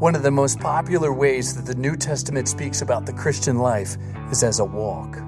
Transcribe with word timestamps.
One 0.00 0.14
of 0.14 0.22
the 0.22 0.30
most 0.30 0.58
popular 0.60 1.12
ways 1.12 1.54
that 1.54 1.66
the 1.66 1.78
New 1.78 1.94
Testament 1.94 2.48
speaks 2.48 2.80
about 2.80 3.04
the 3.04 3.12
Christian 3.12 3.58
life 3.58 3.98
is 4.30 4.42
as 4.42 4.58
a 4.58 4.64
walk. 4.64 5.18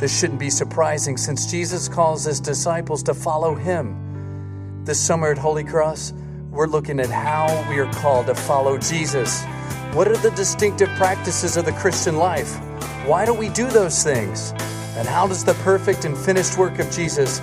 This 0.00 0.18
shouldn't 0.18 0.40
be 0.40 0.48
surprising 0.48 1.18
since 1.18 1.50
Jesus 1.50 1.86
calls 1.86 2.24
his 2.24 2.40
disciples 2.40 3.02
to 3.02 3.12
follow 3.12 3.54
him. 3.54 4.82
This 4.86 4.98
summer 4.98 5.32
at 5.32 5.36
Holy 5.36 5.64
Cross, 5.64 6.14
we're 6.50 6.66
looking 6.66 6.98
at 6.98 7.10
how 7.10 7.66
we 7.68 7.78
are 7.78 7.92
called 7.92 8.28
to 8.28 8.34
follow 8.34 8.78
Jesus. 8.78 9.44
What 9.92 10.08
are 10.08 10.16
the 10.16 10.30
distinctive 10.30 10.88
practices 10.96 11.58
of 11.58 11.66
the 11.66 11.72
Christian 11.72 12.16
life? 12.16 12.56
Why 13.04 13.26
do 13.26 13.34
we 13.34 13.50
do 13.50 13.66
those 13.66 14.02
things? 14.02 14.54
And 14.96 15.06
how 15.06 15.26
does 15.26 15.44
the 15.44 15.54
perfect 15.62 16.06
and 16.06 16.16
finished 16.16 16.56
work 16.56 16.78
of 16.78 16.90
Jesus 16.90 17.42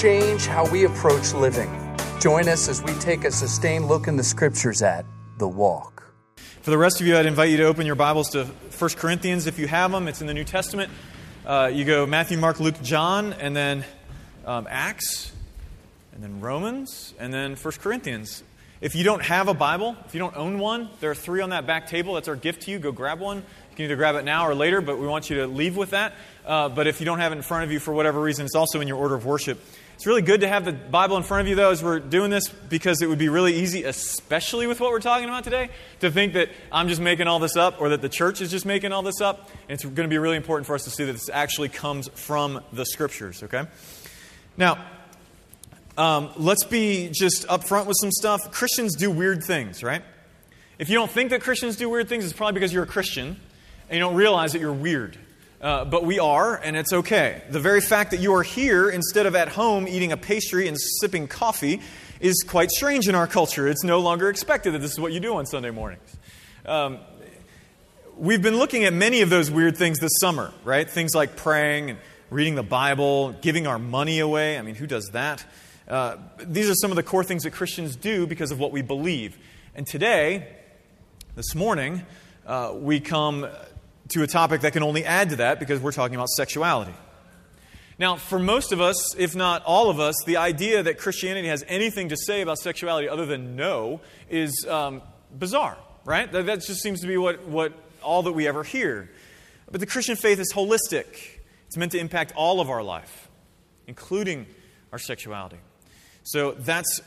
change 0.00 0.46
how 0.46 0.70
we 0.70 0.84
approach 0.84 1.32
living? 1.32 1.68
Join 2.20 2.46
us 2.46 2.68
as 2.68 2.80
we 2.80 2.92
take 3.00 3.24
a 3.24 3.32
sustained 3.32 3.88
look 3.88 4.06
in 4.06 4.16
the 4.16 4.22
scriptures 4.22 4.82
at 4.82 5.04
the 5.38 5.48
walk. 5.48 5.95
For 6.66 6.72
the 6.72 6.78
rest 6.78 7.00
of 7.00 7.06
you, 7.06 7.16
I'd 7.16 7.26
invite 7.26 7.50
you 7.50 7.58
to 7.58 7.62
open 7.66 7.86
your 7.86 7.94
Bibles 7.94 8.30
to 8.30 8.44
1 8.44 8.90
Corinthians 8.96 9.46
if 9.46 9.56
you 9.56 9.68
have 9.68 9.92
them. 9.92 10.08
It's 10.08 10.20
in 10.20 10.26
the 10.26 10.34
New 10.34 10.42
Testament. 10.42 10.90
Uh, 11.46 11.70
you 11.72 11.84
go 11.84 12.06
Matthew, 12.06 12.38
Mark, 12.38 12.58
Luke, 12.58 12.82
John, 12.82 13.34
and 13.34 13.54
then 13.54 13.84
um, 14.44 14.66
Acts, 14.68 15.30
and 16.12 16.24
then 16.24 16.40
Romans, 16.40 17.14
and 17.20 17.32
then 17.32 17.54
1 17.54 17.74
Corinthians. 17.74 18.42
If 18.80 18.96
you 18.96 19.04
don't 19.04 19.22
have 19.22 19.46
a 19.46 19.54
Bible, 19.54 19.96
if 20.06 20.14
you 20.14 20.18
don't 20.18 20.36
own 20.36 20.58
one, 20.58 20.90
there 20.98 21.08
are 21.12 21.14
three 21.14 21.40
on 21.40 21.50
that 21.50 21.68
back 21.68 21.86
table. 21.86 22.14
That's 22.14 22.26
our 22.26 22.34
gift 22.34 22.62
to 22.62 22.72
you. 22.72 22.80
Go 22.80 22.90
grab 22.90 23.20
one. 23.20 23.36
You 23.36 23.76
can 23.76 23.84
either 23.84 23.94
grab 23.94 24.16
it 24.16 24.24
now 24.24 24.48
or 24.48 24.54
later, 24.56 24.80
but 24.80 24.98
we 24.98 25.06
want 25.06 25.30
you 25.30 25.36
to 25.36 25.46
leave 25.46 25.76
with 25.76 25.90
that. 25.90 26.14
Uh, 26.44 26.68
but 26.68 26.88
if 26.88 26.98
you 26.98 27.06
don't 27.06 27.20
have 27.20 27.30
it 27.30 27.36
in 27.36 27.42
front 27.42 27.62
of 27.62 27.70
you 27.70 27.78
for 27.78 27.94
whatever 27.94 28.20
reason, 28.20 28.44
it's 28.44 28.56
also 28.56 28.80
in 28.80 28.88
your 28.88 28.98
order 28.98 29.14
of 29.14 29.24
worship. 29.24 29.64
It's 29.96 30.06
really 30.06 30.20
good 30.20 30.42
to 30.42 30.48
have 30.48 30.66
the 30.66 30.74
Bible 30.74 31.16
in 31.16 31.22
front 31.22 31.40
of 31.40 31.48
you, 31.48 31.54
though, 31.54 31.70
as 31.70 31.82
we're 31.82 32.00
doing 32.00 32.30
this, 32.30 32.50
because 32.50 33.00
it 33.00 33.08
would 33.08 33.18
be 33.18 33.30
really 33.30 33.54
easy, 33.54 33.84
especially 33.84 34.66
with 34.66 34.78
what 34.78 34.90
we're 34.90 35.00
talking 35.00 35.24
about 35.24 35.42
today, 35.42 35.70
to 36.00 36.10
think 36.10 36.34
that 36.34 36.50
I'm 36.70 36.88
just 36.88 37.00
making 37.00 37.28
all 37.28 37.38
this 37.38 37.56
up 37.56 37.80
or 37.80 37.88
that 37.88 38.02
the 38.02 38.10
church 38.10 38.42
is 38.42 38.50
just 38.50 38.66
making 38.66 38.92
all 38.92 39.00
this 39.00 39.22
up. 39.22 39.48
And 39.68 39.74
it's 39.74 39.82
going 39.82 39.94
to 39.94 40.08
be 40.08 40.18
really 40.18 40.36
important 40.36 40.66
for 40.66 40.74
us 40.74 40.84
to 40.84 40.90
see 40.90 41.06
that 41.06 41.12
this 41.12 41.30
actually 41.30 41.70
comes 41.70 42.08
from 42.08 42.62
the 42.74 42.84
Scriptures, 42.84 43.42
okay? 43.44 43.64
Now, 44.58 44.84
um, 45.96 46.30
let's 46.36 46.64
be 46.64 47.08
just 47.10 47.46
upfront 47.48 47.86
with 47.86 47.96
some 47.98 48.12
stuff. 48.12 48.52
Christians 48.52 48.96
do 48.96 49.10
weird 49.10 49.44
things, 49.44 49.82
right? 49.82 50.02
If 50.78 50.90
you 50.90 50.94
don't 50.96 51.10
think 51.10 51.30
that 51.30 51.40
Christians 51.40 51.76
do 51.76 51.88
weird 51.88 52.06
things, 52.06 52.24
it's 52.24 52.34
probably 52.34 52.52
because 52.52 52.70
you're 52.70 52.84
a 52.84 52.86
Christian 52.86 53.28
and 53.88 53.96
you 53.96 54.00
don't 54.00 54.14
realize 54.14 54.52
that 54.52 54.58
you're 54.58 54.74
weird. 54.74 55.16
Uh, 55.60 55.86
but 55.86 56.04
we 56.04 56.18
are, 56.18 56.54
and 56.56 56.76
it's 56.76 56.92
okay. 56.92 57.42
The 57.48 57.60
very 57.60 57.80
fact 57.80 58.10
that 58.10 58.20
you 58.20 58.34
are 58.34 58.42
here 58.42 58.90
instead 58.90 59.24
of 59.24 59.34
at 59.34 59.48
home 59.48 59.88
eating 59.88 60.12
a 60.12 60.16
pastry 60.16 60.68
and 60.68 60.76
sipping 61.00 61.28
coffee 61.28 61.80
is 62.20 62.44
quite 62.46 62.70
strange 62.70 63.08
in 63.08 63.14
our 63.14 63.26
culture. 63.26 63.66
It's 63.66 63.82
no 63.82 64.00
longer 64.00 64.28
expected 64.28 64.74
that 64.74 64.80
this 64.80 64.92
is 64.92 65.00
what 65.00 65.12
you 65.12 65.20
do 65.20 65.36
on 65.36 65.46
Sunday 65.46 65.70
mornings. 65.70 66.14
Um, 66.66 66.98
we've 68.18 68.42
been 68.42 68.58
looking 68.58 68.84
at 68.84 68.92
many 68.92 69.22
of 69.22 69.30
those 69.30 69.50
weird 69.50 69.78
things 69.78 69.98
this 69.98 70.12
summer, 70.20 70.52
right? 70.62 70.88
Things 70.88 71.14
like 71.14 71.36
praying 71.36 71.90
and 71.90 71.98
reading 72.28 72.54
the 72.54 72.62
Bible, 72.62 73.32
giving 73.40 73.66
our 73.66 73.78
money 73.78 74.18
away. 74.18 74.58
I 74.58 74.62
mean, 74.62 74.74
who 74.74 74.86
does 74.86 75.10
that? 75.12 75.44
Uh, 75.88 76.16
these 76.38 76.68
are 76.68 76.74
some 76.74 76.90
of 76.90 76.96
the 76.96 77.02
core 77.02 77.24
things 77.24 77.44
that 77.44 77.52
Christians 77.52 77.96
do 77.96 78.26
because 78.26 78.50
of 78.50 78.58
what 78.58 78.72
we 78.72 78.82
believe. 78.82 79.38
And 79.74 79.86
today, 79.86 80.48
this 81.34 81.54
morning, 81.54 82.04
uh, 82.46 82.72
we 82.74 83.00
come 83.00 83.46
to 84.08 84.22
a 84.22 84.26
topic 84.26 84.60
that 84.60 84.72
can 84.72 84.82
only 84.82 85.04
add 85.04 85.30
to 85.30 85.36
that 85.36 85.58
because 85.58 85.80
we're 85.80 85.92
talking 85.92 86.14
about 86.14 86.28
sexuality. 86.28 86.94
Now, 87.98 88.16
for 88.16 88.38
most 88.38 88.72
of 88.72 88.80
us, 88.80 89.14
if 89.16 89.34
not 89.34 89.64
all 89.64 89.88
of 89.88 89.98
us, 90.00 90.14
the 90.26 90.36
idea 90.36 90.82
that 90.82 90.98
Christianity 90.98 91.48
has 91.48 91.64
anything 91.66 92.10
to 92.10 92.16
say 92.16 92.42
about 92.42 92.58
sexuality 92.58 93.08
other 93.08 93.24
than 93.24 93.56
no 93.56 94.00
is 94.28 94.66
um, 94.68 95.00
bizarre, 95.36 95.78
right? 96.04 96.30
That, 96.30 96.46
that 96.46 96.60
just 96.60 96.82
seems 96.82 97.00
to 97.00 97.06
be 97.06 97.16
what, 97.16 97.46
what 97.46 97.72
all 98.02 98.22
that 98.24 98.32
we 98.32 98.46
ever 98.46 98.62
hear. 98.64 99.10
But 99.70 99.80
the 99.80 99.86
Christian 99.86 100.16
faith 100.16 100.38
is 100.38 100.52
holistic, 100.52 101.06
it's 101.66 101.76
meant 101.76 101.92
to 101.92 101.98
impact 101.98 102.32
all 102.36 102.60
of 102.60 102.68
our 102.68 102.82
life, 102.82 103.28
including 103.86 104.46
our 104.92 104.98
sexuality. 104.98 105.58
So 106.22 106.52
that's, 106.52 107.00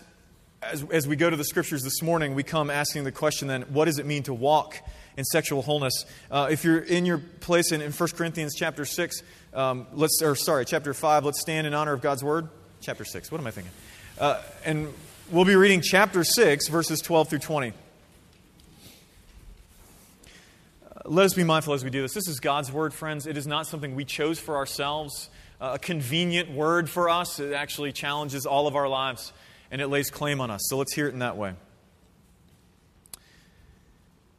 as, 0.64 0.84
as 0.92 1.08
we 1.08 1.16
go 1.16 1.30
to 1.30 1.36
the 1.36 1.46
scriptures 1.46 1.84
this 1.84 2.02
morning, 2.02 2.34
we 2.34 2.44
come 2.44 2.72
asking 2.72 3.04
the 3.04 3.12
question 3.12 3.48
then, 3.48 3.62
what 3.64 3.86
does 3.86 4.00
it 4.00 4.08
mean 4.08 4.24
to 4.24 4.34
walk 4.34 4.76
in 5.18 5.24
sexual 5.26 5.62
wholeness. 5.62 6.06
Uh, 6.32 6.48
if 6.52 6.64
you're 6.64 6.80
in 6.80 7.06
your 7.06 7.18
place 7.18 7.72
in, 7.72 7.82
in 7.82 7.92
1 7.92 8.10
Corinthians 8.12 8.56
chapter 8.56 8.86
6, 8.86 9.22
um, 9.54 9.88
let's, 9.94 10.22
or 10.22 10.36
sorry, 10.36 10.66
chapter 10.66 10.94
5, 10.94 11.26
let's 11.26 11.42
stand 11.42 11.68
in 11.68 11.74
honor 11.74 11.94
of 11.94 12.02
God's 12.02 12.24
word. 12.24 12.50
Chapter 12.82 13.04
6, 13.04 13.32
what 13.32 13.42
am 13.42 13.48
I 13.48 13.52
thinking? 13.52 13.74
Uh, 14.20 14.42
and 14.66 14.94
we'll 15.32 15.46
be 15.46 15.56
reading 15.56 15.82
chapter 15.82 16.24
6, 16.24 16.68
verses 16.68 17.02
12 17.02 17.30
through 17.30 17.40
20. 17.40 17.70
Uh, 17.70 17.74
let 21.06 21.26
us 21.26 21.34
be 21.34 21.44
mindful 21.44 21.74
as 21.74 21.84
we 21.84 21.90
do 21.90 22.02
this. 22.02 22.14
This 22.14 22.28
is 22.28 22.40
God's 22.40 22.72
word, 22.72 22.94
friends. 22.94 23.28
It 23.28 23.38
is 23.38 23.48
not 23.48 23.68
something 23.68 23.96
we 23.96 24.06
chose 24.06 24.40
for 24.40 24.56
ourselves, 24.56 25.30
uh, 25.60 25.72
a 25.74 25.80
convenient 25.80 26.52
word 26.52 26.90
for 26.90 27.10
us. 27.10 27.40
It 27.40 27.54
actually 27.54 27.92
challenges 27.92 28.46
all 28.46 28.68
of 28.68 28.76
our 28.76 28.88
lives 28.88 29.34
and 29.72 29.82
it 29.82 29.88
lays 29.88 30.10
claim 30.10 30.42
on 30.42 30.52
us. 30.52 30.62
So 30.70 30.78
let's 30.78 30.94
hear 30.94 31.08
it 31.08 31.14
in 31.14 31.20
that 31.20 31.38
way. 31.38 31.54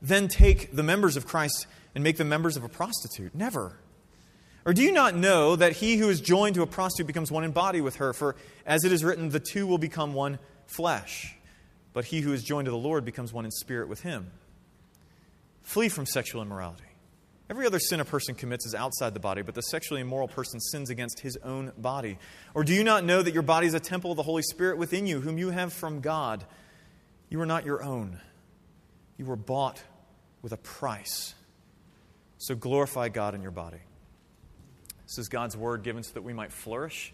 then 0.00 0.28
take 0.28 0.74
the 0.74 0.82
members 0.82 1.16
of 1.16 1.26
Christ 1.26 1.66
and 1.94 2.04
make 2.04 2.16
them 2.16 2.28
members 2.28 2.56
of 2.56 2.64
a 2.64 2.68
prostitute. 2.68 3.34
Never. 3.34 3.78
Or 4.64 4.72
do 4.72 4.82
you 4.82 4.92
not 4.92 5.14
know 5.14 5.56
that 5.56 5.72
he 5.72 5.96
who 5.96 6.08
is 6.08 6.20
joined 6.20 6.54
to 6.56 6.62
a 6.62 6.66
prostitute 6.66 7.06
becomes 7.06 7.30
one 7.30 7.44
in 7.44 7.52
body 7.52 7.80
with 7.80 7.96
her? 7.96 8.12
For 8.12 8.36
as 8.66 8.84
it 8.84 8.92
is 8.92 9.02
written, 9.02 9.30
the 9.30 9.40
two 9.40 9.66
will 9.66 9.78
become 9.78 10.12
one 10.12 10.38
flesh. 10.66 11.34
But 11.92 12.04
he 12.04 12.20
who 12.20 12.32
is 12.32 12.42
joined 12.44 12.66
to 12.66 12.70
the 12.70 12.76
Lord 12.76 13.04
becomes 13.04 13.32
one 13.32 13.44
in 13.44 13.50
spirit 13.50 13.88
with 13.88 14.02
him. 14.02 14.30
Flee 15.62 15.88
from 15.88 16.06
sexual 16.06 16.42
immorality. 16.42 16.84
Every 17.50 17.66
other 17.66 17.78
sin 17.78 17.98
a 17.98 18.04
person 18.04 18.34
commits 18.34 18.66
is 18.66 18.74
outside 18.74 19.14
the 19.14 19.20
body, 19.20 19.40
but 19.40 19.54
the 19.54 19.62
sexually 19.62 20.02
immoral 20.02 20.28
person 20.28 20.60
sins 20.60 20.90
against 20.90 21.20
his 21.20 21.38
own 21.38 21.72
body. 21.78 22.18
Or 22.52 22.62
do 22.62 22.74
you 22.74 22.84
not 22.84 23.04
know 23.04 23.22
that 23.22 23.32
your 23.32 23.42
body 23.42 23.66
is 23.66 23.74
a 23.74 23.80
temple 23.80 24.10
of 24.10 24.18
the 24.18 24.22
Holy 24.22 24.42
Spirit 24.42 24.76
within 24.76 25.06
you, 25.06 25.20
whom 25.20 25.38
you 25.38 25.48
have 25.48 25.72
from 25.72 26.00
God? 26.00 26.44
You 27.30 27.40
are 27.40 27.46
not 27.46 27.64
your 27.64 27.82
own. 27.82 28.20
You 29.18 29.26
were 29.26 29.36
bought 29.36 29.82
with 30.40 30.52
a 30.52 30.56
price. 30.56 31.34
So 32.38 32.54
glorify 32.54 33.08
God 33.08 33.34
in 33.34 33.42
your 33.42 33.50
body. 33.50 33.80
This 35.06 35.18
is 35.18 35.28
God's 35.28 35.56
word 35.56 35.82
given 35.82 36.02
so 36.02 36.12
that 36.14 36.22
we 36.22 36.32
might 36.32 36.52
flourish 36.52 37.12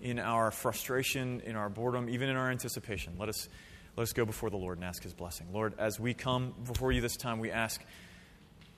in 0.00 0.18
our 0.18 0.50
frustration, 0.50 1.40
in 1.44 1.56
our 1.56 1.68
boredom, 1.68 2.08
even 2.08 2.28
in 2.28 2.36
our 2.36 2.50
anticipation. 2.50 3.14
Let 3.18 3.28
us, 3.28 3.48
let 3.96 4.04
us 4.04 4.12
go 4.12 4.24
before 4.24 4.48
the 4.48 4.56
Lord 4.56 4.78
and 4.78 4.84
ask 4.84 5.02
his 5.02 5.12
blessing. 5.12 5.48
Lord, 5.52 5.74
as 5.78 5.98
we 5.98 6.14
come 6.14 6.54
before 6.66 6.92
you 6.92 7.00
this 7.00 7.16
time, 7.16 7.40
we 7.40 7.50
ask, 7.50 7.82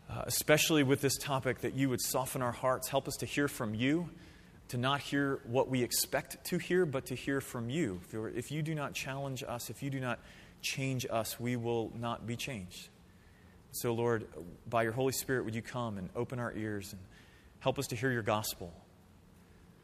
uh, 0.08 0.22
especially 0.26 0.82
with 0.82 1.00
this 1.00 1.18
topic, 1.18 1.60
that 1.60 1.74
you 1.74 1.90
would 1.90 2.00
soften 2.00 2.40
our 2.40 2.52
hearts, 2.52 2.88
help 2.88 3.06
us 3.06 3.16
to 3.16 3.26
hear 3.26 3.48
from 3.48 3.74
you, 3.74 4.08
to 4.68 4.78
not 4.78 5.00
hear 5.00 5.40
what 5.44 5.68
we 5.68 5.82
expect 5.82 6.44
to 6.46 6.58
hear, 6.58 6.86
but 6.86 7.06
to 7.06 7.14
hear 7.14 7.40
from 7.40 7.68
you. 7.68 8.00
If 8.12 8.50
you 8.50 8.62
do 8.62 8.74
not 8.74 8.94
challenge 8.94 9.44
us, 9.46 9.68
if 9.68 9.82
you 9.82 9.90
do 9.90 10.00
not 10.00 10.18
change 10.62 11.06
us, 11.10 11.38
we 11.38 11.56
will 11.56 11.92
not 11.98 12.26
be 12.26 12.36
changed. 12.36 12.88
So, 13.72 13.94
Lord, 13.94 14.26
by 14.69 14.82
your 14.82 14.92
Holy 14.92 15.12
Spirit, 15.12 15.44
would 15.44 15.54
you 15.54 15.62
come 15.62 15.98
and 15.98 16.08
open 16.14 16.38
our 16.38 16.52
ears 16.54 16.92
and 16.92 17.00
help 17.60 17.78
us 17.78 17.88
to 17.88 17.96
hear 17.96 18.10
your 18.10 18.22
gospel 18.22 18.72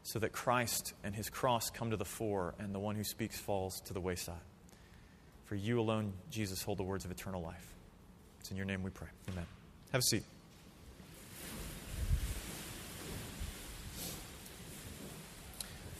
so 0.03 0.19
that 0.19 0.31
Christ 0.31 0.93
and 1.03 1.15
his 1.15 1.29
cross 1.29 1.69
come 1.69 1.91
to 1.91 1.97
the 1.97 2.05
fore 2.05 2.55
and 2.59 2.73
the 2.73 2.79
one 2.79 2.95
who 2.95 3.03
speaks 3.03 3.37
falls 3.37 3.81
to 3.81 3.93
the 3.93 4.01
wayside. 4.01 4.35
For 5.45 5.55
you 5.55 5.79
alone, 5.79 6.13
Jesus, 6.29 6.61
hold 6.61 6.77
the 6.77 6.83
words 6.83 7.05
of 7.05 7.11
eternal 7.11 7.41
life. 7.41 7.67
It's 8.39 8.51
in 8.51 8.57
your 8.57 8.65
name 8.65 8.83
we 8.83 8.91
pray. 8.91 9.07
Amen. 9.29 9.45
Have 9.91 9.99
a 9.99 10.03
seat. 10.03 10.23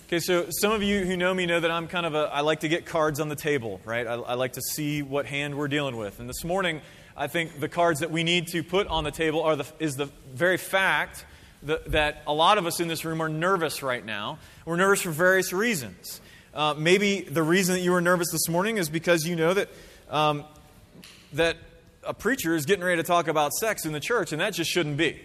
Okay, 0.10 0.20
so 0.20 0.48
some 0.50 0.72
of 0.72 0.82
you 0.82 1.06
who 1.06 1.16
know 1.16 1.32
me 1.36 1.46
know 1.46 1.60
that 1.60 1.70
I'm 1.70 1.88
kind 1.88 2.04
of 2.04 2.16
a, 2.16 2.32
I 2.34 2.42
like 2.42 2.62
to 2.62 2.68
get 2.68 2.84
cards 2.84 3.20
on 3.20 3.30
the 3.30 3.36
table, 3.36 3.80
right? 3.86 4.08
I, 4.08 4.14
I, 4.14 4.34
like 4.34 4.54
to 4.54 4.62
see 4.74 5.04
what 5.04 5.28
hand 5.28 5.56
we're 5.56 5.68
dealing 5.68 5.98
with. 5.98 6.20
And 6.20 6.28
this 6.28 6.44
morning, 6.44 6.82
I 7.16 7.28
think 7.28 7.60
the 7.60 7.70
cards 7.70 8.00
that 8.00 8.10
we 8.10 8.24
need 8.24 8.48
to 8.48 8.64
put 8.64 8.88
on 8.88 9.04
the 9.04 9.12
table 9.12 9.44
are 9.44 9.56
the, 9.56 9.68
is 9.78 9.98
the 9.98 10.08
very 10.34 10.58
fact 10.58 11.26
that, 11.62 11.92
that 11.92 12.24
a 12.26 12.34
lot 12.34 12.58
of 12.58 12.66
us 12.66 12.80
in 12.80 12.88
this 12.88 13.06
room 13.06 13.22
are 13.22 13.30
nervous 13.30 13.84
right 13.84 14.04
now. 14.04 14.40
We're 14.66 14.78
nervous 14.78 15.04
for 15.04 15.12
various 15.12 15.54
reasons. 15.54 16.22
Uh, 16.56 16.74
maybe 16.76 17.22
the 17.22 17.44
reason 17.44 17.76
that 17.76 17.82
you 17.82 17.92
were 17.92 18.02
nervous 18.02 18.32
this 18.32 18.50
morning 18.50 18.78
is 18.78 18.90
because 18.90 19.28
you 19.28 19.36
know 19.36 19.54
that, 19.54 19.70
um, 20.10 20.44
that 21.34 21.56
a 22.04 22.16
preacher 22.16 22.56
is 22.56 22.66
getting 22.66 22.84
ready 22.84 23.00
to 23.00 23.08
talk 23.08 23.28
about 23.28 23.54
sex 23.54 23.86
in 23.86 23.94
the 23.94 24.00
church, 24.00 24.32
and 24.32 24.42
that 24.42 24.56
just 24.56 24.72
shouldn't 24.72 24.98
be. 24.98 25.22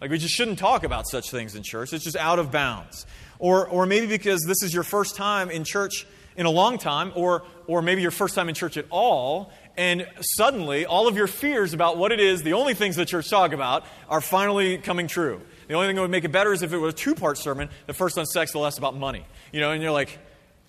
Like, 0.00 0.10
we 0.10 0.18
just 0.18 0.34
shouldn't 0.34 0.58
talk 0.58 0.84
about 0.84 1.08
such 1.08 1.30
things 1.30 1.54
in 1.54 1.62
church. 1.62 1.92
It's 1.92 2.04
just 2.04 2.16
out 2.16 2.38
of 2.38 2.50
bounds. 2.50 3.06
Or, 3.38 3.66
or 3.66 3.86
maybe 3.86 4.06
because 4.06 4.42
this 4.46 4.62
is 4.62 4.72
your 4.72 4.82
first 4.82 5.16
time 5.16 5.50
in 5.50 5.64
church 5.64 6.06
in 6.36 6.46
a 6.46 6.50
long 6.50 6.78
time, 6.78 7.12
or, 7.14 7.44
or 7.66 7.80
maybe 7.80 8.02
your 8.02 8.10
first 8.10 8.34
time 8.34 8.48
in 8.48 8.54
church 8.54 8.76
at 8.76 8.84
all, 8.90 9.50
and 9.76 10.06
suddenly 10.20 10.84
all 10.84 11.08
of 11.08 11.16
your 11.16 11.26
fears 11.26 11.72
about 11.72 11.96
what 11.96 12.12
it 12.12 12.20
is, 12.20 12.42
the 12.42 12.52
only 12.52 12.74
things 12.74 12.96
the 12.96 13.06
church 13.06 13.28
talk 13.30 13.52
about, 13.52 13.84
are 14.08 14.20
finally 14.20 14.78
coming 14.78 15.06
true. 15.06 15.40
The 15.68 15.74
only 15.74 15.88
thing 15.88 15.96
that 15.96 16.02
would 16.02 16.10
make 16.10 16.24
it 16.24 16.32
better 16.32 16.52
is 16.52 16.62
if 16.62 16.72
it 16.72 16.78
was 16.78 16.94
a 16.94 16.96
two 16.96 17.14
part 17.14 17.38
sermon, 17.38 17.68
the 17.86 17.94
first 17.94 18.18
on 18.18 18.26
sex, 18.26 18.52
the 18.52 18.58
last 18.58 18.78
about 18.78 18.96
money. 18.96 19.24
You 19.52 19.60
know, 19.60 19.72
and 19.72 19.82
you're 19.82 19.92
like, 19.92 20.18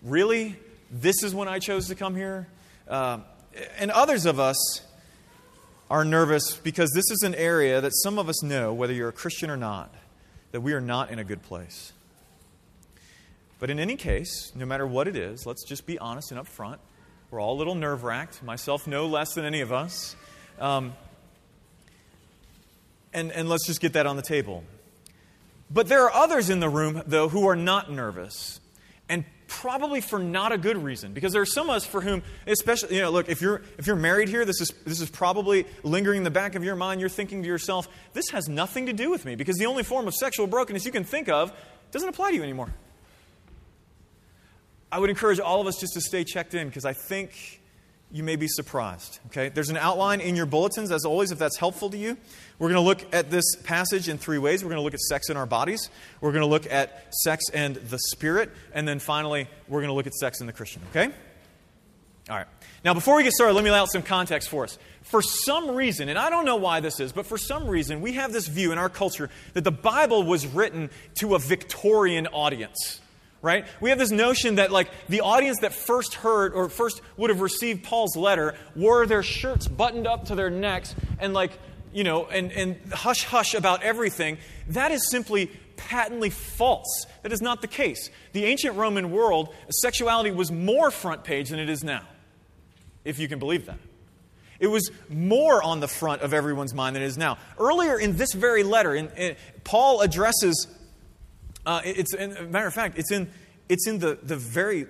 really? 0.04 0.56
This 0.90 1.24
is 1.24 1.36
when 1.36 1.48
I 1.48 1.60
chose 1.60 1.88
to 1.88 1.96
come 1.96 2.16
here? 2.16 2.48
Uh, 2.88 3.20
and 3.78 3.92
others 3.92 4.26
of 4.26 4.40
us 4.40 4.82
are 5.90 6.04
nervous 6.04 6.56
because 6.58 6.92
this 6.92 7.10
is 7.12 7.24
an 7.24 7.36
area 7.36 7.80
that 7.82 7.92
some 7.96 8.20
of 8.20 8.28
us 8.28 8.44
know, 8.44 8.74
whether 8.74 8.94
you're 8.94 9.10
a 9.10 9.14
Christian 9.14 9.50
or 9.50 9.58
not, 9.58 9.94
that 10.52 10.62
we 10.62 10.74
are 10.74 10.82
not 10.82 11.12
in 11.12 11.20
a 11.20 11.24
good 11.24 11.42
place. 11.44 11.94
But 13.60 13.70
in 13.70 13.80
any 13.80 13.96
case, 13.96 14.52
no 14.56 14.66
matter 14.66 14.86
what 14.86 15.08
it 15.08 15.16
is, 15.16 15.46
let's 15.46 15.64
just 15.66 15.86
be 15.86 15.98
honest 15.98 16.32
and 16.32 16.40
upfront. 16.40 16.78
We're 17.32 17.42
all 17.42 17.56
a 17.56 17.60
little 17.60 17.76
nerve 17.76 18.04
wracked, 18.04 18.44
myself 18.44 18.88
no 18.88 19.08
less 19.08 19.34
than 19.34 19.46
any 19.46 19.62
of 19.62 19.74
us. 19.74 20.16
Um, 20.60 20.94
and, 23.14 23.32
and 23.32 23.50
let's 23.50 23.66
just 23.66 23.82
get 23.82 23.94
that 23.94 24.06
on 24.06 24.16
the 24.16 24.22
table. 24.22 24.64
But 25.70 25.88
there 25.88 26.04
are 26.04 26.12
others 26.14 26.50
in 26.50 26.60
the 26.60 26.70
room, 26.70 27.02
though, 27.08 27.30
who 27.30 27.48
are 27.48 27.56
not 27.56 27.92
nervous. 27.92 28.60
Probably 29.48 30.02
for 30.02 30.20
not 30.20 30.52
a 30.52 30.58
good 30.58 30.78
reason 30.78 31.14
because 31.14 31.32
there 31.32 31.42
are 31.42 31.46
some 31.46 31.70
of 31.70 31.78
us 31.78 31.86
for 31.86 32.02
whom 32.02 32.22
especially 32.46 32.96
you 32.96 33.02
know 33.02 33.10
look 33.10 33.30
if 33.30 33.42
you're 33.42 33.62
if 33.78 33.88
you're 33.88 33.96
married 33.96 34.28
here 34.28 34.44
this 34.44 34.60
is 34.60 34.74
this 34.86 35.00
is 35.00 35.10
probably 35.10 35.66
lingering 35.84 36.18
in 36.18 36.24
the 36.24 36.32
back 36.32 36.56
of 36.56 36.66
your 36.66 36.76
mind 36.76 37.00
you're 37.00 37.10
thinking 37.10 37.42
to 37.42 37.48
yourself 37.48 37.88
this 38.14 38.30
has 38.30 38.50
nothing 38.50 38.88
to 38.88 38.94
do 38.94 39.10
with 39.10 39.24
me 39.24 39.36
because 39.36 39.56
the 39.56 39.66
only 39.66 39.84
form 39.84 40.06
of 40.06 40.14
sexual 40.14 40.48
brokenness 40.48 40.86
you 40.86 40.92
can 40.92 41.06
think 41.06 41.30
of 41.30 41.54
doesn't 41.92 42.10
apply 42.10 42.32
to 42.32 42.36
you 42.36 42.44
anymore 42.44 42.74
i 44.92 45.00
would 45.00 45.10
encourage 45.10 45.40
all 45.40 45.62
of 45.62 45.68
us 45.68 45.80
just 45.80 45.94
to 45.94 46.02
stay 46.02 46.26
checked 46.26 46.54
in 46.54 46.68
because 46.68 46.84
i 46.84 46.94
think 46.94 47.62
you 48.12 48.24
may 48.24 48.36
be 48.36 48.48
surprised. 48.48 49.20
Okay? 49.28 49.50
There's 49.50 49.70
an 49.70 49.78
outline 49.78 50.22
in 50.22 50.36
your 50.36 50.46
bulletins, 50.46 50.92
as 50.92 51.06
always, 51.06 51.32
if 51.32 51.40
that's 51.40 51.58
helpful 51.58 51.90
to 51.90 51.98
you. 51.98 52.18
We're 52.60 52.70
going 52.70 52.82
to 52.82 52.88
look 52.88 53.14
at 53.14 53.30
this 53.30 53.56
passage 53.64 54.10
in 54.10 54.18
three 54.18 54.40
ways. 54.40 54.64
We're 54.64 54.70
going 54.70 54.80
to 54.80 54.84
look 54.84 54.96
at 54.96 55.00
sex 55.00 55.30
in 55.30 55.38
our 55.38 55.46
bodies, 55.46 55.90
we're 56.22 56.32
going 56.32 56.42
to 56.42 56.48
look 56.48 56.72
at 56.72 57.14
sex 57.14 57.46
and 57.54 57.76
the 57.76 58.00
spirit, 58.00 58.52
and 58.74 58.88
then 58.88 59.00
finally, 59.00 59.48
we're 59.68 59.80
going 59.80 59.90
to 59.90 59.96
look 59.96 60.08
at 60.08 60.14
sex 60.14 60.42
in 60.42 60.48
the 60.48 60.54
Christian. 60.54 60.82
Okay? 60.90 61.12
All 62.30 62.36
right. 62.36 62.48
Now, 62.84 62.94
before 62.94 63.16
we 63.16 63.24
get 63.24 63.34
started, 63.34 63.54
let 63.54 63.64
me 63.64 63.72
lay 63.72 63.78
out 63.78 63.90
some 63.92 64.02
context 64.02 64.50
for 64.50 64.64
us. 64.64 64.78
For 65.04 65.22
some 65.22 65.72
reason, 65.72 66.10
and 66.10 66.20
I 66.20 66.30
don't 66.30 66.46
know 66.46 66.58
why 66.58 66.80
this 66.80 67.00
is, 67.00 67.14
but 67.14 67.26
for 67.26 67.38
some 67.38 67.68
reason, 67.68 68.02
we 68.02 68.14
have 68.14 68.34
this 68.34 68.48
view 68.48 68.72
in 68.72 68.78
our 68.78 68.90
culture 68.90 69.30
that 69.54 69.64
the 69.64 69.72
Bible 69.72 70.24
was 70.24 70.46
written 70.46 70.90
to 71.16 71.36
a 71.36 71.40
Victorian 71.40 72.28
audience 72.28 73.02
right? 73.42 73.66
We 73.80 73.92
have 73.92 74.00
this 74.00 74.12
notion 74.12 74.56
that, 74.56 74.72
like, 74.72 74.90
the 75.10 75.22
audience 75.22 75.60
that 75.60 75.72
first 75.72 76.16
heard 76.16 76.54
or 76.54 76.70
first 76.70 77.02
would 77.18 77.30
have 77.30 77.40
received 77.40 77.84
Paul's 77.84 78.18
letter 78.18 78.56
wore 78.76 79.06
their 79.06 79.24
shirts 79.24 79.68
buttoned 79.68 80.08
up 80.08 80.26
to 80.26 80.36
their 80.36 80.50
necks 80.50 80.96
and, 81.20 81.34
like, 81.34 81.52
you 81.98 82.04
know, 82.04 82.28
and, 82.28 82.52
and 82.52 82.80
hush 82.94 83.24
hush 83.24 83.56
about 83.56 83.82
everything. 83.82 84.38
That 84.68 84.92
is 84.92 85.10
simply 85.10 85.48
patently 85.78 86.30
false. 86.30 87.08
That 87.24 87.32
is 87.32 87.42
not 87.42 87.64
the 87.64 87.68
case. 87.68 88.12
The 88.34 88.46
ancient 88.46 88.76
Roman 88.76 89.10
world, 89.10 89.52
sexuality 89.72 90.30
was 90.30 90.52
more 90.52 90.92
front 90.92 91.24
page 91.24 91.50
than 91.50 91.58
it 91.58 91.72
is 91.72 91.84
now, 91.84 92.04
if 93.04 93.18
you 93.18 93.28
can 93.28 93.40
believe 93.40 93.66
that. 93.66 93.80
It 94.60 94.68
was 94.68 94.92
more 95.10 95.64
on 95.64 95.80
the 95.80 95.88
front 95.88 96.22
of 96.22 96.36
everyone's 96.36 96.72
mind 96.72 96.96
than 96.96 97.02
it 97.02 97.08
is 97.08 97.18
now. 97.18 97.40
Earlier 97.58 97.98
in 97.98 98.16
this 98.16 98.32
very 98.34 98.62
letter, 98.62 98.94
in, 98.94 99.10
in, 99.18 99.36
Paul 99.64 100.02
addresses 100.02 100.68
uh, 101.66 101.82
it's, 101.84 102.14
a 102.14 102.44
matter 102.44 102.68
of 102.68 102.76
fact, 102.76 103.00
it's 103.00 103.12
in, 103.12 103.28
it's 103.70 103.88
in 103.88 103.98
the, 103.98 104.20
the 104.22 104.38
very 104.38 104.86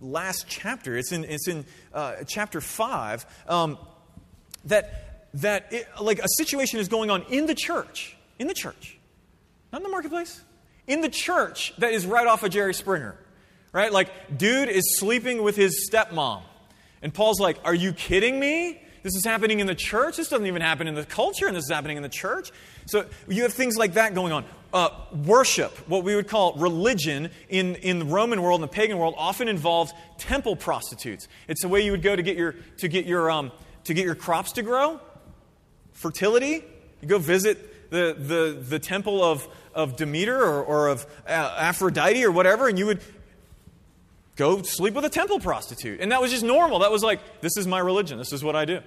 last 0.00 0.46
chapter. 0.48 0.96
It's 0.96 1.12
in, 1.12 1.24
it's 1.24 1.48
in 1.48 1.66
uh, 1.92 2.24
chapter 2.26 2.62
5 2.62 3.26
um, 3.46 3.76
that, 4.64 5.09
that 5.34 5.72
it, 5.72 5.86
like 6.00 6.18
a 6.18 6.28
situation 6.36 6.80
is 6.80 6.88
going 6.88 7.10
on 7.10 7.22
in 7.30 7.46
the 7.46 7.54
church, 7.54 8.16
in 8.38 8.46
the 8.46 8.54
church, 8.54 8.98
not 9.72 9.78
in 9.78 9.82
the 9.84 9.90
marketplace, 9.90 10.42
in 10.86 11.00
the 11.00 11.08
church 11.08 11.72
that 11.78 11.92
is 11.92 12.06
right 12.06 12.26
off 12.26 12.42
of 12.42 12.50
Jerry 12.50 12.74
Springer, 12.74 13.16
right? 13.72 13.92
Like, 13.92 14.36
dude 14.36 14.68
is 14.68 14.98
sleeping 14.98 15.42
with 15.42 15.56
his 15.56 15.88
stepmom. 15.90 16.42
And 17.02 17.14
Paul's 17.14 17.40
like, 17.40 17.58
Are 17.64 17.74
you 17.74 17.92
kidding 17.92 18.38
me? 18.38 18.82
This 19.02 19.14
is 19.14 19.24
happening 19.24 19.60
in 19.60 19.66
the 19.66 19.74
church. 19.74 20.18
This 20.18 20.28
doesn't 20.28 20.46
even 20.46 20.60
happen 20.60 20.86
in 20.86 20.94
the 20.94 21.06
culture, 21.06 21.46
and 21.46 21.56
this 21.56 21.64
is 21.64 21.70
happening 21.70 21.96
in 21.96 22.02
the 22.02 22.08
church. 22.08 22.50
So 22.86 23.06
you 23.28 23.44
have 23.44 23.52
things 23.54 23.76
like 23.78 23.94
that 23.94 24.14
going 24.14 24.32
on. 24.32 24.44
Uh, 24.72 24.90
worship, 25.24 25.72
what 25.88 26.04
we 26.04 26.14
would 26.14 26.28
call 26.28 26.52
religion 26.54 27.30
in, 27.48 27.76
in 27.76 27.98
the 27.98 28.04
Roman 28.04 28.42
world 28.42 28.60
and 28.60 28.70
the 28.70 28.72
pagan 28.72 28.98
world, 28.98 29.14
often 29.16 29.48
involved 29.48 29.94
temple 30.18 30.54
prostitutes. 30.54 31.28
It's 31.48 31.62
the 31.62 31.68
way 31.68 31.84
you 31.84 31.92
would 31.92 32.02
go 32.02 32.14
to 32.14 32.22
get 32.22 32.36
your, 32.36 32.56
to 32.78 32.88
get 32.88 33.06
your, 33.06 33.30
um, 33.30 33.52
to 33.84 33.94
get 33.94 34.04
your 34.04 34.14
crops 34.14 34.52
to 34.52 34.62
grow, 34.62 35.00
fertility. 36.00 36.64
You 37.02 37.08
go 37.08 37.18
visit 37.18 37.90
the, 37.90 38.16
the, 38.18 38.58
the 38.58 38.78
temple 38.78 39.22
of, 39.22 39.46
of 39.74 39.96
Demeter 39.96 40.36
or, 40.36 40.62
or 40.62 40.88
of 40.88 41.06
Aphrodite 41.26 42.24
or 42.24 42.30
whatever, 42.30 42.68
and 42.68 42.78
you 42.78 42.86
would 42.86 43.00
go 44.36 44.62
sleep 44.62 44.94
with 44.94 45.04
a 45.04 45.10
temple 45.10 45.38
prostitute. 45.40 46.00
And 46.00 46.12
that 46.12 46.20
was 46.20 46.30
just 46.30 46.42
normal. 46.42 46.78
That 46.78 46.90
was 46.90 47.02
like, 47.02 47.40
this 47.42 47.56
is 47.58 47.66
my 47.66 47.78
religion. 47.78 48.16
This 48.16 48.32
is 48.32 48.42
what 48.42 48.56
I 48.56 48.64
do. 48.64 48.80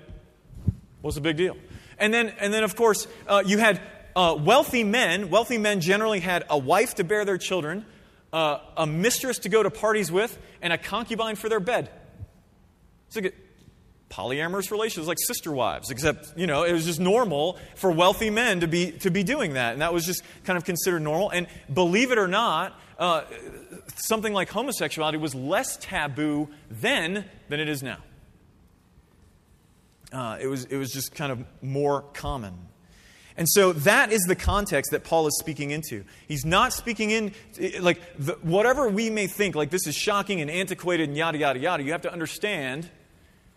What's 1.02 1.16
the 1.16 1.22
big 1.22 1.38
deal? 1.38 1.56
And 2.00 2.12
then, 2.12 2.34
and 2.40 2.52
then 2.52 2.64
of 2.64 2.76
course, 2.76 3.08
uh, 3.28 3.44
you 3.46 3.60
had 3.60 3.80
uh, 4.16 4.36
wealthy 4.40 4.84
men. 4.84 5.30
Wealthy 5.30 5.60
men 5.60 5.82
generally 5.82 6.20
had 6.20 6.46
a 6.50 6.58
wife 6.58 6.96
to 6.96 7.04
bear 7.04 7.26
their 7.26 7.38
children, 7.38 7.86
uh, 8.32 8.58
a 8.76 8.88
mistress 8.88 9.38
to 9.40 9.50
go 9.50 9.62
to 9.62 9.70
parties 9.70 10.12
with, 10.12 10.36
and 10.62 10.74
a 10.74 10.78
concubine 10.80 11.36
for 11.36 11.50
their 11.50 11.60
bed. 11.60 11.92
A 13.16 13.32
polyamorous 14.14 14.70
relations, 14.70 15.08
like 15.08 15.18
sister 15.20 15.52
wives, 15.52 15.90
except, 15.90 16.38
you 16.38 16.46
know, 16.46 16.64
it 16.64 16.72
was 16.72 16.86
just 16.86 17.00
normal 17.00 17.58
for 17.76 17.92
wealthy 17.92 18.30
men 18.30 18.60
to 18.60 18.68
be, 18.68 18.92
to 18.92 19.10
be 19.10 19.24
doing 19.24 19.54
that. 19.54 19.74
And 19.74 19.82
that 19.82 19.94
was 19.94 20.06
just 20.06 20.22
kind 20.44 20.56
of 20.56 20.64
considered 20.64 21.02
normal. 21.02 21.32
And 21.32 21.48
believe 21.74 22.12
it 22.12 22.20
or 22.20 22.28
not, 22.28 22.80
uh, 23.00 23.24
something 23.96 24.32
like 24.32 24.50
homosexuality 24.50 25.18
was 25.18 25.34
less 25.34 25.78
taboo 25.78 26.50
then 26.70 27.26
than 27.50 27.60
it 27.60 27.68
is 27.68 27.82
now. 27.82 27.98
Uh, 30.12 30.38
it, 30.40 30.48
was, 30.48 30.66
it 30.66 30.78
was 30.78 30.92
just 30.92 31.16
kind 31.16 31.32
of 31.32 31.44
more 31.64 32.04
common. 32.14 32.54
And 33.36 33.50
so 33.50 33.74
that 33.74 34.12
is 34.12 34.22
the 34.28 34.36
context 34.36 34.92
that 34.92 35.04
Paul 35.04 35.26
is 35.26 35.36
speaking 35.40 35.72
into. 35.72 36.06
He's 36.28 36.46
not 36.46 36.72
speaking 36.72 37.10
in, 37.10 37.34
like, 37.80 38.00
the, 38.20 38.34
whatever 38.44 38.88
we 38.90 39.10
may 39.10 39.26
think, 39.26 39.56
like 39.56 39.72
this 39.72 39.88
is 39.88 39.96
shocking 39.96 40.40
and 40.40 40.52
antiquated 40.52 41.10
and 41.10 41.18
yada, 41.18 41.40
yada, 41.40 41.60
yada, 41.60 41.82
you 41.82 41.94
have 41.94 42.04
to 42.04 42.14
understand 42.14 42.92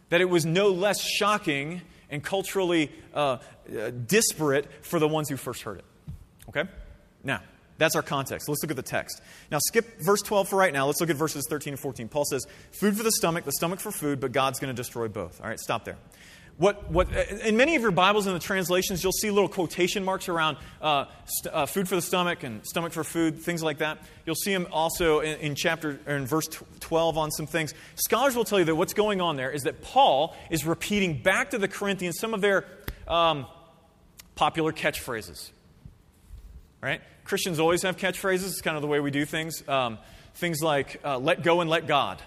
that 0.08 0.20
it 0.20 0.28
was 0.28 0.46
no 0.46 0.70
less 0.70 1.00
shocking 1.00 1.82
and 2.10 2.22
culturally 2.22 2.90
uh, 3.14 3.38
uh, 3.68 3.90
disparate 3.90 4.68
for 4.82 4.98
the 4.98 5.08
ones 5.08 5.28
who 5.28 5.36
first 5.36 5.62
heard 5.62 5.78
it. 5.78 5.84
Okay? 6.48 6.64
Now, 7.24 7.40
that's 7.78 7.94
our 7.96 8.02
context. 8.02 8.48
Let's 8.48 8.62
look 8.62 8.70
at 8.70 8.76
the 8.76 8.82
text. 8.82 9.20
Now, 9.50 9.58
skip 9.58 10.00
verse 10.00 10.22
12 10.22 10.48
for 10.48 10.56
right 10.56 10.72
now. 10.72 10.86
Let's 10.86 11.00
look 11.00 11.10
at 11.10 11.16
verses 11.16 11.44
13 11.48 11.74
and 11.74 11.80
14. 11.80 12.08
Paul 12.08 12.24
says, 12.24 12.46
Food 12.72 12.96
for 12.96 13.02
the 13.02 13.12
stomach, 13.12 13.44
the 13.44 13.52
stomach 13.52 13.80
for 13.80 13.90
food, 13.90 14.20
but 14.20 14.32
God's 14.32 14.58
going 14.58 14.74
to 14.74 14.76
destroy 14.76 15.08
both. 15.08 15.40
All 15.40 15.48
right, 15.48 15.58
stop 15.58 15.84
there. 15.84 15.96
What, 16.58 16.90
what, 16.90 17.12
in 17.12 17.58
many 17.58 17.76
of 17.76 17.82
your 17.82 17.90
Bibles 17.90 18.26
and 18.26 18.34
the 18.34 18.40
translations, 18.40 19.02
you'll 19.02 19.12
see 19.12 19.30
little 19.30 19.48
quotation 19.48 20.02
marks 20.02 20.26
around 20.26 20.56
uh, 20.80 21.04
st- 21.26 21.54
uh, 21.54 21.66
food 21.66 21.86
for 21.86 21.96
the 21.96 22.02
stomach 22.02 22.44
and 22.44 22.64
stomach 22.66 22.94
for 22.94 23.04
food, 23.04 23.40
things 23.40 23.62
like 23.62 23.78
that. 23.78 23.98
You'll 24.24 24.36
see 24.36 24.54
them 24.54 24.66
also 24.72 25.20
in, 25.20 25.38
in 25.40 25.54
chapter 25.54 26.00
or 26.06 26.16
in 26.16 26.24
verse 26.24 26.48
12 26.80 27.18
on 27.18 27.30
some 27.30 27.46
things. 27.46 27.74
Scholars 27.96 28.34
will 28.34 28.44
tell 28.44 28.58
you 28.58 28.64
that 28.64 28.74
what's 28.74 28.94
going 28.94 29.20
on 29.20 29.36
there 29.36 29.50
is 29.50 29.64
that 29.64 29.82
Paul 29.82 30.34
is 30.48 30.64
repeating 30.64 31.20
back 31.20 31.50
to 31.50 31.58
the 31.58 31.68
Corinthians 31.68 32.18
some 32.18 32.32
of 32.32 32.40
their 32.40 32.64
um, 33.06 33.44
popular 34.34 34.72
catchphrases. 34.72 35.50
Right? 36.80 37.02
Christians 37.24 37.60
always 37.60 37.82
have 37.82 37.98
catchphrases. 37.98 38.46
It's 38.46 38.62
kind 38.62 38.76
of 38.76 38.82
the 38.82 38.88
way 38.88 39.00
we 39.00 39.10
do 39.10 39.26
things. 39.26 39.62
Um, 39.68 39.98
things 40.36 40.62
like 40.62 41.02
uh, 41.04 41.18
"Let 41.18 41.42
go 41.42 41.60
and 41.60 41.68
let 41.68 41.86
God." 41.86 42.22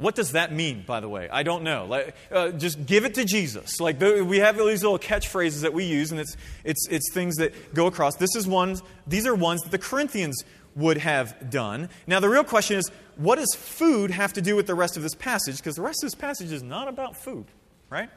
What 0.00 0.14
does 0.14 0.32
that 0.32 0.50
mean, 0.50 0.82
by 0.86 1.00
the 1.00 1.10
way? 1.10 1.28
I 1.30 1.42
don't 1.42 1.62
know. 1.62 1.84
Like, 1.84 2.16
uh, 2.32 2.52
just 2.52 2.86
give 2.86 3.04
it 3.04 3.14
to 3.16 3.24
Jesus. 3.26 3.80
Like 3.80 3.98
the, 3.98 4.24
we 4.24 4.38
have 4.38 4.56
these 4.56 4.82
little 4.82 4.98
catchphrases 4.98 5.60
that 5.60 5.74
we 5.74 5.84
use, 5.84 6.10
and 6.10 6.18
it's, 6.18 6.38
it's, 6.64 6.88
it's 6.88 7.12
things 7.12 7.36
that 7.36 7.74
go 7.74 7.86
across. 7.86 8.16
This 8.16 8.34
is 8.34 8.46
ones, 8.46 8.82
these 9.06 9.26
are 9.26 9.34
ones 9.34 9.60
that 9.60 9.70
the 9.70 9.78
Corinthians 9.78 10.42
would 10.74 10.96
have 10.96 11.50
done. 11.50 11.90
Now, 12.06 12.18
the 12.18 12.30
real 12.30 12.44
question 12.44 12.78
is 12.78 12.90
what 13.16 13.36
does 13.36 13.54
food 13.54 14.10
have 14.10 14.32
to 14.32 14.40
do 14.40 14.56
with 14.56 14.66
the 14.66 14.74
rest 14.74 14.96
of 14.96 15.02
this 15.02 15.14
passage? 15.14 15.58
Because 15.58 15.76
the 15.76 15.82
rest 15.82 16.02
of 16.02 16.06
this 16.06 16.18
passage 16.18 16.50
is 16.50 16.62
not 16.62 16.88
about 16.88 17.14
food, 17.22 17.44
right? 17.90 18.08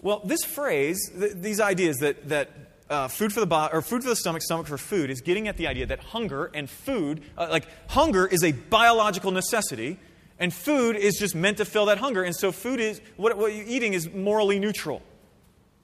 Well, 0.00 0.22
this 0.24 0.44
phrase, 0.44 1.00
th- 1.18 1.32
these 1.34 1.58
ideas 1.58 1.96
that, 1.96 2.28
that 2.28 2.50
uh, 2.88 3.08
food 3.08 3.32
for 3.32 3.44
the 3.44 3.68
or 3.72 3.82
food 3.82 4.04
for 4.04 4.10
the 4.10 4.14
stomach, 4.14 4.42
stomach 4.42 4.68
for 4.68 4.78
food, 4.78 5.10
is 5.10 5.20
getting 5.20 5.48
at 5.48 5.56
the 5.56 5.66
idea 5.66 5.86
that 5.86 5.98
hunger 5.98 6.48
and 6.54 6.70
food, 6.70 7.22
uh, 7.36 7.48
like 7.50 7.66
hunger, 7.90 8.24
is 8.24 8.44
a 8.44 8.52
biological 8.52 9.32
necessity 9.32 9.98
And 10.38 10.54
food 10.54 10.96
is 10.96 11.16
just 11.16 11.34
meant 11.34 11.56
to 11.56 11.64
fill 11.64 11.86
that 11.86 11.98
hunger. 11.98 12.22
And 12.22 12.34
so 12.34 12.52
food 12.52 12.80
is, 12.80 13.00
what, 13.16 13.36
what 13.36 13.54
you're 13.54 13.66
eating 13.66 13.92
is 13.92 14.10
morally 14.12 14.58
neutral, 14.58 15.02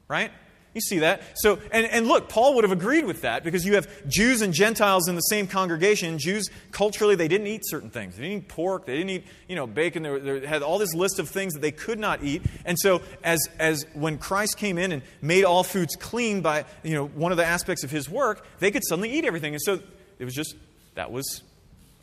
right? 0.09 0.31
You 0.75 0.81
see 0.81 0.99
that? 1.01 1.23
So, 1.37 1.61
and, 1.71 1.87
and 1.87 2.09
look, 2.09 2.29
Paul 2.29 2.57
would 2.57 2.65
have 2.65 2.73
agreed 2.73 3.05
with 3.05 3.23
that 3.23 3.45
because 3.45 3.65
you 3.65 3.77
have 3.77 3.89
Jews 4.09 4.43
and 4.43 4.53
Gentiles 4.53 5.09
in 5.09 5.15
the 5.15 5.21
same 5.21 5.47
congregation. 5.47 6.19
Jews, 6.19 6.51
culturally, 6.73 7.15
they 7.15 7.29
didn't 7.29 7.47
eat 7.47 7.63
certain 7.65 7.91
things. 7.91 8.17
They 8.17 8.25
didn't 8.25 8.39
eat 8.39 8.49
pork. 8.49 8.85
They 8.85 8.97
didn't 8.97 9.11
eat, 9.11 9.25
you 9.49 9.55
know, 9.55 9.69
bacon. 9.69 10.03
They, 10.03 10.11
were, 10.11 10.19
they 10.19 10.47
had 10.47 10.63
all 10.63 10.79
this 10.79 10.93
list 10.93 11.21
of 11.21 11.29
things 11.29 11.55
that 11.55 11.61
they 11.61 11.71
could 11.71 12.01
not 12.01 12.25
eat. 12.25 12.43
And 12.65 12.77
so, 12.77 13.03
as, 13.23 13.49
as 13.61 13.87
when 13.95 14.19
Christ 14.19 14.57
came 14.57 14.77
in 14.77 14.91
and 14.91 15.03
made 15.23 15.45
all 15.45 15.63
foods 15.63 15.95
clean 15.95 16.41
by, 16.41 16.65
you 16.83 16.95
know, 16.95 17.07
one 17.07 17.31
of 17.31 17.39
the 17.39 17.47
aspects 17.47 17.85
of 17.85 17.93
his 17.93 18.11
work, 18.11 18.45
they 18.59 18.73
could 18.73 18.83
suddenly 18.85 19.13
eat 19.13 19.25
everything. 19.25 19.55
And 19.55 19.63
so, 19.63 19.79
it 20.19 20.25
was 20.25 20.35
just, 20.35 20.57
that 20.97 21.13
was 21.13 21.43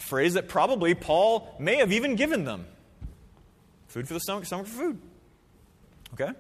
phrase 0.02 0.34
that 0.34 0.48
probably 0.48 0.94
Paul 0.94 1.56
may 1.60 1.78
have 1.78 1.92
even 1.92 2.16
given 2.16 2.46
them. 2.46 2.66
Food 3.88 4.08
for 4.08 4.14
the 4.14 4.20
stomach, 4.20 4.46
stomach 4.46 4.68
for 4.68 4.78
food. 4.78 5.02
Okay? 6.14 6.32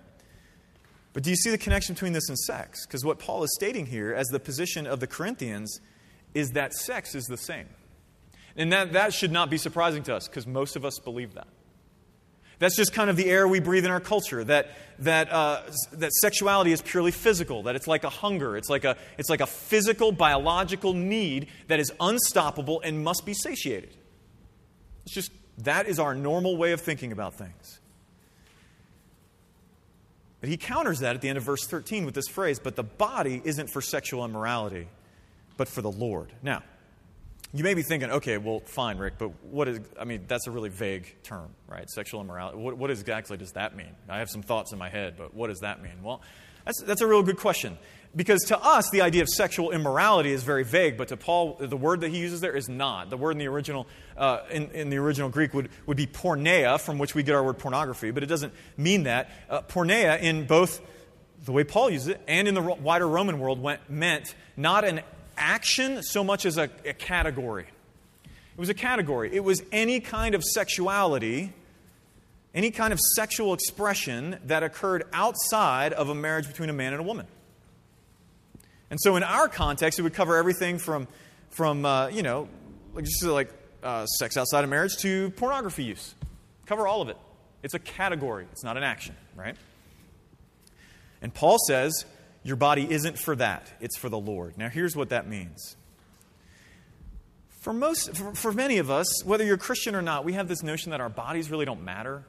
But 1.13 1.23
do 1.23 1.29
you 1.29 1.35
see 1.35 1.49
the 1.49 1.57
connection 1.57 1.95
between 1.95 2.13
this 2.13 2.29
and 2.29 2.37
sex? 2.37 2.85
Because 2.85 3.03
what 3.03 3.19
Paul 3.19 3.43
is 3.43 3.53
stating 3.55 3.85
here 3.85 4.13
as 4.13 4.27
the 4.27 4.39
position 4.39 4.87
of 4.87 4.99
the 4.99 5.07
Corinthians 5.07 5.79
is 6.33 6.51
that 6.51 6.73
sex 6.73 7.15
is 7.15 7.25
the 7.25 7.37
same. 7.37 7.67
And 8.55 8.71
that, 8.71 8.93
that 8.93 9.13
should 9.13 9.31
not 9.31 9.49
be 9.49 9.57
surprising 9.57 10.03
to 10.03 10.15
us 10.15 10.27
because 10.27 10.47
most 10.47 10.75
of 10.75 10.85
us 10.85 10.99
believe 10.99 11.33
that. 11.33 11.47
That's 12.61 12.75
just 12.75 12.93
kind 12.93 13.09
of 13.09 13.15
the 13.15 13.25
air 13.25 13.47
we 13.47 13.59
breathe 13.59 13.85
in 13.85 13.91
our 13.91 13.99
culture 13.99 14.43
that, 14.43 14.69
that, 14.99 15.31
uh, 15.31 15.63
that 15.93 16.13
sexuality 16.13 16.71
is 16.71 16.79
purely 16.79 17.09
physical, 17.09 17.63
that 17.63 17.75
it's 17.75 17.87
like 17.87 18.03
a 18.03 18.09
hunger, 18.09 18.55
it's 18.55 18.69
like 18.69 18.83
a, 18.83 18.97
it's 19.17 19.31
like 19.31 19.41
a 19.41 19.47
physical, 19.47 20.11
biological 20.11 20.93
need 20.93 21.47
that 21.69 21.79
is 21.79 21.91
unstoppable 21.99 22.79
and 22.81 23.03
must 23.03 23.25
be 23.25 23.33
satiated. 23.33 23.97
It's 25.05 25.15
just 25.15 25.31
that 25.63 25.87
is 25.87 25.97
our 25.97 26.13
normal 26.13 26.55
way 26.55 26.71
of 26.71 26.81
thinking 26.81 27.11
about 27.11 27.33
things. 27.33 27.79
But 30.39 30.47
he 30.47 30.55
counters 30.55 30.99
that 30.99 31.15
at 31.15 31.21
the 31.23 31.29
end 31.29 31.39
of 31.39 31.43
verse 31.43 31.65
13 31.65 32.05
with 32.05 32.13
this 32.13 32.27
phrase, 32.27 32.59
but 32.59 32.75
the 32.75 32.83
body 32.83 33.41
isn't 33.43 33.71
for 33.71 33.81
sexual 33.81 34.23
immorality, 34.23 34.87
but 35.57 35.67
for 35.67 35.81
the 35.81 35.91
Lord. 35.91 36.31
Now, 36.43 36.61
you 37.53 37.63
may 37.63 37.73
be 37.73 37.81
thinking, 37.81 38.09
okay, 38.11 38.37
well, 38.37 38.61
fine, 38.61 38.97
Rick, 38.97 39.15
but 39.17 39.43
what 39.43 39.67
is, 39.67 39.79
I 39.99 40.05
mean, 40.05 40.23
that's 40.27 40.47
a 40.47 40.51
really 40.51 40.69
vague 40.69 41.15
term, 41.23 41.49
right? 41.67 41.89
Sexual 41.89 42.21
immorality. 42.21 42.57
What, 42.57 42.77
what 42.77 42.91
exactly 42.91 43.37
does 43.37 43.51
that 43.53 43.75
mean? 43.75 43.93
I 44.07 44.19
have 44.19 44.29
some 44.29 44.41
thoughts 44.41 44.71
in 44.71 44.79
my 44.79 44.89
head, 44.89 45.15
but 45.17 45.33
what 45.33 45.47
does 45.47 45.59
that 45.59 45.81
mean? 45.83 46.01
Well, 46.01 46.21
that's, 46.65 46.81
that's 46.83 47.01
a 47.01 47.07
real 47.07 47.23
good 47.23 47.37
question. 47.37 47.77
Because 48.15 48.43
to 48.47 48.59
us, 48.59 48.89
the 48.89 49.01
idea 49.01 49.21
of 49.21 49.29
sexual 49.29 49.71
immorality 49.71 50.31
is 50.31 50.43
very 50.43 50.65
vague, 50.65 50.97
but 50.97 51.09
to 51.09 51.17
Paul, 51.17 51.55
the 51.59 51.77
word 51.77 52.01
that 52.01 52.09
he 52.09 52.19
uses 52.19 52.41
there 52.41 52.55
is 52.55 52.67
not. 52.67 53.09
The 53.09 53.15
word 53.15 53.31
in 53.31 53.37
the 53.37 53.47
original, 53.47 53.87
uh, 54.17 54.39
in, 54.51 54.69
in, 54.71 54.89
the 54.89 54.97
original 54.97 55.29
Greek 55.29 55.53
would, 55.53 55.69
would 55.85 55.95
be 55.95 56.07
porneia, 56.07 56.79
from 56.79 56.99
which 56.99 57.15
we 57.15 57.23
get 57.23 57.35
our 57.35 57.43
word 57.43 57.57
pornography, 57.57 58.11
but 58.11 58.21
it 58.21 58.25
doesn't 58.25 58.53
mean 58.75 59.03
that. 59.03 59.29
Uh, 59.49 59.61
porneia, 59.61 60.21
in 60.21 60.45
both 60.45 60.81
the 61.45 61.53
way 61.53 61.63
Paul 61.63 61.89
uses 61.89 62.09
it 62.09 62.21
and 62.27 62.49
in 62.49 62.53
the 62.53 62.61
wider 62.61 63.07
Roman 63.07 63.39
world, 63.39 63.61
went, 63.61 63.89
meant 63.89 64.35
not 64.57 64.83
an 64.83 65.01
action 65.41 66.03
so 66.03 66.23
much 66.23 66.45
as 66.45 66.57
a, 66.57 66.69
a 66.85 66.93
category. 66.93 67.65
It 68.23 68.59
was 68.59 68.69
a 68.69 68.73
category. 68.73 69.33
It 69.33 69.43
was 69.43 69.61
any 69.71 69.99
kind 69.99 70.35
of 70.35 70.43
sexuality, 70.43 71.51
any 72.53 72.71
kind 72.71 72.93
of 72.93 72.99
sexual 73.15 73.53
expression 73.53 74.37
that 74.45 74.63
occurred 74.63 75.03
outside 75.11 75.93
of 75.93 76.09
a 76.09 76.15
marriage 76.15 76.47
between 76.47 76.69
a 76.69 76.73
man 76.73 76.93
and 76.93 77.01
a 77.01 77.03
woman. 77.03 77.25
And 78.89 78.99
so, 79.01 79.15
in 79.15 79.23
our 79.23 79.47
context, 79.47 79.99
it 79.99 80.01
would 80.01 80.13
cover 80.13 80.35
everything 80.35 80.77
from, 80.77 81.07
from 81.49 81.85
uh, 81.85 82.07
you 82.09 82.23
know, 82.23 82.47
like 82.93 83.05
just 83.05 83.23
like 83.23 83.49
uh, 83.83 84.05
sex 84.05 84.37
outside 84.37 84.63
of 84.63 84.69
marriage 84.69 84.97
to 84.97 85.31
pornography 85.31 85.85
use. 85.85 86.13
Cover 86.65 86.87
all 86.87 87.01
of 87.01 87.09
it. 87.09 87.17
It's 87.63 87.73
a 87.73 87.79
category, 87.79 88.45
it's 88.51 88.63
not 88.63 88.77
an 88.77 88.83
action, 88.83 89.15
right? 89.35 89.55
And 91.21 91.33
Paul 91.33 91.57
says, 91.67 92.05
Your 92.43 92.55
body 92.55 92.87
isn't 92.89 93.19
for 93.19 93.35
that, 93.35 93.71
it's 93.79 93.97
for 93.97 94.09
the 94.09 94.17
Lord. 94.17 94.57
Now, 94.57 94.69
here's 94.69 94.95
what 94.95 95.09
that 95.09 95.27
means. 95.27 95.75
For, 97.61 97.73
most, 97.73 98.15
for, 98.15 98.33
for 98.33 98.51
many 98.51 98.79
of 98.79 98.89
us, 98.89 99.23
whether 99.23 99.43
you're 99.43 99.57
Christian 99.57 99.93
or 99.93 100.01
not, 100.01 100.25
we 100.25 100.33
have 100.33 100.47
this 100.47 100.63
notion 100.63 100.89
that 100.91 101.01
our 101.01 101.09
bodies 101.09 101.51
really 101.51 101.65
don't 101.65 101.83
matter. 101.83 102.23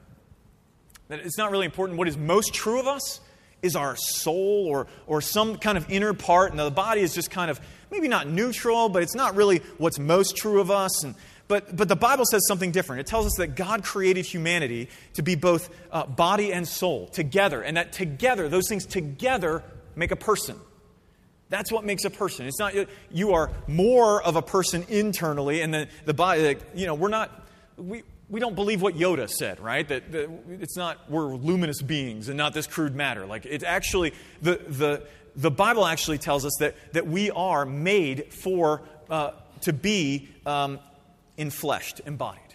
That 1.09 1.21
it's 1.21 1.39
not 1.39 1.51
really 1.51 1.65
important. 1.65 1.99
What 1.99 2.09
is 2.09 2.19
most 2.19 2.53
true 2.53 2.79
of 2.79 2.87
us 2.87 3.21
is 3.63 3.75
our 3.75 3.97
soul 3.97 4.67
or, 4.69 4.89
or 5.07 5.23
some 5.23 5.57
kind 5.57 5.79
of 5.79 5.91
inner 5.91 6.13
part, 6.13 6.51
and 6.51 6.59
the 6.59 6.71
body 6.71 7.01
is 7.01 7.15
just 7.15 7.31
kind 7.31 7.51
of 7.51 7.59
maybe 7.91 8.09
not 8.09 8.29
neutral, 8.29 8.91
but 8.91 9.03
it's 9.03 9.15
not 9.15 9.35
really 9.35 9.63
what's 9.79 9.99
most 9.99 10.37
true 10.37 10.61
of 10.61 10.71
us. 10.71 11.03
And, 11.05 11.15
but, 11.49 11.75
but 11.75 11.89
the 11.89 11.97
Bible 11.97 12.25
says 12.27 12.47
something 12.47 12.71
different. 12.71 13.01
It 13.01 13.07
tells 13.07 13.25
us 13.25 13.35
that 13.39 13.57
God 13.57 13.85
created 13.85 14.27
humanity 14.27 14.91
to 15.15 15.23
be 15.23 15.35
both 15.35 15.71
uh, 15.91 16.05
body 16.05 16.53
and 16.53 16.69
soul 16.69 17.07
together, 17.09 17.63
and 17.63 17.79
that 17.79 17.93
together, 17.93 18.51
those 18.51 18.69
things 18.69 18.85
together 18.85 19.63
make 19.95 20.11
a 20.11 20.17
person. 20.17 20.59
That's 21.49 21.71
what 21.71 21.85
makes 21.85 22.05
a 22.05 22.11
person. 22.11 22.47
It's 22.47 22.59
not 22.59 22.75
you 23.11 23.35
are 23.35 23.51
more 23.67 24.23
of 24.23 24.37
a 24.37 24.43
person 24.43 24.87
internally, 24.89 25.61
and 25.61 25.73
the, 25.75 25.89
the 26.07 26.15
body, 26.15 26.57
you 26.75 26.87
know, 26.87 26.95
we're 26.95 27.09
not, 27.09 27.47
we, 27.77 28.05
we 28.31 28.41
don't 28.41 28.55
believe 28.55 28.81
what 28.81 28.95
Yoda 28.95 29.29
said, 29.29 29.61
right? 29.61 29.87
That, 29.87 30.11
that, 30.13 30.31
it's 30.61 30.77
not 30.77 31.11
we're 31.11 31.35
luminous 31.35 31.83
beings 31.83 32.31
and 32.31 32.39
not 32.39 32.55
this 32.55 32.67
crude 32.67 32.95
matter. 32.95 33.27
Like 33.27 33.45
it's 33.45 33.65
actually 33.65 34.15
the 34.41 34.57
the 34.67 35.03
the 35.37 35.51
Bible 35.51 35.85
actually 35.85 36.17
tells 36.17 36.47
us 36.47 36.57
that 36.61 36.75
that 36.95 37.07
we 37.07 37.31
are 37.31 37.67
made 37.67 38.33
for 38.33 38.81
uh, 39.11 39.33
to 39.61 39.75
be 39.75 40.31
um, 40.47 40.79
infleshed, 41.37 42.01
embodied. 42.07 42.52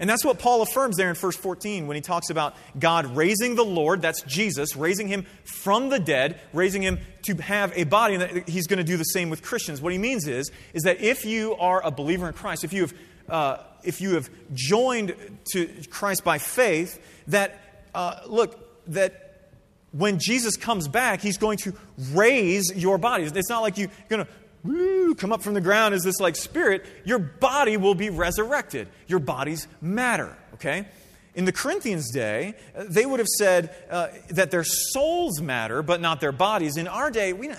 And 0.00 0.10
that's 0.10 0.24
what 0.24 0.38
Paul 0.38 0.62
affirms 0.62 0.96
there 0.96 1.08
in 1.08 1.14
verse 1.14 1.36
14 1.36 1.86
when 1.86 1.94
he 1.94 2.00
talks 2.00 2.30
about 2.30 2.56
God 2.78 3.16
raising 3.16 3.54
the 3.54 3.64
Lord, 3.64 4.02
that's 4.02 4.22
Jesus, 4.22 4.76
raising 4.76 5.08
him 5.08 5.26
from 5.44 5.88
the 5.88 5.98
dead, 5.98 6.40
raising 6.52 6.82
him 6.82 6.98
to 7.22 7.34
have 7.36 7.72
a 7.76 7.84
body, 7.84 8.14
and 8.14 8.22
that 8.22 8.48
he's 8.48 8.66
going 8.66 8.78
to 8.78 8.84
do 8.84 8.96
the 8.96 9.04
same 9.04 9.30
with 9.30 9.42
Christians. 9.42 9.80
What 9.80 9.92
he 9.92 9.98
means 9.98 10.26
is, 10.26 10.50
is 10.72 10.82
that 10.82 11.00
if 11.00 11.24
you 11.24 11.54
are 11.56 11.84
a 11.84 11.90
believer 11.90 12.26
in 12.26 12.32
Christ, 12.34 12.64
if 12.64 12.72
you 12.72 12.82
have 12.82 12.94
uh, 13.28 13.56
if 13.82 14.00
you 14.00 14.14
have 14.14 14.28
joined 14.52 15.14
to 15.52 15.68
Christ 15.90 16.24
by 16.24 16.38
faith, 16.38 17.00
that, 17.28 17.86
uh, 17.94 18.20
look, 18.26 18.84
that 18.88 19.50
when 19.92 20.18
Jesus 20.18 20.56
comes 20.56 20.88
back, 20.88 21.20
he's 21.20 21.38
going 21.38 21.58
to 21.58 21.72
raise 22.12 22.72
your 22.74 22.98
body. 22.98 23.24
It's 23.24 23.48
not 23.48 23.62
like 23.62 23.78
you're 23.78 23.90
going 24.08 24.24
to 24.24 24.30
woo, 24.64 25.14
come 25.14 25.32
up 25.32 25.42
from 25.42 25.54
the 25.54 25.60
ground 25.60 25.94
as 25.94 26.02
this 26.02 26.18
like 26.20 26.36
spirit. 26.36 26.84
Your 27.04 27.18
body 27.18 27.76
will 27.76 27.94
be 27.94 28.10
resurrected. 28.10 28.88
Your 29.06 29.20
bodies 29.20 29.68
matter, 29.80 30.36
okay? 30.54 30.86
In 31.34 31.44
the 31.44 31.52
Corinthians' 31.52 32.10
day, 32.12 32.54
they 32.76 33.04
would 33.04 33.18
have 33.18 33.28
said 33.28 33.74
uh, 33.90 34.08
that 34.30 34.50
their 34.50 34.64
souls 34.64 35.40
matter, 35.40 35.82
but 35.82 36.00
not 36.00 36.20
their 36.20 36.32
bodies. 36.32 36.76
In 36.76 36.88
our 36.88 37.10
day, 37.10 37.32
we 37.32 37.50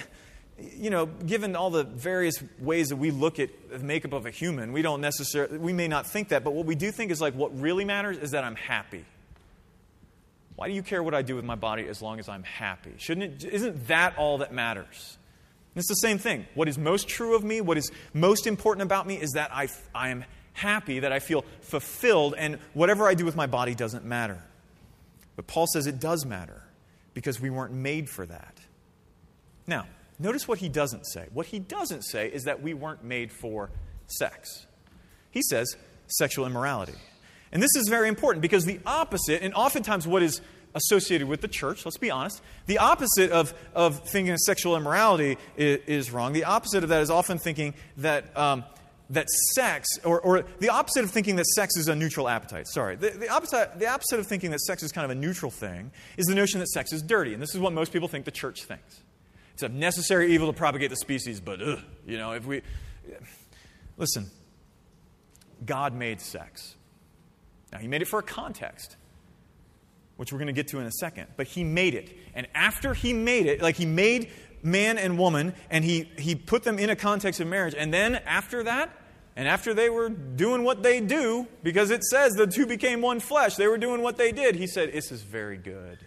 you 0.58 0.90
know, 0.90 1.06
given 1.06 1.56
all 1.56 1.70
the 1.70 1.84
various 1.84 2.42
ways 2.60 2.90
that 2.90 2.96
we 2.96 3.12
look 3.12 3.40
at 3.40 3.50
the 3.70 3.80
makeup 3.80 4.14
of 4.14 4.26
a 4.26 4.32
human, 4.32 4.72
we 4.72 4.82
don't 4.82 5.02
necessarily, 5.02 5.58
we 5.58 5.74
may 5.74 5.88
not 5.88 6.08
think 6.08 6.30
that, 6.30 6.44
but 6.44 6.54
what 6.54 6.66
we 6.66 6.76
do 6.76 6.92
think 6.92 7.12
is 7.12 7.20
like 7.20 7.34
what 7.34 7.60
really 7.60 7.84
matters 7.84 8.18
is 8.18 8.32
that 8.32 8.44
I'm 8.44 8.56
happy. 8.56 9.04
Why 10.56 10.70
do 10.70 10.74
you 10.74 10.84
care 10.84 11.04
what 11.04 11.14
I 11.14 11.22
do 11.22 11.36
with 11.36 11.44
my 11.44 11.56
body 11.56 11.86
as 11.88 12.02
long 12.02 12.20
as 12.20 12.30
I'm 12.30 12.44
happy? 12.44 12.94
Shouldn't 12.98 13.44
it, 13.44 13.54
isn't 13.54 13.88
that 13.88 14.18
all 14.18 14.38
that 14.38 14.54
matters? 14.54 15.18
It's 15.76 15.88
the 15.88 15.96
same 15.96 16.18
thing. 16.18 16.46
What 16.56 16.68
is 16.68 16.78
most 16.78 17.08
true 17.08 17.36
of 17.36 17.44
me, 17.44 17.62
what 17.62 17.78
is 17.78 17.92
most 18.14 18.48
important 18.48 18.84
about 18.84 19.06
me 19.06 19.16
is 19.16 19.32
that 19.32 19.52
I, 19.54 19.68
I 19.94 20.10
am 20.10 20.24
happy, 20.54 21.00
that 21.00 21.12
I 21.12 21.20
feel 21.20 21.44
fulfilled, 21.62 22.36
and 22.38 22.60
whatever 22.74 23.08
I 23.08 23.14
do 23.14 23.26
with 23.26 23.36
my 23.36 23.46
body 23.46 23.76
doesn't 23.76 24.06
matter. 24.06 24.42
But 25.36 25.48
Paul 25.48 25.68
says 25.68 25.86
it 25.86 26.00
does 26.00 26.26
matter 26.26 26.64
because 27.14 27.42
we 27.42 27.50
weren't 27.50 27.74
made 27.74 28.10
for 28.10 28.26
that. 28.26 28.58
Now, 29.68 29.86
Notice 30.18 30.48
what 30.48 30.60
he 30.60 30.70
doesn't 30.70 31.06
say. 31.06 31.28
What 31.34 31.48
he 31.48 31.60
doesn't 31.60 32.04
say 32.04 32.30
is 32.30 32.44
that 32.46 32.62
we 32.62 32.74
weren't 32.74 33.04
made 33.04 33.32
for 33.32 33.70
sex. 34.08 34.66
He 35.32 35.42
says 35.42 35.76
sexual 36.08 36.46
immorality. 36.46 36.96
And 37.52 37.62
this 37.62 37.76
is 37.76 37.88
very 37.90 38.08
important 38.08 38.42
because 38.42 38.66
the 38.66 38.80
opposite, 38.86 39.42
and 39.42 39.54
oftentimes 39.54 40.08
what 40.08 40.24
is 40.24 40.42
associated 40.76 41.28
with 41.28 41.42
the 41.42 41.48
church, 41.48 41.86
let's 41.86 41.98
be 41.98 42.12
honest, 42.12 42.42
the 42.68 42.78
opposite 42.78 43.32
of, 43.32 43.54
of 43.74 44.08
thinking 44.10 44.38
sexual 44.38 44.76
immorality 44.76 45.38
is, 45.58 45.80
is 45.88 46.12
wrong. 46.12 46.34
The 46.34 46.44
opposite 46.44 46.84
of 46.84 46.90
that 46.90 47.02
is 47.02 47.10
often 47.10 47.40
thinking 47.40 47.74
that, 47.98 48.38
um, 48.38 48.66
that 49.10 49.30
sex, 49.56 49.88
or, 50.04 50.20
or 50.20 50.46
the 50.60 50.70
opposite 50.70 51.06
of 51.06 51.12
thinking 51.12 51.38
that 51.38 51.46
sex 51.48 51.78
is 51.78 51.88
a 51.88 51.96
neutral 51.96 52.28
appetite. 52.28 52.68
Sorry. 52.68 52.96
The, 52.96 53.12
the, 53.12 53.30
opposite, 53.30 53.80
the 53.80 53.88
opposite 53.88 54.20
of 54.20 54.28
thinking 54.28 54.52
that 54.52 54.60
sex 54.60 54.84
is 54.84 54.92
kind 54.92 55.06
of 55.06 55.12
a 55.12 55.20
neutral 55.20 55.50
thing 55.50 55.92
is 56.18 56.26
the 56.26 56.36
notion 56.36 56.60
that 56.60 56.68
sex 56.68 56.92
is 56.92 57.02
dirty. 57.02 57.34
And 57.34 57.42
this 57.42 57.56
is 57.56 57.62
what 57.62 57.72
most 57.72 57.94
people 57.94 58.08
think 58.08 58.26
the 58.26 58.32
church 58.32 58.64
thinks. 58.64 59.02
It's 59.54 59.64
a 59.64 59.70
necessary 59.70 60.34
evil 60.34 60.52
to 60.52 60.58
propagate 60.58 60.90
the 60.90 60.98
species, 60.98 61.40
but, 61.40 61.62
ugh, 61.62 61.80
you 62.06 62.18
know, 62.18 62.34
if 62.34 62.46
we. 62.46 62.62
Listen, 63.96 64.30
God 65.66 65.94
made 65.94 66.20
sex. 66.20 66.76
Now, 67.72 67.78
He 67.80 67.88
made 67.88 68.02
it 68.02 68.10
for 68.10 68.20
a 68.20 68.24
context, 68.24 68.98
which 70.18 70.32
we're 70.32 70.40
going 70.40 70.48
to 70.48 70.54
get 70.54 70.68
to 70.70 70.80
in 70.80 70.86
a 70.86 70.92
second, 70.92 71.28
but 71.38 71.48
He 71.48 71.64
made 71.64 71.94
it. 71.94 72.16
And 72.34 72.48
after 72.56 72.94
He 72.94 73.14
made 73.14 73.46
it, 73.46 73.62
like 73.62 73.76
He 73.76 73.86
made 73.86 74.32
man 74.64 74.98
and 74.98 75.18
woman, 75.18 75.54
and 75.70 75.84
He, 75.84 76.10
he 76.18 76.36
put 76.36 76.64
them 76.64 76.80
in 76.80 76.90
a 76.90 76.96
context 76.96 77.40
of 77.40 77.48
marriage, 77.48 77.76
and 77.78 77.94
then 77.94 78.16
after 78.16 78.64
that, 78.64 78.90
And 79.36 79.48
after 79.50 79.74
they 79.74 79.90
were 79.90 80.10
doing 80.10 80.64
what 80.64 80.82
they 80.82 81.02
do, 81.02 81.48
because 81.62 81.92
it 81.92 82.04
says 82.04 82.34
the 82.34 82.48
two 82.48 82.66
became 82.66 83.02
one 83.02 83.20
flesh, 83.20 83.56
they 83.56 83.68
were 83.68 83.78
doing 83.78 84.02
what 84.02 84.18
they 84.18 84.32
did, 84.32 84.56
he 84.56 84.68
said, 84.68 84.94
This 84.94 85.12
is 85.12 85.22
very 85.22 85.58
good. 85.58 86.00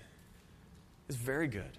It's 1.08 1.18
very 1.18 1.48
good. 1.48 1.78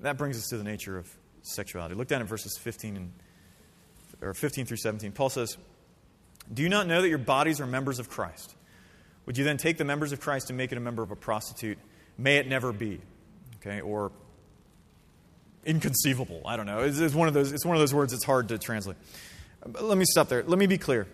That 0.00 0.16
brings 0.16 0.36
us 0.38 0.48
to 0.48 0.56
the 0.56 0.64
nature 0.64 0.96
of 0.98 1.08
sexuality. 1.42 1.94
Look 1.94 2.08
down 2.08 2.20
at 2.20 2.28
verses 2.28 2.56
15 2.58 2.96
and 2.96 3.12
or 4.20 4.34
15 4.34 4.66
through 4.66 4.76
17. 4.78 5.12
Paul 5.12 5.30
says, 5.30 5.56
"Do 6.52 6.62
you 6.62 6.68
not 6.68 6.86
know 6.86 7.02
that 7.02 7.08
your 7.08 7.18
bodies 7.18 7.60
are 7.60 7.66
members 7.66 7.98
of 7.98 8.08
Christ? 8.08 8.54
Would 9.26 9.36
you 9.36 9.44
then 9.44 9.58
take 9.58 9.76
the 9.78 9.84
members 9.84 10.12
of 10.12 10.20
Christ 10.20 10.50
and 10.50 10.56
make 10.56 10.72
it 10.72 10.78
a 10.78 10.80
member 10.80 11.02
of 11.02 11.10
a 11.10 11.16
prostitute? 11.16 11.78
May 12.16 12.38
it 12.38 12.48
never 12.48 12.72
be." 12.72 13.00
Okay? 13.56 13.80
Or 13.80 14.12
inconceivable. 15.64 16.42
I 16.46 16.56
don't 16.56 16.66
know. 16.66 16.80
It's, 16.80 16.98
it's, 16.98 17.14
one 17.14 17.28
of 17.28 17.34
those, 17.34 17.52
it's 17.52 17.64
one 17.64 17.76
of 17.76 17.80
those 17.80 17.94
words 17.94 18.12
that's 18.12 18.24
hard 18.24 18.48
to 18.48 18.58
translate. 18.58 18.96
But 19.64 19.84
Let 19.84 19.98
me 19.98 20.04
stop 20.04 20.28
there. 20.28 20.42
Let 20.42 20.58
me 20.58 20.66
be 20.66 20.78
clear. 20.78 21.06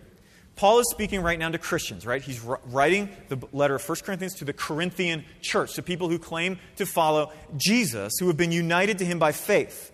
Paul 0.55 0.79
is 0.79 0.89
speaking 0.89 1.21
right 1.21 1.37
now 1.37 1.49
to 1.49 1.57
Christians, 1.57 2.05
right? 2.05 2.21
He's 2.21 2.41
writing 2.41 3.09
the 3.27 3.37
letter 3.51 3.75
of 3.75 3.87
1 3.87 3.97
Corinthians 4.05 4.35
to 4.35 4.45
the 4.45 4.53
Corinthian 4.53 5.25
church, 5.41 5.73
to 5.73 5.83
people 5.83 6.07
who 6.07 6.17
claim 6.17 6.59
to 6.77 6.85
follow 6.85 7.33
Jesus, 7.57 8.13
who 8.19 8.27
have 8.27 8.37
been 8.37 8.53
united 8.53 8.99
to 8.99 9.05
him 9.05 9.19
by 9.19 9.33
faith. 9.33 9.91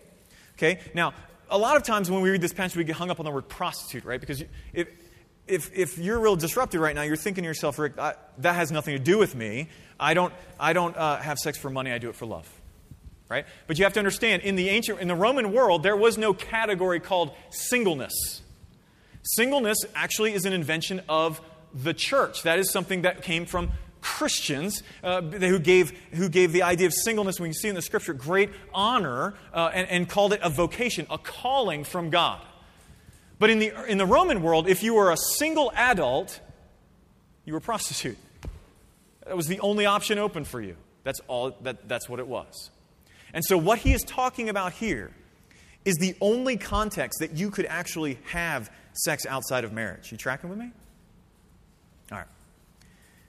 Okay? 0.53 0.79
Now, 0.93 1.15
a 1.49 1.57
lot 1.57 1.77
of 1.77 1.83
times 1.83 2.11
when 2.11 2.21
we 2.21 2.29
read 2.29 2.41
this 2.41 2.53
passage, 2.53 2.77
we 2.77 2.83
get 2.83 2.95
hung 2.95 3.09
up 3.09 3.19
on 3.19 3.25
the 3.25 3.31
word 3.31 3.49
prostitute, 3.49 4.05
right? 4.05 4.19
Because 4.19 4.43
if, 4.71 4.87
if, 5.47 5.71
if 5.75 5.97
you're 5.97 6.19
real 6.19 6.35
disrupted 6.35 6.79
right 6.79 6.95
now, 6.95 7.01
you're 7.01 7.15
thinking 7.15 7.43
to 7.43 7.47
yourself, 7.47 7.77
Rick, 7.79 7.97
I, 7.97 8.15
that 8.39 8.55
has 8.55 8.71
nothing 8.71 8.95
to 8.95 9.03
do 9.03 9.17
with 9.17 9.35
me. 9.35 9.69
I 9.99 10.13
don't, 10.13 10.33
I 10.59 10.73
don't 10.73 10.95
uh, 10.95 11.17
have 11.17 11.37
sex 11.37 11.57
for 11.57 11.69
money, 11.69 11.91
I 11.91 11.97
do 11.97 12.09
it 12.09 12.15
for 12.15 12.25
love. 12.25 12.49
Right? 13.29 13.45
But 13.67 13.77
you 13.77 13.85
have 13.85 13.93
to 13.93 13.99
understand, 13.99 14.41
in 14.41 14.55
the 14.55 14.69
ancient, 14.69 14.99
in 14.99 15.07
the 15.07 15.15
Roman 15.15 15.53
world, 15.53 15.83
there 15.83 15.95
was 15.95 16.17
no 16.17 16.33
category 16.33 16.99
called 16.99 17.31
singleness. 17.49 18.41
Singleness 19.23 19.77
actually 19.95 20.33
is 20.33 20.45
an 20.45 20.51
invention 20.51 21.01
of 21.07 21.39
the 21.73 21.93
church. 21.93 22.43
That 22.43 22.59
is 22.59 22.71
something 22.71 23.03
that 23.03 23.21
came 23.21 23.45
from 23.45 23.71
Christians 24.01 24.83
uh, 25.03 25.21
who, 25.21 25.59
gave, 25.59 25.91
who 26.13 26.27
gave 26.27 26.51
the 26.51 26.63
idea 26.63 26.87
of 26.87 26.93
singleness, 26.93 27.39
you 27.39 27.53
see 27.53 27.69
in 27.69 27.75
the 27.75 27.81
scripture, 27.81 28.13
great 28.13 28.49
honor 28.73 29.35
uh, 29.53 29.69
and, 29.73 29.87
and 29.89 30.09
called 30.09 30.33
it 30.33 30.41
a 30.43 30.49
vocation, 30.49 31.05
a 31.09 31.17
calling 31.17 31.83
from 31.83 32.09
God. 32.09 32.41
But 33.41 33.49
in 33.49 33.57
the, 33.57 33.85
in 33.89 33.97
the 33.97 34.05
Roman 34.05 34.43
world, 34.43 34.67
if 34.67 34.83
you 34.83 34.93
were 34.93 35.09
a 35.09 35.17
single 35.17 35.71
adult, 35.75 36.39
you 37.43 37.53
were 37.53 37.57
a 37.57 37.61
prostitute. 37.61 38.19
That 39.25 39.35
was 39.35 39.47
the 39.47 39.59
only 39.61 39.87
option 39.87 40.19
open 40.19 40.45
for 40.45 40.61
you. 40.61 40.75
That's, 41.03 41.19
all, 41.21 41.57
that, 41.61 41.89
that's 41.89 42.07
what 42.07 42.19
it 42.19 42.27
was. 42.27 42.69
And 43.33 43.43
so, 43.43 43.57
what 43.57 43.79
he 43.79 43.93
is 43.93 44.03
talking 44.03 44.47
about 44.47 44.73
here 44.73 45.09
is 45.85 45.95
the 45.95 46.13
only 46.21 46.55
context 46.55 47.19
that 47.19 47.35
you 47.35 47.49
could 47.49 47.65
actually 47.65 48.19
have 48.25 48.69
sex 48.93 49.25
outside 49.25 49.63
of 49.63 49.73
marriage. 49.73 50.11
You 50.11 50.19
tracking 50.19 50.51
with 50.51 50.59
me? 50.59 50.71
All 52.11 52.19
right. 52.19 52.27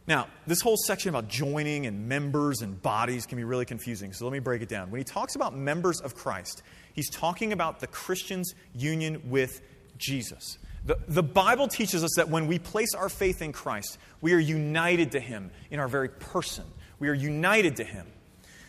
Now, 0.07 0.27
this 0.47 0.61
whole 0.61 0.77
section 0.77 1.09
about 1.09 1.29
joining 1.29 1.87
and 1.87 2.07
members 2.07 2.61
and 2.61 2.83
bodies 2.83 3.25
can 3.25 3.39
be 3.39 3.45
really 3.45 3.65
confusing, 3.65 4.13
so 4.13 4.27
let 4.27 4.33
me 4.33 4.41
break 4.41 4.61
it 4.61 4.69
down. 4.69 4.91
When 4.91 4.99
he 4.99 5.05
talks 5.05 5.37
about 5.37 5.57
members 5.57 6.03
of 6.03 6.15
Christ, 6.15 6.63
he's 6.93 7.09
talking 7.09 7.55
about 7.55 7.81
the 7.81 7.87
Christian's 7.87 8.55
union 8.75 9.23
with 9.31 9.63
Jesus. 10.03 10.59
The, 10.85 10.99
the 11.07 11.23
Bible 11.23 11.69
teaches 11.69 12.03
us 12.03 12.11
that 12.17 12.29
when 12.29 12.49
we 12.49 12.59
place 12.59 12.95
our 12.95 13.09
faith 13.09 13.41
in 13.41 13.53
Christ, 13.53 13.99
we 14.21 14.35
are 14.35 14.39
united 14.39 15.13
to 15.13 15.21
him 15.21 15.51
in 15.71 15.79
our 15.79 15.89
very 15.89 16.09
person. 16.09 16.65
We 16.99 17.09
are 17.09 17.15
united 17.15 17.77
to 17.77 17.85
him 17.85 18.07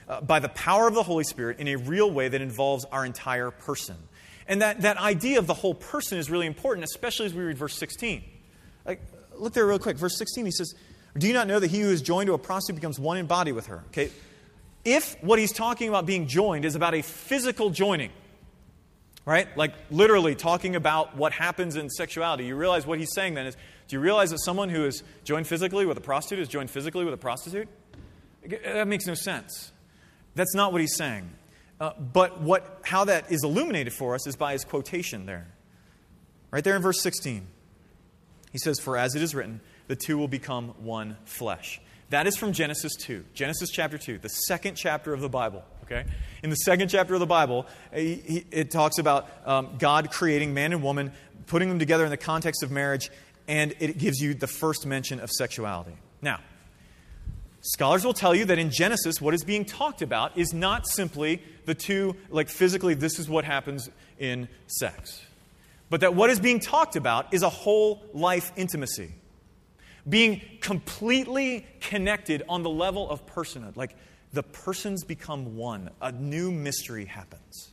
uh, 0.08 0.22
by 0.22 0.40
the 0.40 0.50
power 0.50 0.88
of 0.88 0.94
the 0.94 1.04
Holy 1.04 1.24
Spirit 1.24 1.60
in 1.60 1.68
a 1.68 1.76
real 1.76 2.12
way 2.12 2.30
that 2.30 2.42
involves 2.42 2.86
our 2.86 3.06
entire 3.06 3.52
person. 3.52 3.98
And 4.48 4.62
that, 4.62 4.82
that 4.82 4.98
idea 4.98 5.40
of 5.40 5.48
the 5.48 5.54
whole 5.54 5.74
person 5.74 6.18
is 6.18 6.30
really 6.30 6.46
important, 6.46 6.84
especially 6.84 7.26
as 7.26 7.34
we 7.34 7.44
read 7.44 7.58
verse 7.58 7.76
16. 7.76 8.24
Like, 8.86 9.02
look 9.36 9.54
there 9.54 9.66
real 9.66 9.80
quick. 9.80 9.98
Verse 9.98 10.18
16, 10.18 10.46
he 10.46 10.52
says, 10.52 10.76
Do 11.18 11.28
you 11.28 11.34
not 11.34 11.48
know 11.48 11.60
that 11.60 11.72
he 11.72 11.82
who 11.82 11.90
is 11.90 12.02
joined 12.02 12.28
to 12.28 12.34
a 12.34 12.38
prostitute 12.38 12.76
becomes 12.76 13.00
one 13.00 13.18
in 13.18 13.26
body 13.26 13.52
with 13.52 13.68
her? 13.68 13.84
Okay. 13.88 14.12
If 14.86 15.16
what 15.24 15.40
he's 15.40 15.54
talking 15.54 15.88
about 15.90 16.06
being 16.06 16.28
joined 16.28 16.66
is 16.66 16.76
about 16.76 16.94
a 16.94 17.02
physical 17.02 17.70
joining, 17.70 18.12
right? 19.26 19.56
Like 19.58 19.74
literally 19.90 20.36
talking 20.36 20.76
about 20.76 21.16
what 21.16 21.34
happens 21.34 21.76
in 21.76 21.90
sexuality, 21.90 22.46
you 22.46 22.56
realize 22.56 22.86
what 22.86 23.00
he's 23.00 23.14
saying 23.14 23.36
then 23.36 23.46
is 23.46 23.56
do 23.88 23.96
you 23.96 24.00
realize 24.00 24.32
that 24.32 24.40
someone 24.40 24.70
who 24.70 24.86
is 24.86 25.04
joined 25.24 25.48
physically 25.48 25.86
with 25.86 25.98
a 25.98 26.02
prostitute 26.02 26.40
is 26.40 26.48
joined 26.48 26.70
physically 26.70 27.06
with 27.06 27.14
a 27.14 27.18
prostitute? 27.18 27.68
That 28.48 28.88
makes 28.88 29.06
no 29.06 29.14
sense. 29.14 29.72
That's 30.36 30.56
not 30.56 30.72
what 30.72 30.82
he's 30.82 30.96
saying. 30.96 31.30
Uh, 31.80 31.92
but 32.00 32.42
what, 32.42 32.82
how 32.84 33.06
that 33.06 33.32
is 33.32 33.44
illuminated 33.44 33.94
for 33.94 34.16
us 34.16 34.28
is 34.28 34.36
by 34.36 34.54
his 34.54 34.64
quotation 34.64 35.26
there. 35.26 35.48
Right 36.52 36.64
there 36.64 36.76
in 36.76 36.82
verse 36.82 37.02
16. 37.02 37.48
He 38.52 38.58
says, 38.58 38.80
For 38.80 38.98
as 38.98 39.16
it 39.16 39.22
is 39.22 39.34
written, 39.34 39.62
the 39.88 39.96
two 39.96 40.18
will 40.18 40.28
become 40.28 40.70
one 40.80 41.18
flesh. 41.26 41.82
That 42.10 42.28
is 42.28 42.38
from 42.38 42.54
Genesis 42.54 42.94
2. 43.02 43.26
Genesis 43.34 43.70
chapter 43.70 43.98
2, 43.98 44.20
the 44.20 44.30
second 44.30 44.76
chapter 44.76 45.14
of 45.14 45.22
the 45.22 45.30
Bible. 45.30 45.64
Okay? 45.84 46.04
In 46.44 46.50
the 46.50 46.56
second 46.56 46.90
chapter 46.90 47.14
of 47.14 47.20
the 47.20 47.26
Bible, 47.26 47.66
it 47.92 48.72
talks 48.72 48.98
about 48.98 49.30
um, 49.46 49.76
God 49.80 50.12
creating 50.12 50.54
man 50.54 50.74
and 50.74 50.84
woman, 50.84 51.12
putting 51.48 51.70
them 51.70 51.80
together 51.80 52.04
in 52.04 52.10
the 52.10 52.18
context 52.18 52.64
of 52.64 52.72
marriage, 52.72 53.10
and 53.48 53.74
it 53.80 53.98
gives 53.98 54.20
you 54.20 54.34
the 54.34 54.48
first 54.48 54.86
mention 54.86 55.20
of 55.20 55.30
sexuality. 55.30 55.96
Now, 56.22 56.40
Scholars 57.66 58.04
will 58.04 58.14
tell 58.14 58.36
you 58.36 58.44
that 58.46 58.60
in 58.60 58.72
Genesis, 58.72 59.22
what 59.22 59.34
is 59.34 59.46
being 59.46 59.64
talked 59.64 60.02
about 60.02 60.38
is 60.38 60.54
not 60.54 60.86
simply 60.86 61.42
the 61.64 61.74
two, 61.74 62.14
like 62.30 62.50
physically, 62.50 62.94
this 62.94 63.20
is 63.20 63.30
what 63.30 63.46
happens 63.46 63.90
in 64.20 64.50
sex. 64.68 65.22
But 65.90 66.02
that 66.02 66.14
what 66.14 66.30
is 66.30 66.42
being 66.42 66.60
talked 66.60 66.98
about 66.98 67.34
is 67.34 67.42
a 67.42 67.50
whole 67.50 68.04
life 68.14 68.52
intimacy. 68.58 69.14
Being 70.08 70.42
completely 70.60 71.66
connected 71.80 72.44
on 72.50 72.64
the 72.64 72.70
level 72.70 73.10
of 73.10 73.26
personhood. 73.26 73.78
Like 73.78 73.96
the 74.34 74.44
persons 74.44 75.04
become 75.04 75.56
one, 75.56 75.90
a 76.02 76.12
new 76.12 76.52
mystery 76.52 77.06
happens. 77.06 77.70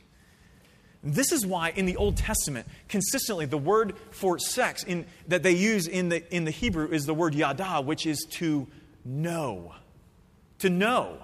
This 1.03 1.31
is 1.31 1.45
why 1.45 1.71
in 1.71 1.85
the 1.85 1.97
Old 1.97 2.15
Testament, 2.15 2.67
consistently, 2.87 3.45
the 3.45 3.57
word 3.57 3.95
for 4.11 4.37
sex 4.37 4.83
in, 4.83 5.05
that 5.27 5.41
they 5.41 5.53
use 5.53 5.87
in 5.87 6.09
the, 6.09 6.35
in 6.35 6.45
the 6.45 6.51
Hebrew 6.51 6.87
is 6.89 7.05
the 7.05 7.13
word 7.13 7.33
yada, 7.33 7.81
which 7.81 8.05
is 8.05 8.25
to 8.31 8.67
know 9.03 9.73
to 10.61 10.69
know. 10.69 11.17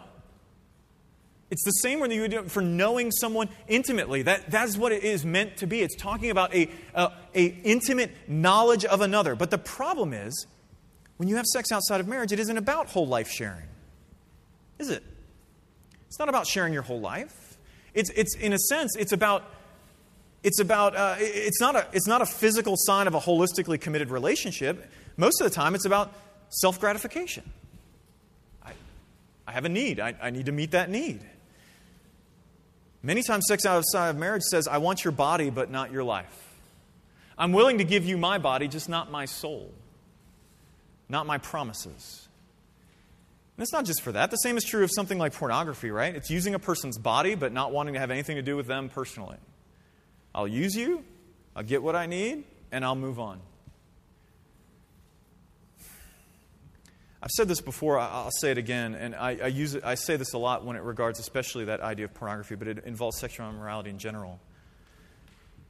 It's 1.49 1.63
the 1.63 1.71
same 1.71 2.01
when 2.01 2.11
you 2.11 2.27
do 2.27 2.39
it 2.39 2.51
for 2.51 2.61
knowing 2.61 3.09
someone 3.09 3.47
intimately. 3.69 4.23
That, 4.23 4.51
that's 4.51 4.75
what 4.75 4.91
it 4.91 5.03
is 5.03 5.23
meant 5.23 5.57
to 5.57 5.67
be. 5.67 5.81
It's 5.81 5.95
talking 5.95 6.29
about 6.29 6.53
a, 6.53 6.69
a, 6.93 7.11
a 7.33 7.45
intimate 7.63 8.11
knowledge 8.27 8.83
of 8.83 8.99
another. 8.99 9.33
But 9.35 9.49
the 9.49 9.57
problem 9.57 10.11
is, 10.11 10.45
when 11.15 11.29
you 11.29 11.37
have 11.37 11.45
sex 11.45 11.71
outside 11.71 12.01
of 12.01 12.07
marriage, 12.07 12.33
it 12.33 12.39
isn't 12.39 12.57
about 12.57 12.89
whole 12.89 13.07
life 13.07 13.29
sharing. 13.29 13.67
Is 14.77 14.89
it? 14.89 15.03
It's 16.07 16.19
not 16.19 16.29
about 16.29 16.47
sharing 16.47 16.73
your 16.73 16.83
whole 16.83 16.99
life. 16.99 17.57
It's, 17.93 18.09
it's 18.11 18.35
in 18.35 18.53
a 18.53 18.59
sense, 18.59 18.95
it's 18.97 19.11
about 19.11 19.43
it's 20.43 20.59
about 20.59 20.95
uh, 20.95 21.15
it's 21.17 21.59
not 21.59 21.75
a 21.75 21.87
it's 21.91 22.07
not 22.07 22.21
a 22.21 22.25
physical 22.25 22.75
sign 22.77 23.07
of 23.07 23.15
a 23.15 23.19
holistically 23.19 23.81
committed 23.81 24.11
relationship 24.11 24.87
most 25.17 25.41
of 25.41 25.49
the 25.49 25.53
time 25.53 25.73
it's 25.73 25.83
about 25.83 26.13
self-gratification 26.49 27.43
I 29.47 29.53
have 29.53 29.63
a 29.63 29.69
need. 29.69 29.99
I, 29.99 30.13
I 30.21 30.29
need 30.29 30.47
to 30.47 30.51
meet 30.51 30.71
that 30.71 30.89
need. 30.89 31.21
Many 33.01 33.23
times, 33.23 33.45
sex 33.47 33.65
outside 33.65 34.09
of 34.09 34.17
marriage 34.17 34.43
says, 34.43 34.67
I 34.67 34.79
want 34.79 35.05
your 35.05 35.13
body, 35.13 35.49
but 35.49 35.71
not 35.71 35.91
your 35.91 36.03
life. 36.03 36.43
I'm 37.37 37.53
willing 37.53 37.77
to 37.77 37.85
give 37.85 38.05
you 38.05 38.17
my 38.17 38.39
body, 38.39 38.67
just 38.67 38.89
not 38.89 39.09
my 39.09 39.25
soul, 39.25 39.71
not 41.07 41.25
my 41.25 41.37
promises. 41.37 42.26
And 43.57 43.63
it's 43.63 43.73
not 43.73 43.85
just 43.85 44.03
for 44.03 44.11
that. 44.11 44.29
The 44.29 44.37
same 44.37 44.55
is 44.55 44.63
true 44.63 44.83
of 44.83 44.91
something 44.93 45.17
like 45.17 45.33
pornography, 45.33 45.89
right? 45.89 46.15
It's 46.15 46.29
using 46.29 46.53
a 46.53 46.59
person's 46.59 46.99
body, 46.99 47.33
but 47.33 47.51
not 47.51 47.71
wanting 47.71 47.95
to 47.95 47.99
have 47.99 48.11
anything 48.11 48.35
to 48.35 48.43
do 48.43 48.55
with 48.55 48.67
them 48.67 48.87
personally. 48.87 49.37
I'll 50.35 50.47
use 50.47 50.75
you, 50.75 51.03
I'll 51.55 51.63
get 51.63 51.81
what 51.81 51.95
I 51.95 52.05
need, 52.05 52.43
and 52.71 52.85
I'll 52.85 52.95
move 52.95 53.19
on. 53.19 53.39
I've 57.19 57.31
said 57.31 57.47
this 57.47 57.61
before, 57.61 57.97
I'll 57.97 58.29
say 58.29 58.51
it 58.51 58.59
again, 58.59 58.93
and 58.93 59.15
I, 59.15 59.39
I, 59.43 59.47
use 59.47 59.73
it, 59.73 59.83
I 59.83 59.95
say 59.95 60.17
this 60.17 60.33
a 60.33 60.37
lot 60.37 60.63
when 60.63 60.75
it 60.75 60.83
regards 60.83 61.19
especially 61.19 61.65
that 61.65 61.81
idea 61.81 62.05
of 62.05 62.13
pornography, 62.13 62.53
but 62.53 62.67
it 62.67 62.85
involves 62.85 63.17
sexual 63.17 63.49
immorality 63.49 63.89
in 63.89 63.97
general. 63.97 64.39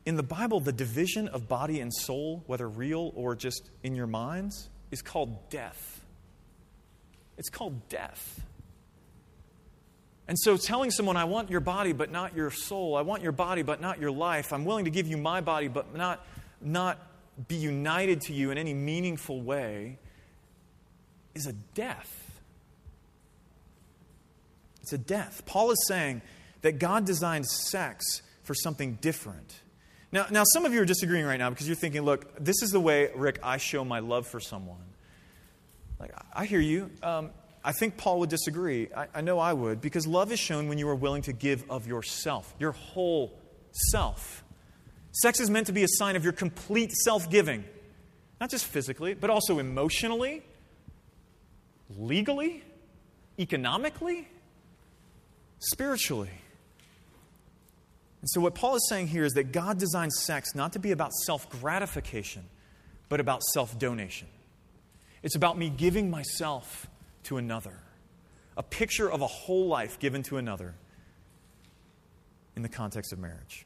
In 0.06 0.17
the 0.17 0.23
Bible, 0.23 0.60
the 0.60 0.73
division 0.73 1.30
of 1.30 1.47
body 1.47 1.80
and 1.80 1.93
soul, 1.93 2.43
whether 2.47 2.67
real 2.67 3.13
or 3.15 3.34
just 3.34 3.69
in 3.82 3.95
your 3.95 4.08
minds, 4.08 4.67
is 4.91 5.02
called 5.02 5.50
death. 5.50 5.96
It's 7.38 7.50
called 7.50 7.88
death. 7.89 8.41
And 10.28 10.38
so, 10.38 10.58
telling 10.58 10.91
someone, 10.91 11.15
I 11.15 11.23
want 11.23 11.50
your 11.50 11.62
body 11.62 11.93
but 11.93 12.12
not 12.12 12.36
your 12.36 12.52
soul, 12.52 12.97
I 12.97 13.02
want 13.02 13.23
your 13.23 13.32
body 13.32 13.62
but 13.62 13.80
not 13.80 14.00
your 14.00 14.12
life, 14.12 14.52
I'm 14.52 14.65
willing 14.65 14.86
to 14.86 14.91
give 14.91 15.08
you 15.08 15.17
my 15.17 15.39
body 15.39 15.69
but 15.69 15.95
not, 15.95 16.26
not 16.60 17.00
be 17.47 17.56
united 17.56 18.21
to 18.21 18.34
you 18.34 18.52
in 18.52 18.58
any 18.58 18.73
meaningful 18.73 19.41
way, 19.41 20.00
is 21.34 21.45
a 21.45 21.54
death. 21.54 22.41
It's 24.82 24.93
a 24.93 24.97
death. 24.97 25.43
Paul 25.45 25.71
is 25.71 25.86
saying 25.88 26.21
that 26.62 26.80
God 26.80 27.06
designed 27.06 27.45
sex 27.45 28.21
for 28.43 28.54
something 28.54 28.97
different. 29.02 29.62
Now, 30.12 30.26
now, 30.32 30.43
some 30.45 30.65
of 30.65 30.73
you 30.73 30.82
are 30.82 30.86
disagreeing 30.86 31.26
right 31.26 31.38
now 31.38 31.50
because 31.50 31.67
you're 31.67 31.76
thinking, 31.76 32.02
look, 32.04 32.43
this 32.43 32.62
is 32.62 32.71
the 32.71 32.80
way, 32.80 33.12
Rick, 33.13 33.39
I 33.43 33.58
show 33.58 33.84
my 33.84 34.00
love 34.00 34.26
for 34.28 34.39
someone. 34.39 34.84
Like, 35.99 36.12
I 36.33 36.45
hear 36.45 36.60
you. 36.60 36.91
Um, 37.01 37.31
I 37.63 37.71
think 37.71 37.97
Paul 37.97 38.19
would 38.19 38.29
disagree. 38.29 38.89
I, 38.95 39.07
I 39.15 39.21
know 39.21 39.39
I 39.39 39.53
would, 39.53 39.81
because 39.81 40.07
love 40.07 40.31
is 40.31 40.39
shown 40.39 40.69
when 40.69 40.77
you 40.77 40.88
are 40.89 40.95
willing 40.95 41.23
to 41.23 41.33
give 41.33 41.69
of 41.69 41.88
yourself, 41.88 42.53
your 42.60 42.71
whole 42.71 43.38
self. 43.91 44.43
Sex 45.12 45.39
is 45.39 45.49
meant 45.49 45.67
to 45.67 45.73
be 45.73 45.83
a 45.83 45.88
sign 45.89 46.15
of 46.15 46.23
your 46.23 46.33
complete 46.33 46.91
self 46.91 47.29
giving, 47.29 47.65
not 48.39 48.49
just 48.49 48.65
physically, 48.65 49.15
but 49.15 49.29
also 49.29 49.60
emotionally, 49.60 50.43
legally, 51.97 52.63
economically, 53.39 54.27
spiritually. 55.60 56.29
And 58.21 58.29
so, 58.29 58.41
what 58.41 58.55
Paul 58.55 58.75
is 58.75 58.88
saying 58.89 59.07
here 59.07 59.23
is 59.23 59.33
that 59.33 59.51
God 59.51 59.77
designed 59.77 60.13
sex 60.13 60.55
not 60.55 60.73
to 60.73 60.79
be 60.79 60.91
about 60.91 61.13
self 61.13 61.49
gratification, 61.49 62.43
but 63.10 63.19
about 63.19 63.43
self 63.43 63.77
donation. 63.79 64.27
It's 65.23 65.36
about 65.36 65.58
me 65.58 65.69
giving 65.69 66.10
myself 66.10 66.88
to 67.23 67.38
another, 67.38 67.80
a 68.56 68.63
picture 68.63 69.12
of 69.12 69.21
a 69.21 69.27
whole 69.27 69.67
life 69.67 69.99
given 69.99 70.23
to 70.23 70.38
another 70.38 70.75
in 72.56 72.62
the 72.62 72.69
context 72.69 73.13
of 73.13 73.19
marriage. 73.19 73.65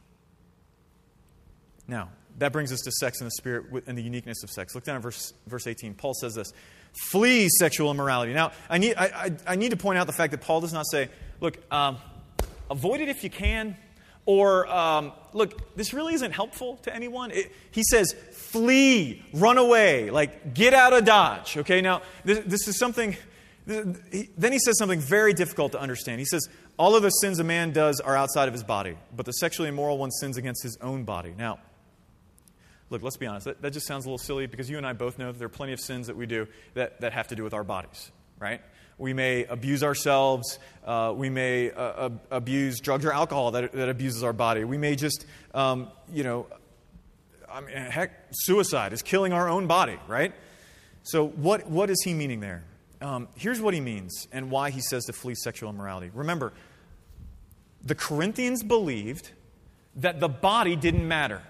Now, 1.88 2.10
that 2.38 2.52
brings 2.52 2.72
us 2.72 2.82
to 2.82 2.92
sex 2.92 3.20
and 3.20 3.28
the 3.28 3.32
spirit 3.32 3.84
and 3.88 3.98
the 3.98 4.02
uniqueness 4.02 4.44
of 4.44 4.50
sex. 4.50 4.76
Look 4.76 4.84
down 4.84 4.96
at 4.96 5.02
verse, 5.02 5.34
verse 5.48 5.68
18. 5.68 5.94
Paul 5.94 6.14
says 6.14 6.36
this 6.36 6.54
Flee 6.94 7.50
sexual 7.50 7.92
immorality. 7.92 8.34
Now, 8.34 8.52
I 8.70 8.78
need, 8.78 8.96
I, 8.96 9.06
I, 9.06 9.32
I 9.48 9.56
need 9.56 9.72
to 9.72 9.78
point 9.78 9.98
out 9.98 10.08
the 10.08 10.14
fact 10.14 10.32
that 10.32 10.42
Paul 10.42 10.62
does 10.62 10.74
not 10.74 10.86
say, 10.90 11.10
look, 11.40 11.58
um, 11.72 11.98
avoid 12.70 13.02
it 13.02 13.10
if 13.10 13.24
you 13.24 13.30
can, 13.30 13.78
or 14.26 14.68
um, 14.68 15.12
look, 15.34 15.76
this 15.76 15.94
really 15.94 16.14
isn't 16.14 16.32
helpful 16.32 16.78
to 16.84 16.96
anyone. 16.96 17.32
It, 17.32 17.52
he 17.72 17.84
says, 17.84 18.14
flee, 18.32 19.24
run 19.34 19.58
away, 19.58 20.10
like 20.10 20.54
get 20.54 20.74
out 20.74 20.94
of 20.94 21.06
Dodge. 21.06 21.58
Okay, 21.58 21.82
now, 21.82 22.02
this, 22.24 22.40
this 22.46 22.68
is 22.68 22.78
something. 22.78 23.16
Then 23.66 24.52
he 24.52 24.60
says 24.60 24.78
something 24.78 25.00
very 25.00 25.34
difficult 25.34 25.74
to 25.74 25.80
understand. 25.80 26.20
He 26.20 26.26
says, 26.26 26.48
All 26.78 26.96
of 26.96 27.04
the 27.04 27.10
sins 27.10 27.40
a 27.40 27.44
man 27.44 27.72
does 27.72 28.00
are 28.00 28.16
outside 28.16 28.48
of 28.48 28.54
his 28.54 28.64
body, 28.64 28.98
but 29.16 29.26
the 29.26 29.34
sexually 29.34 29.70
immoral 29.70 29.98
one 29.98 30.12
sins 30.12 30.38
against 30.38 30.64
his 30.64 30.78
own 30.82 31.04
body. 31.04 31.34
Now, 31.38 31.60
look, 32.90 33.04
let's 33.04 33.18
be 33.18 33.28
honest. 33.28 33.46
That, 33.46 33.62
that, 33.62 33.72
just 33.72 33.88
sounds 33.88 34.06
a 34.06 34.08
little 34.10 34.18
silly 34.18 34.48
because 34.48 34.70
you 34.70 34.78
and 34.78 34.86
I 34.86 34.94
both 34.94 35.20
know 35.20 35.32
that 35.32 35.38
there 35.38 35.46
are 35.46 35.50
plenty 35.50 35.74
of 35.74 35.80
sins 35.80 36.08
that 36.08 36.18
we 36.18 36.26
do 36.26 36.48
that, 36.74 37.02
that 37.02 37.14
have 37.14 37.28
to 37.30 37.36
do 37.36 37.44
with 37.44 37.54
our 37.54 37.64
bodies, 37.64 38.12
right? 38.40 38.62
We 39.02 39.14
may 39.14 39.46
abuse 39.46 39.82
ourselves. 39.82 40.60
Uh, 40.86 41.12
we 41.16 41.32
may 41.32 41.72
uh, 41.72 42.12
abuse 42.30 42.80
drugs 42.80 43.04
or 43.04 43.12
alcohol 43.12 43.50
that, 43.52 43.72
that 43.72 43.90
abuses 43.90 44.22
our 44.24 44.32
body. 44.32 44.64
We 44.64 44.78
may 44.78 44.96
just, 44.96 45.26
um, 45.56 45.90
you 46.14 46.24
know, 46.24 46.46
I 47.52 47.62
mean, 47.62 47.76
heck, 47.76 48.12
suicide 48.30 48.94
is 48.94 49.02
killing 49.02 49.34
our 49.34 49.50
own 49.50 49.66
body, 49.66 49.98
right? 50.08 50.34
So, 51.02 51.28
what, 51.30 51.68
what 51.68 51.90
is 51.90 52.04
he 52.04 52.14
meaning 52.14 52.42
there? 52.42 52.64
Um, 53.02 53.28
here's 53.36 53.60
what 53.60 53.74
he 53.74 53.82
means 53.82 54.28
and 54.32 54.52
why 54.52 54.70
he 54.70 54.82
says 54.82 55.06
to 55.06 55.14
flee 55.14 55.34
sexual 55.34 55.72
immorality. 55.72 56.12
Remember, 56.14 56.54
the 57.84 57.96
Corinthians 57.96 58.62
believed 58.62 59.32
that 59.96 60.20
the 60.20 60.30
body 60.30 60.76
didn't 60.76 61.08
matter. 61.08 61.42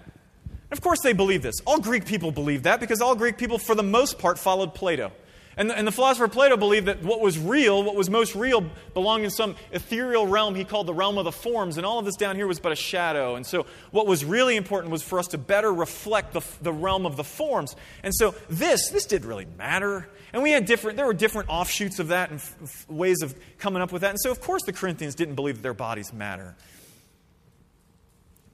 Of 0.70 0.80
course, 0.80 1.00
they 1.02 1.12
believe 1.12 1.42
this. 1.42 1.56
All 1.66 1.80
Greek 1.80 2.06
people 2.06 2.32
believed 2.32 2.64
that 2.64 2.80
because 2.80 3.02
all 3.02 3.14
Greek 3.14 3.36
people, 3.36 3.58
for 3.58 3.74
the 3.74 3.82
most 3.82 4.18
part, 4.18 4.38
followed 4.38 4.72
Plato. 4.72 5.12
And 5.56 5.68
the, 5.68 5.76
and 5.76 5.86
the, 5.86 5.92
philosopher 5.92 6.28
Plato 6.28 6.56
believed 6.56 6.86
that 6.86 7.02
what 7.02 7.20
was 7.20 7.38
real, 7.38 7.82
what 7.82 7.94
was 7.94 8.08
most 8.08 8.34
real, 8.34 8.64
belonged 8.94 9.24
in 9.24 9.30
some 9.30 9.56
ethereal 9.70 10.26
realm 10.26 10.54
he 10.54 10.64
called 10.64 10.86
the 10.86 10.94
realm 10.94 11.18
of 11.18 11.24
the 11.24 11.32
forms, 11.32 11.76
and 11.76 11.84
all 11.84 11.98
of 11.98 12.04
this 12.04 12.16
down 12.16 12.36
here 12.36 12.46
was 12.46 12.58
but 12.58 12.72
a 12.72 12.76
shadow. 12.76 13.34
And 13.34 13.46
so, 13.46 13.66
what 13.90 14.06
was 14.06 14.24
really 14.24 14.56
important 14.56 14.92
was 14.92 15.02
for 15.02 15.18
us 15.18 15.26
to 15.28 15.38
better 15.38 15.72
reflect 15.72 16.32
the, 16.32 16.42
the 16.62 16.72
realm 16.72 17.04
of 17.04 17.16
the 17.16 17.24
forms. 17.24 17.76
And 18.02 18.14
so, 18.14 18.34
this, 18.48 18.88
this 18.90 19.04
didn't 19.04 19.28
really 19.28 19.46
matter. 19.58 20.08
And 20.32 20.42
we 20.42 20.50
had 20.50 20.64
different, 20.64 20.96
there 20.96 21.06
were 21.06 21.12
different 21.12 21.50
offshoots 21.50 21.98
of 21.98 22.08
that 22.08 22.30
and 22.30 22.40
f- 22.40 22.56
f- 22.62 22.88
ways 22.88 23.20
of 23.20 23.34
coming 23.58 23.82
up 23.82 23.92
with 23.92 24.02
that. 24.02 24.10
And 24.10 24.20
so, 24.20 24.30
of 24.30 24.40
course, 24.40 24.62
the 24.64 24.72
Corinthians 24.72 25.14
didn't 25.14 25.34
believe 25.34 25.56
that 25.56 25.62
their 25.62 25.74
bodies 25.74 26.12
matter. 26.12 26.56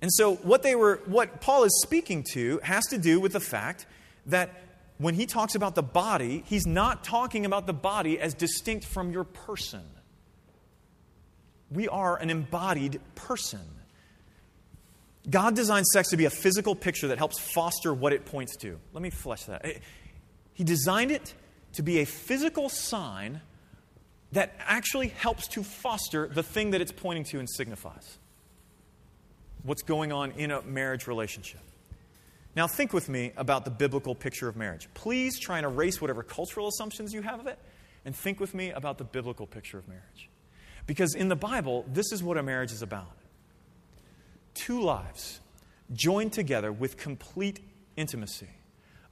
And 0.02 0.12
so, 0.12 0.36
what, 0.36 0.62
they 0.62 0.74
were, 0.74 1.00
what 1.06 1.40
Paul 1.40 1.64
is 1.64 1.80
speaking 1.82 2.24
to 2.32 2.58
has 2.64 2.84
to 2.86 2.98
do 2.98 3.20
with 3.20 3.32
the 3.32 3.40
fact 3.40 3.86
that 4.26 4.50
when 4.98 5.14
he 5.14 5.26
talks 5.26 5.54
about 5.54 5.74
the 5.74 5.82
body, 5.82 6.42
he's 6.46 6.66
not 6.66 7.04
talking 7.04 7.46
about 7.46 7.66
the 7.66 7.72
body 7.72 8.20
as 8.20 8.34
distinct 8.34 8.84
from 8.84 9.10
your 9.12 9.24
person. 9.24 9.84
We 11.70 11.88
are 11.88 12.16
an 12.16 12.30
embodied 12.30 13.00
person. 13.14 13.60
God 15.28 15.54
designed 15.54 15.86
sex 15.86 16.10
to 16.10 16.16
be 16.16 16.24
a 16.24 16.30
physical 16.30 16.74
picture 16.74 17.08
that 17.08 17.18
helps 17.18 17.38
foster 17.38 17.92
what 17.92 18.12
it 18.12 18.24
points 18.24 18.56
to. 18.58 18.78
Let 18.92 19.02
me 19.02 19.10
flesh 19.10 19.44
that. 19.44 19.64
Eh, 19.64 19.78
he 20.54 20.64
designed 20.64 21.10
it 21.10 21.34
to 21.74 21.82
be 21.82 22.00
a 22.00 22.04
physical 22.04 22.68
sign 22.68 23.40
that 24.32 24.54
actually 24.58 25.08
helps 25.08 25.46
to 25.48 25.62
foster 25.62 26.26
the 26.26 26.42
thing 26.42 26.72
that 26.72 26.80
it's 26.80 26.92
pointing 26.92 27.24
to 27.24 27.38
and 27.38 27.48
signifies 27.48 28.18
what's 29.62 29.82
going 29.82 30.12
on 30.12 30.32
in 30.32 30.50
a 30.50 30.62
marriage 30.62 31.06
relationship. 31.06 31.60
Now, 32.58 32.66
think 32.66 32.92
with 32.92 33.08
me 33.08 33.30
about 33.36 33.64
the 33.64 33.70
biblical 33.70 34.16
picture 34.16 34.48
of 34.48 34.56
marriage. 34.56 34.88
Please 34.92 35.38
try 35.38 35.58
and 35.58 35.64
erase 35.64 36.00
whatever 36.00 36.24
cultural 36.24 36.66
assumptions 36.66 37.14
you 37.14 37.22
have 37.22 37.38
of 37.38 37.46
it, 37.46 37.56
and 38.04 38.16
think 38.16 38.40
with 38.40 38.52
me 38.52 38.72
about 38.72 38.98
the 38.98 39.04
biblical 39.04 39.46
picture 39.46 39.78
of 39.78 39.86
marriage. 39.86 40.28
Because 40.84 41.14
in 41.14 41.28
the 41.28 41.36
Bible, 41.36 41.84
this 41.86 42.10
is 42.10 42.20
what 42.20 42.36
a 42.36 42.42
marriage 42.42 42.72
is 42.72 42.82
about 42.82 43.16
two 44.54 44.80
lives 44.80 45.38
joined 45.92 46.32
together 46.32 46.72
with 46.72 46.96
complete 46.96 47.60
intimacy, 47.96 48.48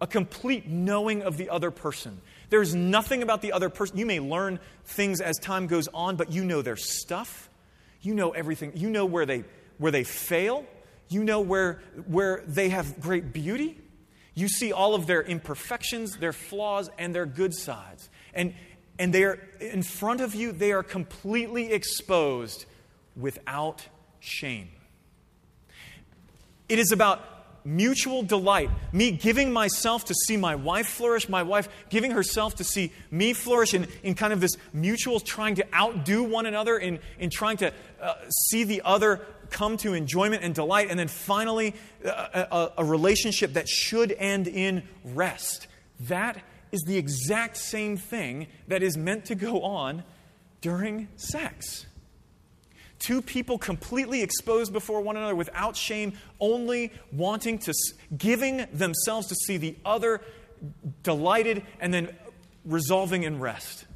a 0.01 0.09
complete 0.09 0.67
knowing 0.67 1.23
of 1.23 1.37
the 1.37 1.49
other 1.49 1.71
person. 1.71 2.21
There's 2.51 2.75
nothing 2.75 3.23
about 3.23 3.43
the 3.43 3.53
other 3.53 3.69
person. 3.69 3.97
You 3.97 4.07
may 4.07 4.19
learn 4.19 4.59
things 4.87 5.21
as 5.21 5.39
time 5.39 5.69
goes 5.69 5.87
on, 5.95 6.17
but 6.17 6.33
you 6.33 6.45
know 6.45 6.63
their 6.63 6.75
stuff. 6.75 7.49
You 8.01 8.13
know 8.13 8.33
everything. 8.33 8.73
You 8.75 8.91
know 8.91 9.07
where 9.07 9.25
they 9.25 9.45
where 9.79 9.93
they 9.93 10.03
fail. 10.03 10.67
You 11.09 11.25
know 11.25 11.41
where, 11.41 11.81
where 12.07 12.43
they 12.47 12.69
have 12.71 13.01
great 13.01 13.33
beauty. 13.33 13.81
You 14.35 14.49
see 14.49 14.73
all 14.73 14.95
of 14.95 15.07
their 15.07 15.23
imperfections, 15.23 16.19
their 16.19 16.33
flaws, 16.33 16.91
and 16.99 17.15
their 17.15 17.27
good 17.27 17.55
sides. 17.55 18.11
And, 18.35 18.55
and 18.99 19.13
they 19.13 19.25
are 19.25 19.39
in 19.61 19.83
front 19.83 20.21
of 20.21 20.35
you, 20.35 20.53
they 20.53 20.73
are 20.73 20.83
completely 20.83 21.73
exposed 21.73 22.67
without 23.17 23.87
shame. 24.21 24.69
It 26.69 26.79
is 26.79 26.93
about 26.93 27.23
mutual 27.67 28.23
delight. 28.23 28.71
Me 28.93 29.11
giving 29.11 29.53
myself 29.53 30.05
to 30.07 30.15
see 30.15 30.37
my 30.37 30.55
wife 30.55 30.87
flourish, 30.87 31.29
my 31.29 31.43
wife 31.43 31.69
giving 31.91 32.13
herself 32.13 32.55
to 32.57 32.65
see 32.65 32.93
me 33.11 33.33
flourish 33.33 33.75
in, 33.75 33.89
in 34.03 34.15
kind 34.15 34.33
of 34.33 34.41
this 34.41 34.57
mutual 34.73 35.19
trying 35.19 35.57
to 35.57 35.75
outdo 35.75 36.23
one 36.23 36.47
another, 36.47 36.79
in, 36.79 36.99
in 37.19 37.29
trying 37.29 37.57
to 37.57 37.73
uh, 38.01 38.15
see 38.49 38.65
the 38.65 38.83
other 38.85 39.21
come 39.51 39.77
to 39.79 39.95
enjoyment 39.95 40.43
and 40.43 40.55
delight, 40.55 40.89
and 40.91 40.99
then 40.99 41.09
finally, 41.09 41.75
a, 42.05 42.09
a, 42.09 42.73
a 42.79 42.85
relationship 42.85 43.55
that 43.55 43.69
should 43.69 44.13
end 44.13 44.49
in 44.49 44.83
rest. 45.05 45.67
That 46.01 46.43
is 46.73 46.83
the 46.83 46.97
exact 46.97 47.57
same 47.57 47.97
thing 47.97 48.49
that 48.69 48.83
is 48.83 48.97
meant 48.97 49.27
to 49.27 49.35
go 49.35 49.63
on 49.63 50.03
during 50.61 51.09
sex. 51.17 51.87
Two 52.99 53.21
people 53.23 53.59
completely 53.59 54.23
exposed 54.23 54.73
before 54.73 55.01
one 55.01 55.17
another 55.17 55.35
without 55.35 55.77
shame, 55.77 56.15
only 56.41 56.93
wanting 57.13 57.59
to, 57.61 57.75
giving 58.17 58.67
themselves 58.73 59.29
to 59.29 59.35
see 59.35 59.59
the 59.59 59.77
other 59.85 60.21
delighted 61.03 61.63
and 61.81 61.93
then 61.93 62.15
resolving 62.65 63.23
in 63.23 63.39
rest. 63.39 63.87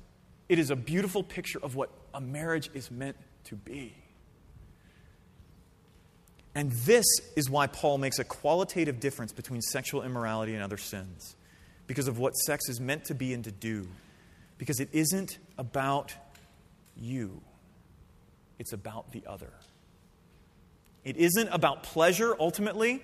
It 0.48 0.58
is 0.58 0.70
a 0.70 0.76
beautiful 0.76 1.22
picture 1.22 1.58
of 1.62 1.76
what 1.76 1.90
a 2.12 2.20
marriage 2.20 2.70
is 2.74 2.90
meant 2.90 3.16
to 3.44 3.56
be. 3.56 3.94
And 6.54 6.72
this 6.72 7.06
is 7.36 7.48
why 7.48 7.68
Paul 7.68 7.98
makes 7.98 8.18
a 8.18 8.24
qualitative 8.24 8.98
difference 8.98 9.32
between 9.32 9.60
sexual 9.60 10.02
immorality 10.02 10.54
and 10.54 10.62
other 10.62 10.78
sins, 10.78 11.36
because 11.86 12.08
of 12.08 12.18
what 12.18 12.34
sex 12.36 12.68
is 12.68 12.80
meant 12.80 13.04
to 13.06 13.14
be 13.14 13.32
and 13.32 13.44
to 13.44 13.52
do. 13.52 13.86
Because 14.58 14.80
it 14.80 14.88
isn't 14.92 15.38
about 15.56 16.14
you, 16.96 17.40
it's 18.58 18.72
about 18.72 19.12
the 19.12 19.22
other. 19.26 19.52
It 21.04 21.16
isn't 21.16 21.48
about 21.48 21.82
pleasure 21.82 22.36
ultimately. 22.38 23.02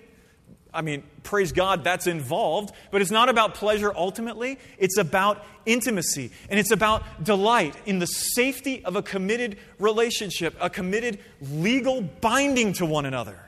I 0.73 0.81
mean, 0.81 1.03
praise 1.23 1.51
God, 1.51 1.83
that's 1.83 2.07
involved, 2.07 2.73
but 2.91 3.01
it's 3.01 3.11
not 3.11 3.29
about 3.29 3.55
pleasure 3.55 3.91
ultimately. 3.95 4.59
It's 4.77 4.97
about 4.97 5.43
intimacy, 5.65 6.31
and 6.49 6.59
it's 6.59 6.71
about 6.71 7.23
delight 7.23 7.75
in 7.85 7.99
the 7.99 8.05
safety 8.05 8.85
of 8.85 8.95
a 8.95 9.01
committed 9.01 9.57
relationship, 9.79 10.55
a 10.61 10.69
committed 10.69 11.19
legal 11.41 12.01
binding 12.01 12.73
to 12.73 12.85
one 12.85 13.05
another 13.05 13.39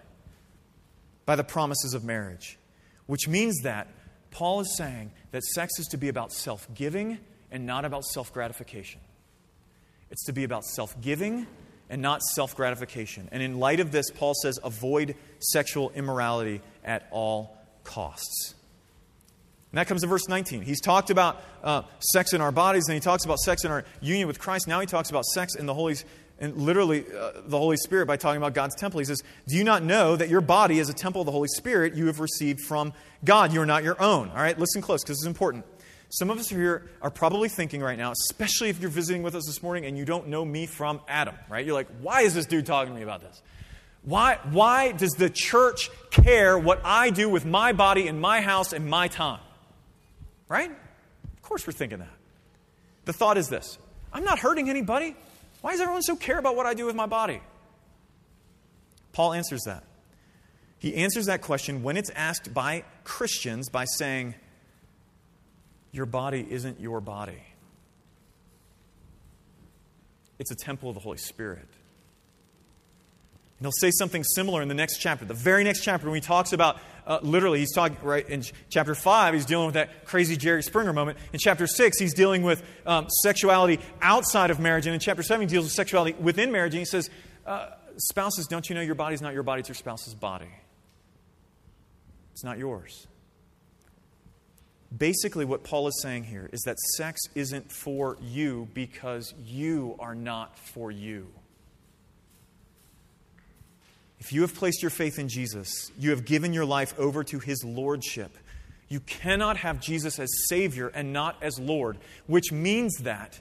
by 1.26 1.36
the 1.36 1.44
promises 1.44 1.94
of 1.94 2.04
marriage. 2.04 2.58
Which 3.06 3.28
means 3.28 3.62
that 3.62 3.88
Paul 4.32 4.62
is 4.62 4.76
saying 4.78 5.12
that 5.32 5.44
sex 5.44 5.78
is 5.78 5.88
to 5.88 5.98
be 5.98 6.10
about 6.10 6.32
self 6.32 6.68
giving 6.74 7.20
and 7.52 7.66
not 7.66 7.86
about 7.86 8.06
self 8.06 8.34
gratification. 8.34 9.02
It's 10.10 10.26
to 10.26 10.34
be 10.34 10.44
about 10.44 10.66
self 10.66 11.00
giving 11.02 11.48
and 11.90 12.02
not 12.02 12.22
self 12.22 12.56
gratification. 12.56 13.30
And 13.32 13.42
in 13.42 13.60
light 13.60 13.80
of 13.80 13.92
this, 13.92 14.12
Paul 14.12 14.34
says, 14.34 14.60
avoid 14.64 15.16
sexual 15.40 15.92
immorality 15.96 16.62
at 16.84 17.08
all 17.12 17.58
costs. 17.84 18.56
And 19.72 19.78
that 19.78 19.88
comes 19.88 20.02
to 20.02 20.08
verse 20.08 20.28
19. 20.28 20.62
He's 20.62 20.82
talked 20.82 21.10
about 21.12 21.42
uh, 21.64 21.84
sex 22.00 22.34
in 22.34 22.42
our 22.42 22.52
bodies, 22.52 22.88
and 22.88 22.96
he 22.96 23.00
talks 23.00 23.24
about 23.26 23.38
sex 23.40 23.64
in 23.66 23.72
our 23.72 23.86
union 24.02 24.28
with 24.28 24.40
Christ. 24.40 24.68
Now 24.68 24.80
he 24.80 24.88
talks 24.88 25.10
about 25.10 25.26
sex 25.26 25.56
in 25.56 25.66
the 25.66 25.74
Holy 25.74 25.96
and 26.40 26.56
literally 26.56 27.06
uh, 27.06 27.32
the 27.46 27.58
Holy 27.58 27.78
Spirit 27.78 28.06
by 28.06 28.18
talking 28.18 28.38
about 28.38 28.54
God's 28.54 28.76
temple. 28.76 29.00
He 29.00 29.06
says, 29.06 29.22
Do 29.48 29.58
you 29.58 29.64
not 29.64 29.84
know 29.84 30.16
that 30.16 30.30
your 30.30 30.42
body 30.42 30.80
is 30.80 30.90
a 30.90 30.94
temple 30.94 31.22
of 31.22 31.26
the 31.26 31.32
Holy 31.32 31.50
Spirit 31.50 31.96
you 31.96 32.08
have 32.08 32.20
received 32.20 32.62
from 32.62 32.94
God? 33.24 33.54
You 33.54 33.62
are 33.62 33.66
not 33.66 33.84
your 33.84 34.02
own. 34.02 34.30
All 34.30 34.38
right, 34.38 34.58
listen 34.58 34.82
close 34.82 35.04
because 35.04 35.18
is 35.18 35.28
important. 35.28 35.66
Some 36.10 36.32
of 36.32 36.40
us 36.40 36.50
here 36.50 36.90
are 37.02 37.12
probably 37.12 37.50
thinking 37.50 37.82
right 37.82 37.98
now, 37.98 38.12
especially 38.12 38.70
if 38.70 38.82
you're 38.82 38.90
visiting 38.90 39.22
with 39.22 39.36
us 39.36 39.46
this 39.46 39.62
morning 39.62 39.86
and 39.86 39.96
you 39.96 40.06
don't 40.06 40.28
know 40.28 40.44
me 40.44 40.66
from 40.66 41.02
Adam, 41.08 41.36
right? 41.50 41.64
You're 41.64 41.76
like, 41.76 41.88
why 42.02 42.22
is 42.22 42.34
this 42.34 42.48
dude 42.48 42.66
talking 42.66 42.94
to 42.94 42.98
me 42.98 43.04
about 43.04 43.22
this? 43.22 43.42
Why, 44.02 44.40
why 44.50 44.92
does 44.92 45.12
the 45.12 45.30
church 45.30 45.92
care 46.10 46.58
what 46.58 46.82
I 46.84 47.12
do 47.12 47.30
with 47.30 47.46
my 47.46 47.74
body 47.74 48.08
in 48.08 48.20
my 48.20 48.42
house 48.42 48.74
and 48.74 48.90
my 48.90 49.08
time? 49.08 49.42
Right? 50.48 50.72
Of 50.72 51.42
course 51.44 51.68
we're 51.68 51.74
thinking 51.74 52.00
that. 52.00 52.08
The 53.06 53.14
thought 53.14 53.38
is 53.38 53.50
this 53.50 53.78
I'm 54.12 54.24
not 54.24 54.40
hurting 54.40 54.70
anybody. 54.70 55.16
Why 55.62 55.72
does 55.72 55.82
everyone 55.82 56.02
so 56.02 56.16
care 56.16 56.40
about 56.40 56.56
what 56.56 56.66
I 56.66 56.74
do 56.74 56.86
with 56.86 56.96
my 56.96 57.06
body? 57.06 57.42
Paul 59.12 59.34
answers 59.34 59.62
that. 59.66 59.84
He 60.80 60.96
answers 60.96 61.26
that 61.26 61.42
question 61.42 61.84
when 61.84 61.98
it's 61.98 62.10
asked 62.12 62.54
by 62.54 62.86
Christians 63.04 63.70
by 63.70 63.86
saying, 63.86 64.36
your 65.92 66.06
body 66.06 66.46
isn't 66.50 66.80
your 66.80 67.02
body, 67.02 67.44
it's 70.38 70.52
a 70.52 70.56
temple 70.56 70.90
of 70.90 70.96
the 70.96 71.02
Holy 71.02 71.18
Spirit. 71.18 71.68
And 73.58 73.66
he'll 73.66 73.72
say 73.72 73.92
something 73.92 74.24
similar 74.24 74.62
in 74.62 74.70
the 74.70 74.74
next 74.74 75.00
chapter, 75.00 75.26
the 75.26 75.34
very 75.34 75.66
next 75.66 75.84
chapter, 75.84 76.08
when 76.08 76.16
he 76.16 76.22
talks 76.22 76.54
about 76.54 76.78
uh, 77.06 77.20
literally, 77.24 77.60
he's 77.60 77.74
talking, 77.74 77.98
right, 78.04 78.28
in 78.30 78.44
chapter 78.70 78.94
5, 78.94 79.34
he's 79.34 79.46
dealing 79.46 79.66
with 79.66 79.74
that 79.74 80.06
crazy 80.06 80.38
Jerry 80.38 80.62
Springer 80.62 80.94
moment. 80.94 81.18
In 81.34 81.40
chapter 81.40 81.66
6, 81.66 81.98
he's 81.98 82.14
dealing 82.14 82.44
with 82.44 82.64
um, 82.86 83.08
sexuality 83.24 83.80
outside 84.00 84.52
of 84.52 84.60
marriage. 84.60 84.86
And 84.86 84.94
in 84.94 85.00
chapter 85.00 85.24
7, 85.24 85.42
he 85.42 85.52
deals 85.52 85.66
with 85.66 85.74
sexuality 85.74 86.16
within 86.20 86.52
marriage. 86.52 86.74
And 86.74 86.80
he 86.80 86.86
says, 86.86 87.10
uh, 87.48 87.72
Spouses, 87.98 88.48
don't 88.48 88.70
you 88.70 88.76
know 88.76 88.82
your 88.82 88.96
body's 88.96 89.22
not 89.22 89.34
your 89.34 89.44
body, 89.44 89.60
it's 89.60 89.70
your 89.70 89.76
spouse's 89.76 90.14
body? 90.14 90.48
It's 92.32 92.44
not 92.44 92.58
yours. 92.58 93.08
Basically, 94.96 95.46
what 95.46 95.64
Paul 95.64 95.88
is 95.88 96.02
saying 96.02 96.24
here 96.24 96.50
is 96.52 96.62
that 96.62 96.80
sex 96.80 97.22
isn't 97.36 97.72
for 97.72 98.18
you 98.22 98.68
because 98.74 99.34
you 99.46 99.96
are 100.00 100.16
not 100.16 100.58
for 100.58 100.90
you. 100.90 101.28
If 104.20 104.34
you 104.34 104.42
have 104.42 104.54
placed 104.54 104.82
your 104.82 104.90
faith 104.90 105.20
in 105.20 105.30
Jesus, 105.30 105.92
you 105.98 106.10
have 106.10 106.26
given 106.26 106.54
your 106.54 106.66
life 106.66 106.98
over 106.98 107.24
to 107.24 107.40
his 107.40 107.64
lordship. 107.64 108.36
You 108.90 109.00
cannot 109.02 109.58
have 109.58 109.80
Jesus 109.80 110.20
as 110.20 110.30
Savior 110.50 110.88
and 110.88 111.14
not 111.14 111.38
as 111.42 111.60
Lord, 111.60 111.98
which 112.26 112.52
means 112.52 112.98
that 113.02 113.40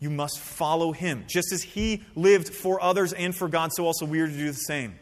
you 0.00 0.08
must 0.08 0.38
follow 0.38 0.92
him. 0.92 1.24
Just 1.26 1.52
as 1.52 1.62
he 1.62 2.04
lived 2.14 2.48
for 2.54 2.80
others 2.80 3.12
and 3.12 3.34
for 3.34 3.48
God, 3.48 3.72
so 3.72 3.84
also 3.84 4.06
we 4.06 4.20
are 4.20 4.28
to 4.28 4.32
do 4.32 4.46
the 4.46 4.54
same. 4.54 4.98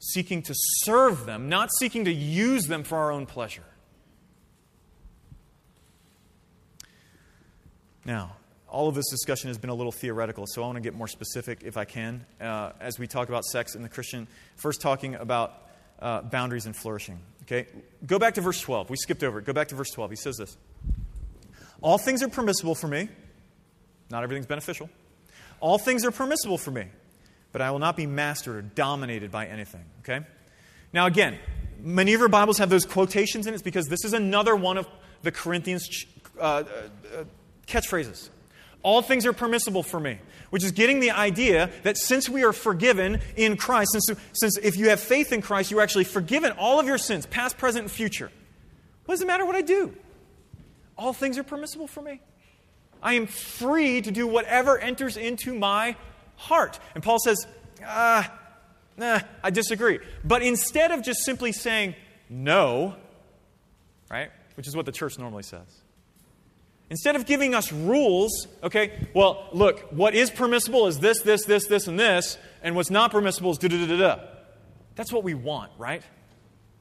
Seeking 0.00 0.42
to 0.42 0.54
serve 0.56 1.26
them, 1.26 1.50
not 1.50 1.68
seeking 1.78 2.06
to 2.06 2.12
use 2.12 2.66
them 2.66 2.82
for 2.82 2.96
our 2.96 3.12
own 3.12 3.26
pleasure. 3.26 3.62
Now, 8.12 8.36
all 8.68 8.88
of 8.88 8.94
this 8.94 9.08
discussion 9.08 9.48
has 9.48 9.56
been 9.56 9.70
a 9.70 9.74
little 9.74 9.90
theoretical, 9.90 10.44
so 10.46 10.62
I 10.62 10.66
want 10.66 10.76
to 10.76 10.82
get 10.82 10.92
more 10.92 11.08
specific 11.08 11.62
if 11.64 11.78
I 11.78 11.86
can 11.86 12.26
uh, 12.42 12.72
as 12.78 12.98
we 12.98 13.06
talk 13.06 13.30
about 13.30 13.42
sex 13.46 13.74
in 13.74 13.80
the 13.80 13.88
Christian. 13.88 14.28
First, 14.56 14.82
talking 14.82 15.14
about 15.14 15.54
uh, 15.98 16.20
boundaries 16.20 16.66
and 16.66 16.76
flourishing. 16.76 17.20
Okay? 17.44 17.68
Go 18.06 18.18
back 18.18 18.34
to 18.34 18.42
verse 18.42 18.60
12. 18.60 18.90
We 18.90 18.98
skipped 18.98 19.24
over 19.24 19.38
it. 19.38 19.46
Go 19.46 19.54
back 19.54 19.68
to 19.68 19.74
verse 19.76 19.88
12. 19.92 20.10
He 20.10 20.16
says 20.16 20.36
this 20.36 20.58
All 21.80 21.96
things 21.96 22.22
are 22.22 22.28
permissible 22.28 22.74
for 22.74 22.86
me, 22.86 23.08
not 24.10 24.22
everything's 24.24 24.44
beneficial. 24.44 24.90
All 25.60 25.78
things 25.78 26.04
are 26.04 26.10
permissible 26.10 26.58
for 26.58 26.70
me, 26.70 26.88
but 27.50 27.62
I 27.62 27.70
will 27.70 27.78
not 27.78 27.96
be 27.96 28.04
mastered 28.04 28.56
or 28.56 28.60
dominated 28.60 29.30
by 29.30 29.46
anything. 29.46 29.86
Okay? 30.00 30.20
Now, 30.92 31.06
again, 31.06 31.38
many 31.80 32.12
of 32.12 32.20
your 32.20 32.28
Bibles 32.28 32.58
have 32.58 32.68
those 32.68 32.84
quotations 32.84 33.46
in 33.46 33.54
it 33.54 33.64
because 33.64 33.86
this 33.86 34.04
is 34.04 34.12
another 34.12 34.54
one 34.54 34.76
of 34.76 34.86
the 35.22 35.32
Corinthians. 35.32 36.04
Uh, 36.38 36.64
uh 37.16 37.24
catchphrases. 37.66 38.28
All 38.82 39.02
things 39.02 39.26
are 39.26 39.32
permissible 39.32 39.82
for 39.82 40.00
me, 40.00 40.18
which 40.50 40.64
is 40.64 40.72
getting 40.72 41.00
the 41.00 41.12
idea 41.12 41.70
that 41.84 41.96
since 41.96 42.28
we 42.28 42.44
are 42.44 42.52
forgiven 42.52 43.20
in 43.36 43.56
Christ, 43.56 43.92
since, 43.92 44.20
since 44.32 44.58
if 44.58 44.76
you 44.76 44.88
have 44.88 45.00
faith 45.00 45.32
in 45.32 45.40
Christ, 45.40 45.70
you're 45.70 45.80
actually 45.80 46.04
forgiven 46.04 46.52
all 46.52 46.80
of 46.80 46.86
your 46.86 46.98
sins, 46.98 47.26
past, 47.26 47.58
present, 47.58 47.84
and 47.84 47.90
future. 47.90 48.30
What 49.04 49.14
does 49.14 49.22
it 49.22 49.26
matter 49.26 49.46
what 49.46 49.54
I 49.54 49.62
do? 49.62 49.94
All 50.96 51.12
things 51.12 51.38
are 51.38 51.42
permissible 51.42 51.86
for 51.86 52.02
me. 52.02 52.20
I 53.02 53.14
am 53.14 53.26
free 53.26 54.00
to 54.02 54.10
do 54.10 54.26
whatever 54.26 54.78
enters 54.78 55.16
into 55.16 55.54
my 55.54 55.96
heart. 56.36 56.78
And 56.94 57.02
Paul 57.02 57.18
says, 57.18 57.46
ah, 57.84 58.32
nah, 58.96 59.20
I 59.42 59.50
disagree. 59.50 59.98
But 60.24 60.42
instead 60.42 60.92
of 60.92 61.02
just 61.02 61.24
simply 61.24 61.52
saying 61.52 61.94
no, 62.28 62.94
right, 64.10 64.30
which 64.56 64.68
is 64.68 64.76
what 64.76 64.86
the 64.86 64.92
church 64.92 65.18
normally 65.18 65.42
says, 65.42 65.81
Instead 66.92 67.16
of 67.16 67.24
giving 67.24 67.54
us 67.54 67.72
rules, 67.72 68.46
okay, 68.62 68.92
well, 69.14 69.48
look, 69.54 69.80
what 69.92 70.14
is 70.14 70.28
permissible 70.28 70.86
is 70.88 70.98
this, 70.98 71.22
this, 71.22 71.46
this, 71.46 71.66
this, 71.66 71.86
and 71.88 71.98
this, 71.98 72.36
and 72.62 72.76
what's 72.76 72.90
not 72.90 73.10
permissible 73.10 73.50
is 73.50 73.56
da 73.56 73.68
da 73.68 73.86
da 73.86 73.96
da. 73.96 74.20
That's 74.94 75.10
what 75.10 75.24
we 75.24 75.32
want, 75.32 75.72
right? 75.78 76.02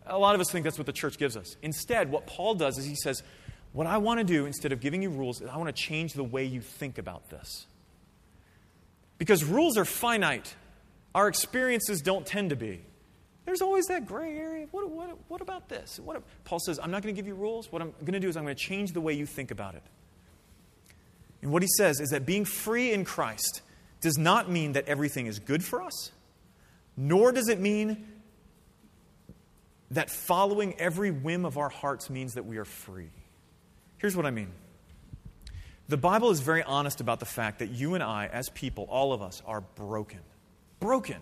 A 0.06 0.18
lot 0.20 0.36
of 0.36 0.42
us 0.42 0.52
think 0.52 0.66
that's 0.66 0.78
what 0.78 0.86
the 0.86 0.92
church 0.92 1.18
gives 1.18 1.38
us. 1.38 1.56
Instead, 1.62 2.12
what 2.12 2.28
Paul 2.28 2.56
does 2.56 2.78
is 2.78 2.84
he 2.84 2.96
says, 2.96 3.24
What 3.72 3.88
I 3.88 4.00
want 4.00 4.20
to 4.20 4.26
do, 4.26 4.46
instead 4.46 4.74
of 4.74 4.82
giving 4.82 5.02
you 5.02 5.10
rules, 5.10 5.40
is 5.40 5.48
I 5.48 5.56
want 5.56 5.74
to 5.74 5.82
change 5.82 6.12
the 6.12 6.26
way 6.26 6.44
you 6.44 6.60
think 6.60 6.98
about 6.98 7.30
this. 7.30 7.66
Because 9.18 9.46
rules 9.46 9.78
are 9.78 9.86
finite, 9.86 10.54
our 11.16 11.30
experiences 11.30 12.02
don't 12.02 12.26
tend 12.26 12.50
to 12.50 12.58
be. 12.58 12.82
There's 13.46 13.62
always 13.62 13.86
that 13.86 14.06
gray 14.08 14.38
area. 14.38 14.68
What, 14.72 14.90
what, 14.90 15.18
what 15.30 15.40
about 15.40 15.70
this? 15.70 16.02
What, 16.04 16.22
Paul 16.44 16.60
says, 16.60 16.82
I'm 16.84 16.92
not 16.92 17.02
going 17.02 17.16
to 17.16 17.18
give 17.18 17.28
you 17.28 17.36
rules. 17.36 17.72
What 17.72 17.82
I'm 17.82 17.94
going 18.02 18.12
to 18.12 18.20
do 18.20 18.28
is 18.28 18.36
I'm 18.36 18.44
going 18.44 18.58
to 18.58 18.62
change 18.62 18.92
the 18.92 19.00
way 19.00 19.14
you 19.14 19.26
think 19.26 19.52
about 19.52 19.76
it. 19.76 19.84
And 21.42 21.52
what 21.52 21.62
he 21.62 21.68
says 21.78 22.00
is 22.00 22.10
that 22.10 22.26
being 22.26 22.46
free 22.46 22.92
in 22.94 23.06
Christ 23.06 23.62
does 24.00 24.18
not 24.18 24.50
mean 24.50 24.74
that 24.74 24.88
everything 24.88 25.28
is 25.28 25.40
good 25.40 25.64
for 25.64 25.82
us, 25.82 26.12
nor 26.98 27.32
does 27.32 27.50
it 27.50 27.60
mean 27.60 28.08
that 29.92 30.10
following 30.10 30.80
every 30.80 31.12
whim 31.12 31.46
of 31.46 31.58
our 31.58 31.70
hearts 31.70 32.10
means 32.10 32.34
that 32.34 32.46
we 32.46 32.58
are 32.58 32.66
free. 32.66 33.10
Here's 33.98 34.16
what 34.16 34.26
I 34.26 34.32
mean. 34.32 34.52
The 35.90 35.98
Bible 35.98 36.32
is 36.32 36.40
very 36.40 36.64
honest 36.64 37.02
about 37.02 37.20
the 37.20 37.26
fact 37.26 37.60
that 37.60 37.70
you 37.70 37.96
and 37.96 38.04
I, 38.04 38.28
as 38.28 38.50
people, 38.50 38.86
all 38.90 39.12
of 39.12 39.22
us, 39.22 39.42
are 39.46 39.62
broken. 39.62 40.20
Broken. 40.80 41.18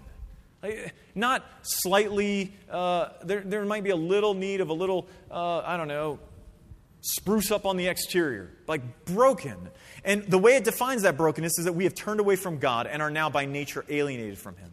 Not 1.15 1.43
slightly, 1.63 2.53
uh, 2.69 3.09
there, 3.23 3.41
there 3.41 3.65
might 3.65 3.83
be 3.83 3.89
a 3.89 3.95
little 3.95 4.33
need 4.33 4.61
of 4.61 4.69
a 4.69 4.73
little, 4.73 5.07
uh, 5.31 5.59
I 5.59 5.77
don't 5.77 5.87
know, 5.87 6.19
spruce 7.01 7.51
up 7.51 7.65
on 7.65 7.77
the 7.77 7.87
exterior, 7.87 8.51
like 8.67 9.05
broken. 9.05 9.69
And 10.03 10.23
the 10.23 10.37
way 10.37 10.55
it 10.55 10.63
defines 10.63 11.03
that 11.03 11.17
brokenness 11.17 11.59
is 11.59 11.65
that 11.65 11.73
we 11.73 11.85
have 11.85 11.95
turned 11.95 12.19
away 12.19 12.35
from 12.35 12.59
God 12.59 12.87
and 12.87 13.01
are 13.01 13.11
now 13.11 13.29
by 13.29 13.45
nature 13.45 13.85
alienated 13.89 14.37
from 14.37 14.55
Him. 14.57 14.69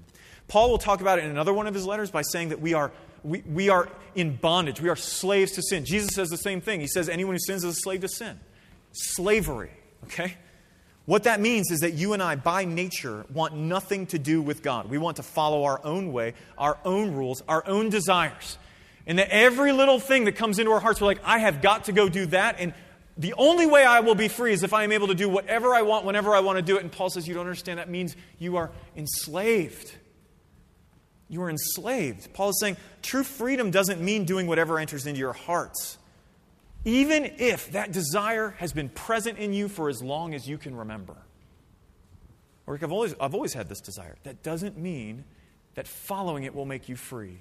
Paul 0.48 0.70
will 0.70 0.78
talk 0.78 1.00
about 1.00 1.18
it 1.18 1.24
in 1.24 1.30
another 1.30 1.52
one 1.52 1.66
of 1.66 1.74
his 1.74 1.86
letters 1.86 2.10
by 2.10 2.22
saying 2.22 2.50
that 2.50 2.60
we 2.60 2.74
are, 2.74 2.92
we, 3.24 3.40
we 3.40 3.68
are 3.68 3.88
in 4.14 4.36
bondage. 4.36 4.80
We 4.80 4.88
are 4.88 4.96
slaves 4.96 5.52
to 5.52 5.62
sin. 5.62 5.84
Jesus 5.84 6.14
says 6.14 6.28
the 6.28 6.36
same 6.36 6.60
thing. 6.60 6.80
He 6.80 6.86
says, 6.86 7.08
anyone 7.08 7.34
who 7.34 7.40
sins 7.40 7.64
is 7.64 7.76
a 7.76 7.80
slave 7.80 8.02
to 8.02 8.08
sin. 8.08 8.38
Slavery, 8.92 9.70
okay? 10.04 10.36
What 11.04 11.24
that 11.24 11.40
means 11.40 11.70
is 11.70 11.80
that 11.80 11.94
you 11.94 12.12
and 12.12 12.22
I, 12.22 12.36
by 12.36 12.64
nature, 12.64 13.26
want 13.32 13.54
nothing 13.54 14.06
to 14.08 14.18
do 14.18 14.40
with 14.40 14.62
God. 14.62 14.88
We 14.88 14.98
want 14.98 15.16
to 15.16 15.22
follow 15.22 15.64
our 15.64 15.84
own 15.84 16.12
way, 16.12 16.34
our 16.58 16.78
own 16.84 17.12
rules, 17.12 17.42
our 17.48 17.66
own 17.66 17.90
desires. 17.90 18.58
And 19.06 19.18
that 19.18 19.28
every 19.30 19.72
little 19.72 20.00
thing 20.00 20.24
that 20.24 20.32
comes 20.32 20.58
into 20.58 20.72
our 20.72 20.80
hearts, 20.80 21.00
we're 21.00 21.06
like, 21.06 21.22
I 21.24 21.38
have 21.38 21.62
got 21.62 21.84
to 21.84 21.92
go 21.92 22.08
do 22.08 22.26
that. 22.26 22.56
And 22.58 22.74
the 23.16 23.34
only 23.34 23.66
way 23.66 23.84
I 23.84 24.00
will 24.00 24.14
be 24.14 24.28
free 24.28 24.52
is 24.52 24.62
if 24.62 24.74
I 24.74 24.84
am 24.84 24.92
able 24.92 25.06
to 25.08 25.14
do 25.14 25.28
whatever 25.28 25.74
I 25.74 25.82
want 25.82 26.04
whenever 26.04 26.34
I 26.34 26.40
want 26.40 26.56
to 26.56 26.62
do 26.62 26.76
it. 26.76 26.82
And 26.82 26.90
Paul 26.90 27.08
says, 27.10 27.26
You 27.26 27.34
don't 27.34 27.46
understand. 27.46 27.78
That 27.78 27.88
means 27.88 28.16
you 28.38 28.56
are 28.56 28.70
enslaved. 28.96 29.94
You 31.28 31.42
are 31.42 31.50
enslaved. 31.50 32.32
Paul 32.34 32.50
is 32.50 32.60
saying 32.60 32.76
true 33.02 33.24
freedom 33.24 33.70
doesn't 33.70 34.00
mean 34.00 34.24
doing 34.24 34.46
whatever 34.46 34.78
enters 34.78 35.06
into 35.06 35.18
your 35.18 35.32
hearts. 35.32 35.98
Even 36.84 37.24
if 37.38 37.72
that 37.72 37.90
desire 37.90 38.54
has 38.58 38.72
been 38.72 38.88
present 38.88 39.38
in 39.38 39.52
you 39.52 39.68
for 39.68 39.88
as 39.88 40.02
long 40.02 40.34
as 40.34 40.48
you 40.48 40.56
can 40.56 40.76
remember. 40.76 41.16
Or 42.66 42.78
I've 42.80 42.92
always, 42.92 43.14
I've 43.20 43.34
always 43.34 43.54
had 43.54 43.68
this 43.68 43.80
desire. 43.80 44.16
That 44.24 44.42
doesn't 44.42 44.78
mean 44.78 45.24
that 45.74 45.88
following 45.88 46.44
it 46.44 46.54
will 46.54 46.64
make 46.64 46.88
you 46.88 46.96
free. 46.96 47.38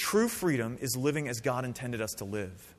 True 0.00 0.28
freedom 0.28 0.78
is 0.80 0.96
living 0.96 1.28
as 1.28 1.42
God 1.42 1.66
intended 1.66 2.00
us 2.00 2.12
to 2.14 2.24
live. 2.24 2.74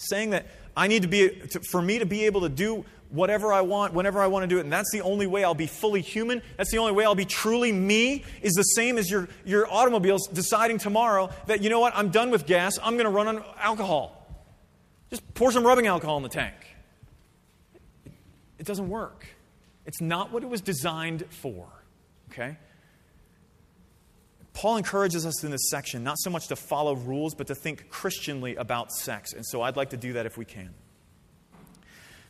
saying 0.00 0.30
that 0.30 0.46
I 0.76 0.88
need 0.88 1.02
to 1.02 1.08
be, 1.08 1.28
to, 1.28 1.60
for 1.60 1.82
me 1.82 1.98
to 1.98 2.06
be 2.06 2.24
able 2.26 2.42
to 2.42 2.48
do 2.48 2.84
whatever 3.10 3.52
I 3.52 3.60
want, 3.60 3.92
whenever 3.92 4.20
I 4.20 4.28
want 4.28 4.44
to 4.44 4.46
do 4.46 4.58
it, 4.58 4.62
and 4.62 4.72
that's 4.72 4.90
the 4.92 5.02
only 5.02 5.26
way 5.26 5.42
I'll 5.44 5.54
be 5.54 5.66
fully 5.66 6.00
human, 6.00 6.42
that's 6.56 6.70
the 6.70 6.78
only 6.78 6.92
way 6.92 7.04
I'll 7.04 7.14
be 7.14 7.24
truly 7.24 7.72
me, 7.72 8.24
is 8.40 8.54
the 8.54 8.62
same 8.62 8.98
as 8.98 9.10
your, 9.10 9.28
your 9.44 9.70
automobiles 9.70 10.28
deciding 10.28 10.78
tomorrow 10.78 11.30
that, 11.46 11.62
you 11.62 11.70
know 11.70 11.80
what, 11.80 11.92
I'm 11.96 12.10
done 12.10 12.30
with 12.30 12.46
gas, 12.46 12.78
I'm 12.82 12.94
going 12.94 13.04
to 13.04 13.10
run 13.10 13.26
on 13.26 13.44
alcohol. 13.58 14.16
Just 15.10 15.34
pour 15.34 15.50
some 15.50 15.66
rubbing 15.66 15.88
alcohol 15.88 16.16
in 16.18 16.22
the 16.22 16.28
tank. 16.28 16.54
It, 18.06 18.12
it 18.60 18.66
doesn't 18.66 18.88
work. 18.88 19.26
It's 19.86 20.00
not 20.00 20.30
what 20.32 20.44
it 20.44 20.48
was 20.48 20.60
designed 20.60 21.24
for, 21.30 21.66
okay? 22.30 22.56
Paul 24.52 24.76
encourages 24.76 25.24
us 25.24 25.44
in 25.44 25.50
this 25.50 25.70
section 25.70 26.02
not 26.02 26.18
so 26.18 26.30
much 26.30 26.48
to 26.48 26.56
follow 26.56 26.94
rules, 26.94 27.34
but 27.34 27.46
to 27.48 27.54
think 27.54 27.88
Christianly 27.88 28.56
about 28.56 28.92
sex. 28.92 29.32
And 29.32 29.46
so 29.46 29.62
I'd 29.62 29.76
like 29.76 29.90
to 29.90 29.96
do 29.96 30.14
that 30.14 30.26
if 30.26 30.36
we 30.36 30.44
can. 30.44 30.74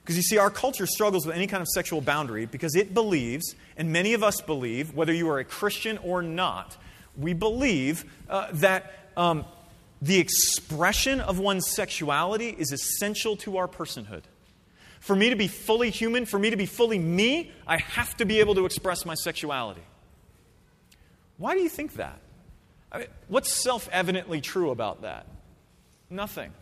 Because 0.03 0.17
you 0.17 0.23
see, 0.23 0.39
our 0.39 0.51
culture 0.51 0.87
struggles 0.87 1.27
with 1.27 1.37
any 1.37 1.47
kind 1.47 1.61
of 1.61 1.69
sexual 1.69 2.01
boundary 2.01 2.47
because 2.47 2.75
it 2.75 2.95
believes, 2.95 3.55
and 3.77 3.93
many 3.93 4.15
of 4.15 4.23
us 4.23 4.41
believe, 4.41 4.95
whether 4.95 5.13
you 5.13 5.29
are 5.31 5.39
a 5.39 5.45
Christian 5.45 5.99
or 5.99 6.23
not, 6.23 6.77
we 7.17 7.33
believe 7.33 8.05
uh, 8.29 8.49
that 8.55 9.11
um, 9.17 9.45
the 10.03 10.19
expression 10.19 11.21
of 11.21 11.39
one's 11.39 11.71
sexuality 11.71 12.49
is 12.49 12.73
essential 12.73 13.37
to 13.39 13.59
our 13.59 13.69
personhood. 13.69 14.23
For 15.01 15.17
me 15.17 15.31
to 15.31 15.37
be 15.37 15.49
fully 15.49 15.91
human, 15.91 16.27
for 16.27 16.39
me 16.39 16.51
to 16.51 16.57
be 16.57 16.67
fully 16.67 16.99
me, 16.99 17.53
I 17.67 17.79
have 17.79 18.17
to 18.19 18.25
be 18.25 18.41
able 18.41 18.55
to 18.57 18.67
express 18.67 19.07
my 19.07 19.15
sexuality. 19.15 19.83
Why 21.41 21.55
do 21.55 21.63
you 21.63 21.71
think 21.71 21.95
that? 21.95 22.21
I 22.93 22.99
mean, 22.99 23.07
what's 23.29 23.51
self 23.51 23.89
evidently 23.91 24.43
true 24.43 24.71
about 24.71 25.03
that? 25.03 25.27
Nothing. 26.11 26.53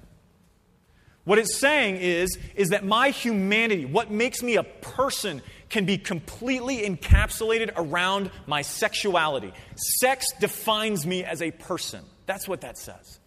What 1.25 1.41
it's 1.41 1.57
saying 1.59 1.97
is, 1.97 2.39
is 2.55 2.69
that 2.69 2.85
my 2.85 3.11
humanity, 3.11 3.87
what 3.87 4.13
makes 4.13 4.41
me 4.41 4.55
a 4.55 4.63
person, 4.63 5.43
can 5.69 5.85
be 5.85 5.99
completely 5.99 6.89
encapsulated 6.89 7.73
around 7.77 8.31
my 8.47 8.63
sexuality. 8.63 9.53
Sex 9.75 10.27
defines 10.39 11.05
me 11.05 11.25
as 11.25 11.43
a 11.43 11.51
person. 11.51 12.05
That's 12.27 12.47
what 12.47 12.61
that 12.61 12.79
says. 12.79 13.18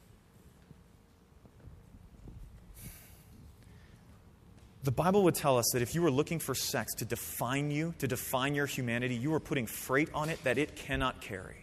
The 4.84 4.92
Bible 4.92 5.24
would 5.26 5.36
tell 5.36 5.60
us 5.60 5.70
that 5.74 5.84
if 5.84 5.94
you 5.94 6.02
were 6.02 6.10
looking 6.10 6.40
for 6.40 6.56
sex 6.56 6.96
to 6.96 7.06
define 7.06 7.70
you, 7.70 7.94
to 8.00 8.08
define 8.08 8.56
your 8.56 8.66
humanity, 8.66 9.14
you 9.14 9.32
are 9.36 9.40
putting 9.40 9.68
freight 9.68 10.10
on 10.12 10.30
it 10.30 10.44
that 10.44 10.58
it 10.58 10.76
cannot 10.76 11.22
carry. 11.22 11.61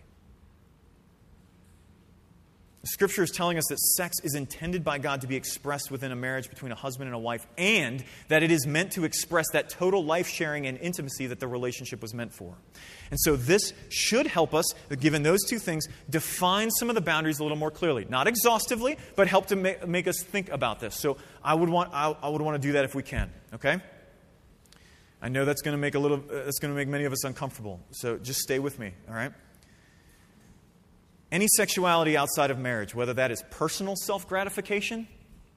Scripture 2.85 3.25
is 3.25 3.31
telling 3.33 3.59
us 3.59 3.65
that 3.71 3.79
sex 3.79 4.19
is 4.23 4.37
intended 4.37 4.85
by 4.85 4.99
God 4.99 5.23
to 5.23 5.27
be 5.27 5.35
expressed 5.35 5.91
within 5.91 6.13
a 6.13 6.17
marriage 6.17 6.49
between 6.49 6.71
a 6.71 6.77
husband 6.77 7.09
and 7.09 7.15
a 7.15 7.19
wife, 7.19 7.45
and 7.57 8.05
that 8.29 8.45
it 8.45 8.53
is 8.53 8.69
meant 8.69 8.93
to 8.93 9.05
express 9.05 9.47
that 9.53 9.69
total 9.69 10.05
life 10.05 10.29
sharing 10.29 10.65
and 10.67 10.79
intimacy 10.79 11.27
that 11.27 11.41
the 11.41 11.49
relationship 11.49 12.01
was 12.01 12.15
meant 12.15 12.33
for. 12.33 12.55
And 13.11 13.19
so, 13.19 13.35
this 13.35 13.73
should 13.89 14.29
help 14.29 14.55
us, 14.55 14.65
given 15.01 15.25
those 15.25 15.45
two 15.45 15.59
things, 15.59 15.89
define 16.09 16.71
some 16.71 16.89
of 16.89 16.95
the 16.95 17.01
boundaries 17.01 17.41
a 17.41 17.43
little 17.43 17.59
more 17.59 17.73
clearly. 17.73 18.07
Not 18.09 18.29
exhaustively, 18.29 18.97
but 19.17 19.27
help 19.27 19.47
to 19.47 19.57
make, 19.57 19.87
make 19.89 20.07
us 20.07 20.23
think 20.23 20.49
about 20.51 20.79
this. 20.79 20.95
So, 20.95 21.17
I 21.43 21.55
would, 21.55 21.69
want, 21.69 21.93
I, 21.93 22.15
I 22.23 22.29
would 22.29 22.43
want 22.43 22.63
to 22.63 22.69
do 22.69 22.73
that 22.75 22.85
if 22.85 22.95
we 22.95 23.03
can, 23.03 23.33
okay? 23.55 23.81
I 25.21 25.29
know 25.29 25.45
that's 25.45 25.63
going 25.63 25.73
to 25.73 25.81
make 25.81 25.97
a 25.97 25.99
little, 25.99 26.19
uh, 26.19 26.45
that's 26.45 26.61
going 26.61 26.73
to 26.73 26.77
make 26.77 26.87
many 26.87 27.05
of 27.05 27.13
us 27.13 27.25
uncomfortable. 27.25 27.81
So, 27.91 28.19
just 28.19 28.39
stay 28.39 28.61
with 28.61 28.79
me, 28.79 28.93
all 29.09 29.17
right? 29.17 29.33
Any 31.31 31.47
sexuality 31.49 32.17
outside 32.17 32.51
of 32.51 32.59
marriage, 32.59 32.95
whether 32.95 33.13
that 33.15 33.31
is 33.31 33.43
personal 33.51 33.97
self 33.97 34.27
gratification, 34.27 35.07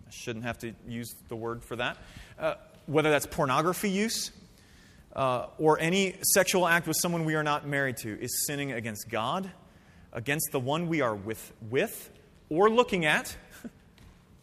I 0.06 0.12
shouldn't 0.12 0.44
have 0.44 0.58
to 0.60 0.74
use 0.86 1.16
the 1.30 1.36
word 1.36 1.64
for 1.64 1.78
that, 1.78 1.98
uh, 2.38 2.56
whether 2.88 3.10
that's 3.10 3.26
pornography 3.26 3.90
use, 3.90 4.32
uh, 5.16 5.46
or 5.58 5.80
any 5.80 6.16
sexual 6.34 6.68
act 6.68 6.88
with 6.88 6.98
someone 6.98 7.24
we 7.24 7.36
are 7.36 7.44
not 7.44 7.66
married 7.66 7.98
to, 7.98 8.22
is 8.22 8.46
sinning 8.46 8.74
against 8.74 9.10
God, 9.10 9.50
against 10.12 10.50
the 10.52 10.60
one 10.60 10.90
we 10.90 11.00
are 11.00 11.16
with, 11.16 11.54
with 11.70 12.12
or 12.50 12.70
looking 12.70 13.06
at, 13.06 13.36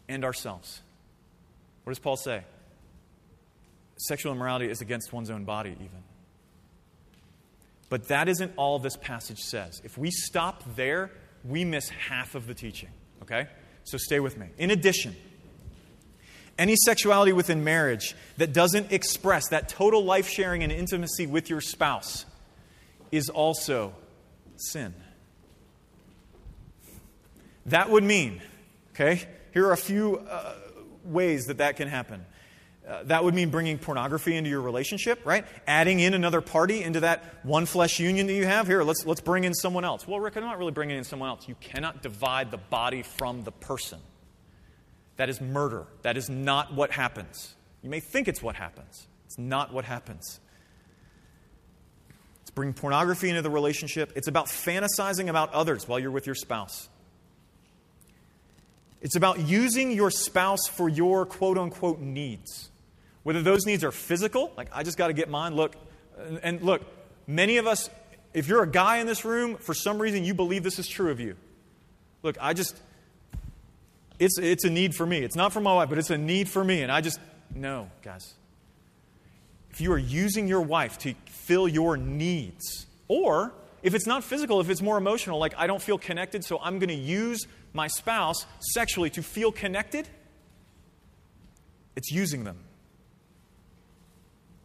and 0.09 0.25
ourselves. 0.25 0.81
What 1.83 1.91
does 1.91 1.99
Paul 1.99 2.17
say? 2.17 2.43
Sexual 3.97 4.33
immorality 4.33 4.69
is 4.69 4.81
against 4.81 5.13
one's 5.13 5.29
own 5.29 5.43
body, 5.43 5.71
even. 5.71 6.03
But 7.89 8.07
that 8.09 8.29
isn't 8.29 8.53
all 8.55 8.79
this 8.79 8.95
passage 8.95 9.39
says. 9.39 9.81
If 9.83 9.97
we 9.97 10.11
stop 10.11 10.63
there, 10.75 11.11
we 11.43 11.65
miss 11.65 11.89
half 11.89 12.35
of 12.35 12.47
the 12.47 12.53
teaching. 12.53 12.89
Okay? 13.23 13.47
So 13.83 13.97
stay 13.97 14.19
with 14.19 14.37
me. 14.37 14.47
In 14.57 14.69
addition, 14.71 15.15
any 16.57 16.75
sexuality 16.75 17.33
within 17.33 17.63
marriage 17.63 18.15
that 18.37 18.53
doesn't 18.53 18.91
express 18.91 19.47
that 19.49 19.69
total 19.69 20.03
life 20.03 20.29
sharing 20.29 20.61
and 20.61 20.71
intimacy 20.71 21.25
with 21.25 21.49
your 21.49 21.61
spouse 21.61 22.25
is 23.11 23.29
also 23.29 23.95
sin. 24.57 24.93
That 27.65 27.89
would 27.89 28.03
mean, 28.03 28.41
okay, 28.93 29.25
here 29.53 29.67
are 29.67 29.73
a 29.73 29.77
few 29.77 30.17
uh, 30.17 30.53
ways 31.03 31.45
that 31.45 31.57
that 31.57 31.77
can 31.77 31.87
happen. 31.87 32.25
Uh, 32.89 33.03
that 33.03 33.23
would 33.23 33.35
mean 33.35 33.51
bringing 33.51 33.77
pornography 33.77 34.35
into 34.35 34.49
your 34.49 34.61
relationship, 34.61 35.23
right? 35.23 35.45
Adding 35.67 35.99
in 35.99 36.15
another 36.15 36.41
party 36.41 36.81
into 36.81 37.01
that 37.01 37.23
one 37.43 37.67
flesh 37.67 37.99
union 37.99 38.25
that 38.27 38.33
you 38.33 38.45
have. 38.45 38.65
Here, 38.65 38.81
let's, 38.81 39.05
let's 39.05 39.21
bring 39.21 39.43
in 39.43 39.53
someone 39.53 39.85
else. 39.85 40.07
Well, 40.07 40.19
Rick, 40.19 40.37
I'm 40.37 40.43
not 40.43 40.57
really 40.57 40.71
bringing 40.71 40.97
in 40.97 41.03
someone 41.03 41.29
else. 41.29 41.47
You 41.47 41.55
cannot 41.59 42.01
divide 42.01 42.49
the 42.49 42.57
body 42.57 43.03
from 43.03 43.43
the 43.43 43.51
person. 43.51 43.99
That 45.17 45.29
is 45.29 45.39
murder. 45.39 45.85
That 46.01 46.17
is 46.17 46.29
not 46.29 46.73
what 46.73 46.89
happens. 46.89 47.53
You 47.83 47.91
may 47.91 47.99
think 47.99 48.27
it's 48.27 48.41
what 48.41 48.55
happens, 48.55 49.07
it's 49.25 49.37
not 49.37 49.71
what 49.71 49.85
happens. 49.85 50.39
It's 52.41 52.51
bringing 52.51 52.73
pornography 52.73 53.29
into 53.29 53.43
the 53.43 53.51
relationship, 53.51 54.13
it's 54.15 54.27
about 54.27 54.47
fantasizing 54.47 55.29
about 55.29 55.53
others 55.53 55.87
while 55.87 55.99
you're 55.99 56.09
with 56.09 56.25
your 56.25 56.35
spouse. 56.35 56.89
It's 59.01 59.15
about 59.15 59.39
using 59.39 59.91
your 59.91 60.09
spouse 60.09 60.67
for 60.67 60.89
your 60.89 61.25
quote 61.25 61.57
unquote 61.57 61.99
needs. 61.99 62.69
Whether 63.23 63.41
those 63.41 63.65
needs 63.65 63.83
are 63.83 63.91
physical, 63.91 64.53
like 64.57 64.69
I 64.71 64.83
just 64.83 64.97
got 64.97 65.07
to 65.07 65.13
get 65.13 65.29
mine. 65.29 65.55
Look, 65.55 65.75
and 66.41 66.61
look, 66.61 66.81
many 67.27 67.57
of 67.57 67.67
us, 67.67 67.89
if 68.33 68.47
you're 68.47 68.63
a 68.63 68.69
guy 68.69 68.97
in 68.97 69.07
this 69.07 69.25
room, 69.25 69.57
for 69.57 69.73
some 69.73 70.01
reason 70.01 70.23
you 70.23 70.33
believe 70.33 70.63
this 70.63 70.79
is 70.79 70.87
true 70.87 71.11
of 71.11 71.19
you. 71.19 71.35
Look, 72.23 72.37
I 72.39 72.53
just, 72.53 72.79
it's, 74.19 74.37
it's 74.37 74.63
a 74.65 74.69
need 74.69 74.95
for 74.95 75.05
me. 75.05 75.19
It's 75.19 75.35
not 75.35 75.53
for 75.53 75.61
my 75.61 75.73
wife, 75.73 75.89
but 75.89 75.97
it's 75.97 76.09
a 76.09 76.17
need 76.17 76.49
for 76.49 76.63
me. 76.63 76.81
And 76.81 76.91
I 76.91 77.01
just, 77.01 77.19
no, 77.53 77.89
guys. 78.01 78.33
If 79.71 79.81
you 79.81 79.91
are 79.93 79.97
using 79.97 80.47
your 80.47 80.61
wife 80.61 80.97
to 80.99 81.13
fill 81.25 81.67
your 81.67 81.95
needs, 81.95 82.87
or 83.07 83.53
if 83.83 83.93
it's 83.93 84.07
not 84.07 84.23
physical, 84.23 84.59
if 84.59 84.69
it's 84.69 84.81
more 84.81 84.97
emotional, 84.97 85.39
like 85.39 85.53
I 85.57 85.67
don't 85.67 85.81
feel 85.81 85.97
connected, 85.97 86.43
so 86.43 86.59
I'm 86.61 86.79
going 86.79 86.89
to 86.89 86.95
use 86.95 87.47
my 87.71 87.87
spouse 87.87 88.45
sexually 88.59 89.09
to 89.11 89.23
feel 89.23 89.51
connected, 89.51 90.07
it's 91.95 92.11
using 92.11 92.43
them. 92.43 92.57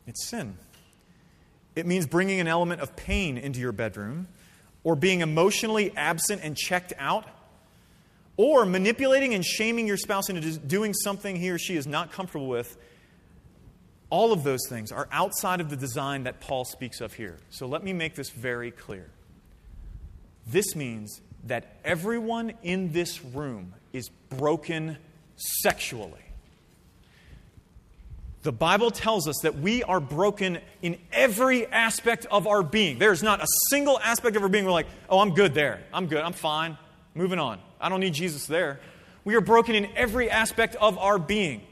It's 0.07 0.27
sin. 0.27 0.57
It 1.75 1.87
means 1.87 2.07
bringing 2.07 2.41
an 2.41 2.47
element 2.47 2.81
of 2.81 2.95
pain 2.97 3.37
into 3.39 3.61
your 3.61 3.73
bedroom, 3.73 4.29
or 4.85 4.95
being 4.95 5.21
emotionally 5.21 5.97
absent 5.97 6.43
and 6.45 6.57
checked 6.57 6.93
out, 6.99 7.27
or 8.37 8.67
manipulating 8.67 9.35
and 9.35 9.45
shaming 9.45 9.87
your 9.87 9.97
spouse 9.97 10.29
into 10.29 10.59
doing 10.59 10.93
something 10.93 11.37
he 11.37 11.51
or 11.51 11.59
she 11.59 11.77
is 11.77 11.87
not 11.87 12.13
comfortable 12.13 12.49
with. 12.49 12.77
All 14.11 14.33
of 14.33 14.45
those 14.45 14.61
things 14.69 14.93
are 14.93 15.09
outside 15.11 15.61
of 15.61 15.71
the 15.71 15.77
design 15.77 16.25
that 16.25 16.41
Paul 16.41 16.65
speaks 16.65 17.01
of 17.01 17.15
here. 17.15 17.39
So 17.51 17.67
let 17.67 17.83
me 17.83 17.93
make 17.93 18.15
this 18.15 18.31
very 18.31 18.71
clear. 18.71 19.11
This 20.47 20.77
means 20.77 21.21
that 21.47 21.77
everyone 21.85 22.53
in 22.63 22.93
this 22.93 23.25
room 23.25 23.75
is 23.93 24.11
broken 24.31 24.99
sexually. 25.37 26.24
The 28.45 28.53
Bible 28.53 28.91
tells 28.91 29.27
us 29.27 29.39
that 29.43 29.59
we 29.59 29.83
are 29.85 30.01
broken 30.01 30.59
in 30.83 30.99
every 31.11 31.67
aspect 31.67 32.27
of 32.31 32.47
our 32.47 32.63
being. 32.63 32.99
There's 32.99 33.23
not 33.23 33.43
a 33.43 33.47
single 33.71 33.99
aspect 33.99 34.37
of 34.37 34.43
our 34.43 34.51
being 34.51 34.67
we're 34.67 34.71
like, 34.71 34.87
oh, 35.09 35.21
I'm 35.21 35.33
good 35.33 35.55
there. 35.55 35.83
I'm 35.95 36.09
good. 36.09 36.21
I'm 36.21 36.35
fine. 36.35 36.77
Moving 37.15 37.39
on. 37.39 37.59
I 37.81 37.89
don't 37.89 38.01
need 38.01 38.13
Jesus 38.13 38.45
there. 38.45 38.81
We 39.25 39.35
are 39.35 39.41
broken 39.41 39.75
in 39.75 39.87
every 39.97 40.29
aspect 40.29 40.77
of 40.77 40.99
our 40.99 41.19
being. 41.19 41.63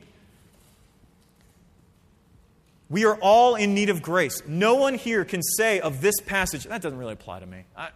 We 2.88 3.05
are 3.05 3.16
all 3.16 3.55
in 3.55 3.74
need 3.74 3.90
of 3.90 4.01
grace. 4.01 4.42
No 4.47 4.76
one 4.76 4.94
here 4.94 5.26
can 5.26 5.42
say 5.42 5.78
of 5.78 6.01
this 6.01 6.20
passage, 6.20 6.64
that 6.64 6.80
doesn't 6.80 6.99
really 6.99 7.12
apply 7.12 7.40
to 7.40 7.47
me. 7.47 7.64
I, 7.76 7.90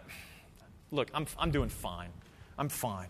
look, 0.90 1.08
I'm, 1.14 1.26
I'm 1.38 1.50
doing 1.50 1.70
fine. 1.70 2.10
I'm 2.58 2.68
fine. 2.68 3.08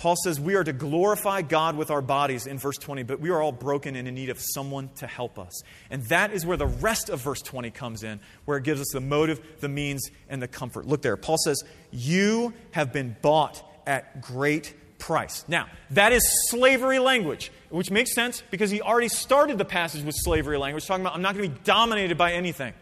Paul 0.00 0.16
says 0.16 0.40
we 0.40 0.54
are 0.54 0.64
to 0.64 0.72
glorify 0.72 1.42
God 1.42 1.76
with 1.76 1.90
our 1.90 2.00
bodies 2.00 2.46
in 2.46 2.58
verse 2.58 2.78
20, 2.78 3.02
but 3.02 3.20
we 3.20 3.28
are 3.28 3.42
all 3.42 3.52
broken 3.52 3.96
and 3.96 4.08
in 4.08 4.14
need 4.14 4.30
of 4.30 4.40
someone 4.40 4.88
to 4.96 5.06
help 5.06 5.38
us. 5.38 5.62
And 5.90 6.02
that 6.04 6.32
is 6.32 6.46
where 6.46 6.56
the 6.56 6.66
rest 6.66 7.10
of 7.10 7.20
verse 7.20 7.42
20 7.42 7.70
comes 7.70 8.02
in, 8.02 8.18
where 8.46 8.56
it 8.56 8.64
gives 8.64 8.80
us 8.80 8.86
the 8.94 9.00
motive, 9.02 9.42
the 9.60 9.68
means, 9.68 10.10
and 10.30 10.40
the 10.40 10.48
comfort. 10.48 10.86
Look 10.86 11.02
there. 11.02 11.18
Paul 11.18 11.36
says, 11.36 11.62
You 11.90 12.54
have 12.70 12.94
been 12.94 13.14
bought 13.20 13.62
at 13.86 14.22
great 14.22 14.74
price. 14.98 15.44
Now, 15.48 15.66
that 15.90 16.14
is 16.14 16.22
slavery 16.48 16.98
language, 16.98 17.52
which 17.68 17.90
makes 17.90 18.14
sense 18.14 18.42
because 18.50 18.70
he 18.70 18.80
already 18.80 19.08
started 19.08 19.58
the 19.58 19.66
passage 19.66 20.02
with 20.02 20.14
slavery 20.16 20.56
language, 20.56 20.86
talking 20.86 21.04
about 21.04 21.14
I'm 21.14 21.20
not 21.20 21.36
going 21.36 21.46
to 21.46 21.54
be 21.54 21.60
dominated 21.62 22.16
by 22.16 22.32
anything. 22.32 22.72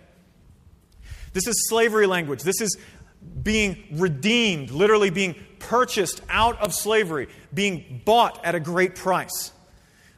This 1.32 1.48
is 1.48 1.68
slavery 1.68 2.06
language. 2.06 2.44
This 2.44 2.60
is 2.60 2.76
being 3.42 3.88
redeemed, 3.90 4.70
literally 4.70 5.10
being 5.10 5.34
purchased 5.60 6.20
out 6.28 6.60
of 6.60 6.74
slavery, 6.74 7.28
being 7.52 8.02
bought 8.04 8.44
at 8.44 8.54
a 8.54 8.60
great 8.60 8.94
price. 8.94 9.52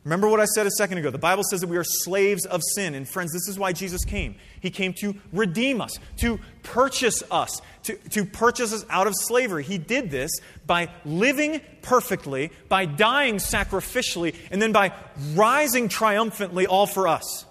Remember 0.05 0.29
what 0.29 0.41
I 0.41 0.47
said 0.47 0.67
a 0.67 0.71
second 0.71 0.97
ago. 0.97 1.11
The 1.11 1.19
Bible 1.19 1.45
says 1.45 1.61
that 1.61 1.67
we 1.67 1.77
are 1.77 1.85
slaves 1.85 2.47
of 2.47 2.63
sin. 2.75 2.95
And 2.95 3.07
friends, 3.07 3.33
this 3.33 3.49
is 3.49 3.59
why 3.59 3.73
Jesus 3.73 4.03
came. 4.05 4.35
He 4.61 4.71
came 4.71 4.95
to 4.95 5.15
redeem 5.31 5.83
us, 5.83 5.99
to 6.19 6.41
purchase 6.63 7.23
us, 7.31 7.61
to, 7.83 7.97
to 8.11 8.25
purchase 8.25 8.73
us 8.73 8.87
out 8.89 9.07
of 9.07 9.15
slavery. 9.15 9.63
He 9.63 9.77
did 9.77 10.11
this 10.11 10.31
by 10.67 10.89
living 11.05 11.61
perfectly, 11.83 12.51
by 12.71 12.87
dying 12.87 13.37
sacrificially, 13.37 14.35
and 14.51 14.61
then 14.63 14.73
by 14.73 14.93
rising 15.35 15.89
triumphantly, 15.89 16.67
all 16.67 16.87
for 16.87 17.07
us. 17.07 17.45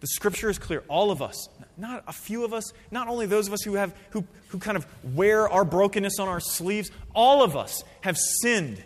The 0.00 0.06
scripture 0.06 0.48
is 0.48 0.58
clear. 0.58 0.84
All 0.88 1.10
of 1.10 1.20
us, 1.20 1.48
not 1.76 2.04
a 2.06 2.12
few 2.12 2.44
of 2.44 2.52
us, 2.52 2.72
not 2.90 3.08
only 3.08 3.26
those 3.26 3.48
of 3.48 3.52
us 3.52 3.62
who 3.62 3.74
have 3.74 3.94
who, 4.10 4.24
who 4.48 4.58
kind 4.58 4.76
of 4.76 4.86
wear 5.14 5.48
our 5.48 5.64
brokenness 5.64 6.18
on 6.18 6.28
our 6.28 6.40
sleeves, 6.40 6.90
all 7.14 7.42
of 7.42 7.56
us 7.56 7.82
have 8.00 8.16
sinned 8.16 8.82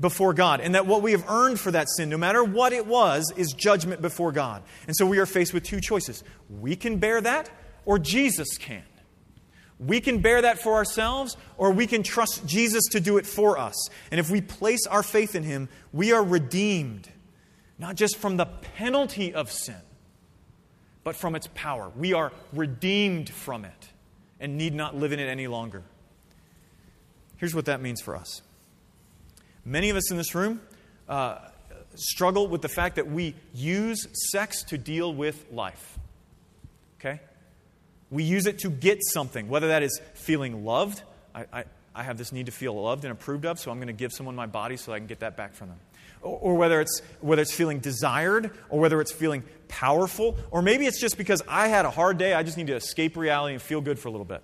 before 0.00 0.34
God, 0.34 0.60
and 0.60 0.74
that 0.74 0.86
what 0.86 1.00
we 1.02 1.12
have 1.12 1.24
earned 1.28 1.60
for 1.60 1.70
that 1.70 1.88
sin, 1.88 2.08
no 2.08 2.18
matter 2.18 2.42
what 2.42 2.72
it 2.72 2.86
was, 2.86 3.32
is 3.36 3.52
judgment 3.52 4.02
before 4.02 4.32
God. 4.32 4.62
And 4.86 4.96
so 4.96 5.06
we 5.06 5.18
are 5.18 5.26
faced 5.26 5.54
with 5.54 5.62
two 5.62 5.80
choices. 5.80 6.24
We 6.60 6.74
can 6.74 6.98
bear 6.98 7.20
that, 7.20 7.48
or 7.84 7.98
Jesus 7.98 8.58
can. 8.58 8.82
We 9.78 10.00
can 10.00 10.18
bear 10.18 10.42
that 10.42 10.60
for 10.60 10.74
ourselves, 10.74 11.36
or 11.56 11.70
we 11.72 11.86
can 11.86 12.02
trust 12.02 12.46
Jesus 12.46 12.84
to 12.92 13.00
do 13.00 13.16
it 13.16 13.26
for 13.26 13.58
us. 13.58 13.88
And 14.10 14.18
if 14.18 14.30
we 14.30 14.40
place 14.40 14.86
our 14.86 15.02
faith 15.02 15.34
in 15.34 15.44
Him, 15.44 15.68
we 15.92 16.12
are 16.12 16.22
redeemed, 16.22 17.08
not 17.78 17.94
just 17.94 18.16
from 18.16 18.36
the 18.36 18.46
penalty 18.46 19.32
of 19.32 19.50
sin, 19.50 19.80
but 21.04 21.16
from 21.16 21.34
its 21.34 21.48
power. 21.54 21.90
We 21.96 22.12
are 22.12 22.32
redeemed 22.52 23.30
from 23.30 23.64
it 23.64 23.88
and 24.40 24.56
need 24.56 24.74
not 24.74 24.96
live 24.96 25.12
in 25.12 25.20
it 25.20 25.26
any 25.26 25.46
longer. 25.46 25.82
Here's 27.36 27.54
what 27.54 27.64
that 27.64 27.80
means 27.80 28.00
for 28.00 28.16
us. 28.16 28.42
Many 29.64 29.90
of 29.90 29.96
us 29.96 30.10
in 30.10 30.16
this 30.16 30.34
room 30.34 30.60
uh, 31.08 31.38
struggle 31.94 32.46
with 32.48 32.62
the 32.62 32.68
fact 32.68 32.96
that 32.96 33.10
we 33.10 33.34
use 33.54 34.06
sex 34.30 34.62
to 34.64 34.78
deal 34.78 35.12
with 35.12 35.44
life. 35.52 35.98
Okay? 37.00 37.20
We 38.10 38.24
use 38.24 38.46
it 38.46 38.60
to 38.60 38.70
get 38.70 38.98
something, 39.04 39.48
whether 39.48 39.68
that 39.68 39.82
is 39.82 40.00
feeling 40.14 40.64
loved. 40.64 41.02
I, 41.34 41.46
I, 41.52 41.64
I 41.94 42.02
have 42.02 42.18
this 42.18 42.32
need 42.32 42.46
to 42.46 42.52
feel 42.52 42.80
loved 42.80 43.04
and 43.04 43.12
approved 43.12 43.46
of, 43.46 43.58
so 43.58 43.70
I'm 43.70 43.78
going 43.78 43.88
to 43.88 43.92
give 43.92 44.12
someone 44.12 44.34
my 44.34 44.46
body 44.46 44.76
so 44.76 44.92
I 44.92 44.98
can 44.98 45.06
get 45.06 45.20
that 45.20 45.36
back 45.36 45.54
from 45.54 45.68
them. 45.68 45.78
Or, 46.22 46.54
whether, 46.54 46.80
it's, 46.80 47.02
whether 47.20 47.42
it's 47.42 47.52
feeling 47.52 47.80
desired, 47.80 48.52
or 48.68 48.78
whether 48.78 49.00
it's 49.00 49.10
feeling 49.10 49.42
powerful, 49.66 50.38
or 50.52 50.62
maybe 50.62 50.86
it's 50.86 51.00
just 51.00 51.18
because 51.18 51.42
I 51.48 51.66
had 51.66 51.84
a 51.84 51.90
hard 51.90 52.16
day, 52.16 52.32
I 52.32 52.44
just 52.44 52.56
need 52.56 52.68
to 52.68 52.76
escape 52.76 53.16
reality 53.16 53.54
and 53.54 53.62
feel 53.62 53.80
good 53.80 53.98
for 53.98 54.08
a 54.08 54.12
little 54.12 54.24
bit. 54.24 54.42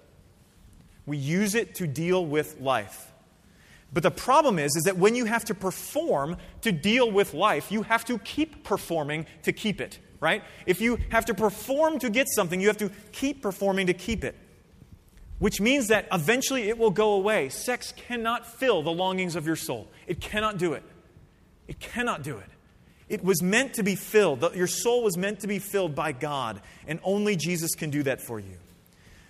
We 1.07 1.16
use 1.16 1.55
it 1.55 1.76
to 1.76 1.87
deal 1.87 2.26
with 2.26 2.61
life. 2.61 3.12
But 3.93 4.03
the 4.03 4.11
problem 4.11 4.59
is, 4.59 4.76
is 4.76 4.85
that 4.85 4.99
when 4.99 5.14
you 5.14 5.24
have 5.24 5.45
to 5.47 5.55
perform 5.55 6.37
to 6.62 6.72
deal 6.72 7.11
with 7.11 7.33
life, 7.33 7.72
you 7.72 7.83
have 7.83 8.05
to 8.07 8.18
keep 8.18 8.64
performing 8.64 9.26
to 9.45 9.53
keep 9.53 9.81
it, 9.81 9.99
right? 10.20 10.43
If 10.66 10.81
you 10.81 10.99
have 11.11 11.24
to 11.26 11.35
perform 11.35 11.99
to 12.01 12.11
get 12.11 12.26
something, 12.29 12.61
you 12.61 12.66
have 12.66 12.76
to 12.79 12.91
keep 13.12 13.41
performing 13.41 13.87
to 13.87 13.95
keep 13.95 14.24
it. 14.24 14.35
Which 15.39 15.61
means 15.61 15.87
that 15.89 16.09
eventually 16.12 16.68
it 16.68 16.76
will 16.76 16.91
go 16.91 17.12
away. 17.12 17.49
Sex 17.49 17.95
cannot 17.97 18.47
fill 18.47 18.83
the 18.83 18.91
longings 18.91 19.37
of 19.37 19.47
your 19.47 19.57
soul. 19.57 19.89
It 20.07 20.20
cannot 20.20 20.59
do 20.59 20.72
it. 20.72 20.83
It 21.69 21.79
cannot 21.79 22.23
do 22.23 22.39
it. 22.39 22.49
It 23.09 23.23
was 23.23 23.43
meant 23.43 23.75
to 23.75 23.83
be 23.83 23.95
filled. 23.95 24.55
Your 24.55 24.66
soul 24.66 25.03
was 25.03 25.16
meant 25.16 25.41
to 25.41 25.47
be 25.47 25.59
filled 25.59 25.95
by 25.95 26.12
God, 26.12 26.61
and 26.87 26.99
only 27.03 27.37
Jesus 27.37 27.75
can 27.75 27.91
do 27.91 28.03
that 28.03 28.21
for 28.21 28.41
you. 28.41 28.57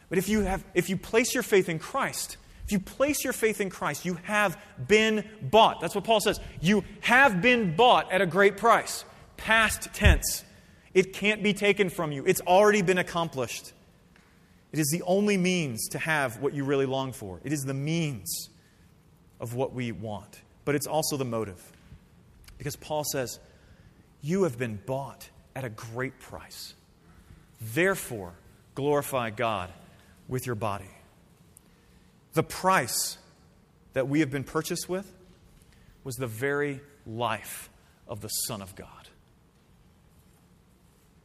But 0.09 0.19
if 0.19 0.29
you, 0.29 0.41
have, 0.41 0.65
if 0.75 0.89
you 0.89 0.97
place 0.97 1.35
your 1.35 1.43
faith 1.43 1.69
in 1.69 1.79
Christ, 1.79 2.39
if 2.65 2.73
you 2.73 2.81
place 2.81 3.25
your 3.25 3.33
faith 3.33 3.61
in 3.61 3.71
Christ, 3.71 4.05
you 4.05 4.15
have 4.25 4.61
been 4.87 5.25
bought. 5.43 5.81
That's 5.81 5.95
what 5.95 6.05
Paul 6.05 6.21
says. 6.21 6.41
You 6.61 6.85
have 7.01 7.41
been 7.41 7.77
bought 7.77 8.11
at 8.11 8.21
a 8.21 8.27
great 8.27 8.57
price. 8.57 9.05
Past 9.37 9.89
tense. 9.93 10.45
It 10.95 11.13
can't 11.13 11.43
be 11.43 11.53
taken 11.53 11.91
from 11.91 12.11
you, 12.13 12.25
it's 12.27 12.41
already 12.41 12.83
been 12.83 12.99
accomplished. 12.99 13.73
It 14.71 14.79
is 14.79 14.89
the 14.93 15.03
only 15.03 15.39
means 15.39 15.89
to 15.91 15.99
have 15.99 16.41
what 16.41 16.53
you 16.53 16.63
really 16.63 16.85
long 16.85 17.13
for. 17.13 17.41
It 17.43 17.53
is 17.55 17.63
the 17.63 17.73
means 17.73 18.51
of 19.41 19.55
what 19.55 19.73
we 19.73 19.93
want, 19.93 20.43
but 20.67 20.75
it's 20.75 20.87
also 20.87 21.17
the 21.17 21.25
motive. 21.25 21.63
Because 22.59 22.77
Paul 22.77 23.05
says, 23.05 23.39
You 24.21 24.43
have 24.43 24.59
been 24.59 24.79
bought 24.85 25.31
at 25.55 25.65
a 25.65 25.71
great 25.71 26.19
price. 26.21 26.75
Therefore, 27.61 28.35
glorify 28.75 29.31
God 29.31 29.73
with 30.29 30.47
your 30.47 30.55
body. 30.55 30.91
The 32.35 32.43
price 32.43 33.19
that 33.95 34.09
we 34.09 34.21
have 34.21 34.31
been 34.31 34.45
purchased 34.45 34.89
with 34.89 35.13
was 36.05 36.17
the 36.17 36.27
very 36.27 36.81
life 37.07 37.71
of 38.07 38.21
the 38.21 38.29
Son 38.29 38.63
of 38.63 38.77
God. 38.77 39.08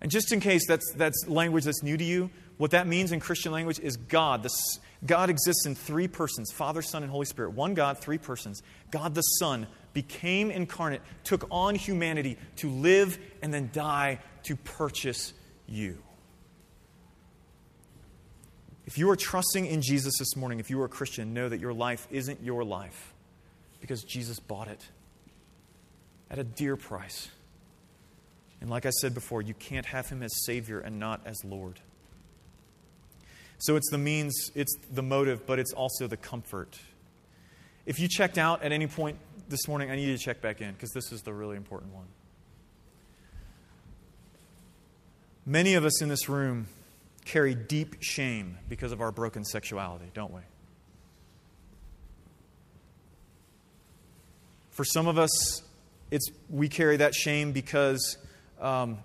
And 0.03 0.11
just 0.11 0.33
in 0.33 0.41
case 0.41 0.67
that's, 0.67 0.93
that's 0.93 1.27
language 1.27 1.63
that's 1.63 1.81
new 1.81 1.95
to 1.95 2.03
you, 2.03 2.29
what 2.57 2.71
that 2.71 2.87
means 2.87 3.13
in 3.13 3.21
Christian 3.21 3.53
language 3.53 3.79
is 3.79 3.95
God. 3.95 4.43
This, 4.43 4.79
God 5.05 5.29
exists 5.29 5.65
in 5.65 5.75
three 5.75 6.07
persons 6.07 6.51
Father, 6.51 6.81
Son, 6.81 7.01
and 7.01 7.11
Holy 7.11 7.25
Spirit. 7.25 7.53
One 7.53 7.73
God, 7.73 7.97
three 7.97 8.17
persons. 8.17 8.61
God 8.91 9.15
the 9.15 9.21
Son 9.21 9.65
became 9.93 10.51
incarnate, 10.51 11.01
took 11.23 11.47
on 11.49 11.75
humanity 11.75 12.37
to 12.57 12.69
live 12.69 13.17
and 13.41 13.53
then 13.53 13.69
die 13.71 14.19
to 14.43 14.55
purchase 14.57 15.33
you. 15.67 15.97
If 18.85 18.97
you 18.97 19.09
are 19.09 19.15
trusting 19.15 19.65
in 19.65 19.81
Jesus 19.81 20.13
this 20.19 20.35
morning, 20.35 20.59
if 20.59 20.69
you 20.69 20.81
are 20.81 20.85
a 20.85 20.89
Christian, 20.89 21.33
know 21.33 21.47
that 21.47 21.61
your 21.61 21.73
life 21.73 22.05
isn't 22.11 22.43
your 22.43 22.65
life 22.65 23.13
because 23.79 24.03
Jesus 24.03 24.39
bought 24.39 24.67
it 24.67 24.85
at 26.29 26.39
a 26.39 26.43
dear 26.43 26.75
price. 26.75 27.29
And 28.63 28.71
like 28.71 28.85
I 28.85 28.91
said 28.91 29.13
before, 29.13 29.41
you 29.41 29.53
can't 29.53 29.85
have 29.87 30.07
him 30.07 30.23
as 30.23 30.31
Savior 30.45 30.79
and 30.79 30.97
not 30.97 31.19
as 31.25 31.37
Lord. 31.43 31.81
So 33.57 33.75
it's 33.75 33.89
the 33.91 33.97
means, 33.97 34.51
it's 34.55 34.73
the 34.89 35.03
motive, 35.03 35.45
but 35.45 35.59
it's 35.59 35.73
also 35.73 36.07
the 36.07 36.15
comfort. 36.15 36.79
If 37.85 37.99
you 37.99 38.07
checked 38.07 38.37
out 38.37 38.63
at 38.63 38.71
any 38.71 38.87
point 38.87 39.17
this 39.49 39.67
morning, 39.67 39.91
I 39.91 39.97
need 39.97 40.07
you 40.07 40.17
to 40.17 40.23
check 40.23 40.39
back 40.39 40.61
in 40.61 40.71
because 40.71 40.91
this 40.91 41.11
is 41.11 41.23
the 41.23 41.33
really 41.33 41.57
important 41.57 41.93
one. 41.93 42.05
Many 45.45 45.73
of 45.73 45.83
us 45.83 46.01
in 46.01 46.07
this 46.07 46.29
room 46.29 46.67
carry 47.25 47.55
deep 47.55 47.97
shame 47.99 48.57
because 48.69 48.93
of 48.93 49.01
our 49.01 49.11
broken 49.11 49.43
sexuality, 49.43 50.09
don't 50.13 50.31
we? 50.31 50.39
For 54.71 54.85
some 54.85 55.07
of 55.07 55.17
us, 55.17 55.63
it's, 56.11 56.29
we 56.49 56.69
carry 56.69 56.95
that 56.95 57.13
shame 57.13 57.51
because, 57.51 58.17
um, 58.63 58.97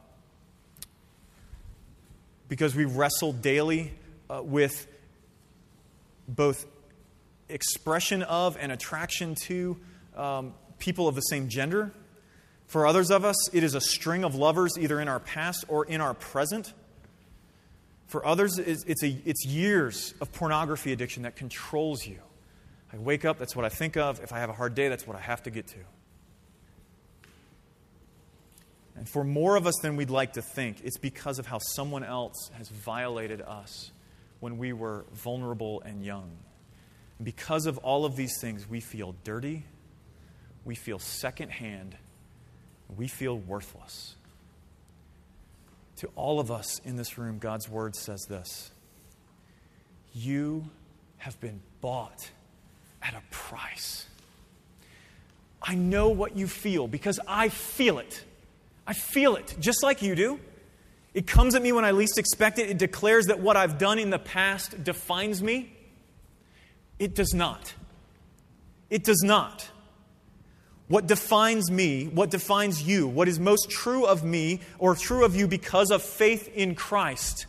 because 2.48 2.74
we 2.74 2.84
wrestle 2.86 3.32
daily 3.32 3.92
uh, 4.30 4.40
with 4.42 4.86
both 6.28 6.66
expression 7.48 8.22
of 8.22 8.56
and 8.58 8.70
attraction 8.70 9.34
to 9.34 9.76
um, 10.16 10.54
people 10.78 11.08
of 11.08 11.14
the 11.14 11.20
same 11.22 11.48
gender. 11.48 11.92
For 12.66 12.86
others 12.86 13.10
of 13.10 13.24
us, 13.24 13.52
it 13.52 13.64
is 13.64 13.74
a 13.74 13.80
string 13.80 14.24
of 14.24 14.34
lovers 14.34 14.78
either 14.78 15.00
in 15.00 15.08
our 15.08 15.20
past 15.20 15.64
or 15.68 15.84
in 15.86 16.00
our 16.00 16.14
present. 16.14 16.72
For 18.06 18.24
others, 18.24 18.58
it's, 18.58 19.02
a, 19.02 19.08
it's 19.24 19.44
years 19.44 20.14
of 20.20 20.32
pornography 20.32 20.92
addiction 20.92 21.24
that 21.24 21.36
controls 21.36 22.06
you. 22.06 22.20
I 22.92 22.98
wake 22.98 23.24
up, 23.24 23.38
that's 23.38 23.56
what 23.56 23.64
I 23.64 23.68
think 23.70 23.96
of. 23.96 24.22
If 24.22 24.32
I 24.32 24.38
have 24.38 24.50
a 24.50 24.54
hard 24.54 24.74
day, 24.74 24.88
that's 24.88 25.06
what 25.06 25.16
I 25.16 25.20
have 25.20 25.42
to 25.42 25.50
get 25.50 25.66
to. 25.68 25.78
And 28.98 29.08
for 29.08 29.22
more 29.22 29.54
of 29.54 29.64
us 29.64 29.76
than 29.80 29.94
we'd 29.94 30.10
like 30.10 30.32
to 30.32 30.42
think, 30.42 30.78
it's 30.82 30.98
because 30.98 31.38
of 31.38 31.46
how 31.46 31.58
someone 31.58 32.02
else 32.02 32.50
has 32.54 32.68
violated 32.68 33.40
us 33.40 33.92
when 34.40 34.58
we 34.58 34.72
were 34.72 35.04
vulnerable 35.12 35.80
and 35.82 36.04
young. 36.04 36.32
And 37.18 37.24
because 37.24 37.66
of 37.66 37.78
all 37.78 38.04
of 38.04 38.16
these 38.16 38.40
things, 38.40 38.68
we 38.68 38.80
feel 38.80 39.14
dirty, 39.22 39.64
we 40.64 40.74
feel 40.74 40.98
secondhand, 40.98 41.96
we 42.96 43.06
feel 43.06 43.38
worthless. 43.38 44.16
To 45.98 46.10
all 46.16 46.40
of 46.40 46.50
us 46.50 46.80
in 46.80 46.96
this 46.96 47.16
room, 47.18 47.38
God's 47.38 47.68
word 47.68 47.94
says 47.94 48.26
this 48.28 48.72
You 50.12 50.68
have 51.18 51.40
been 51.40 51.60
bought 51.80 52.30
at 53.00 53.14
a 53.14 53.22
price. 53.30 54.06
I 55.62 55.76
know 55.76 56.08
what 56.08 56.36
you 56.36 56.48
feel 56.48 56.88
because 56.88 57.20
I 57.28 57.48
feel 57.48 58.00
it. 58.00 58.24
I 58.88 58.94
feel 58.94 59.36
it 59.36 59.54
just 59.60 59.84
like 59.84 60.02
you 60.02 60.16
do. 60.16 60.40
It 61.14 61.26
comes 61.26 61.54
at 61.54 61.62
me 61.62 61.72
when 61.72 61.84
I 61.84 61.90
least 61.90 62.18
expect 62.18 62.58
it. 62.58 62.70
It 62.70 62.78
declares 62.78 63.26
that 63.26 63.38
what 63.38 63.56
I've 63.56 63.76
done 63.78 63.98
in 63.98 64.10
the 64.10 64.18
past 64.18 64.82
defines 64.82 65.42
me. 65.42 65.72
It 66.98 67.14
does 67.14 67.34
not. 67.34 67.74
It 68.90 69.04
does 69.04 69.22
not. 69.22 69.68
what 70.88 71.06
defines 71.06 71.70
me, 71.70 72.06
what 72.06 72.30
defines 72.30 72.82
you, 72.82 73.06
what 73.06 73.28
is 73.28 73.38
most 73.38 73.70
true 73.70 74.06
of 74.06 74.24
me 74.24 74.60
or 74.78 74.94
true 74.94 75.24
of 75.24 75.36
you 75.36 75.46
because 75.46 75.90
of 75.90 76.02
faith 76.02 76.48
in 76.54 76.74
Christ 76.74 77.46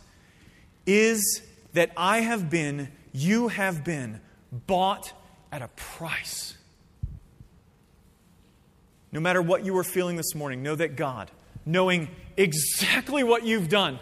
is 0.86 1.42
that 1.72 1.90
I 1.96 2.20
have 2.20 2.50
been, 2.50 2.88
you 3.12 3.48
have 3.48 3.82
been, 3.82 4.20
bought 4.52 5.12
at 5.50 5.62
a 5.62 5.68
price. 5.68 6.56
No 9.12 9.20
matter 9.20 9.42
what 9.42 9.64
you 9.64 9.76
are 9.78 9.84
feeling 9.84 10.16
this 10.16 10.34
morning, 10.34 10.62
know 10.62 10.74
that 10.74 10.96
God, 10.96 11.30
knowing 11.66 12.08
exactly 12.36 13.24
what 13.24 13.44
you've 13.44 13.68
done 13.68 13.98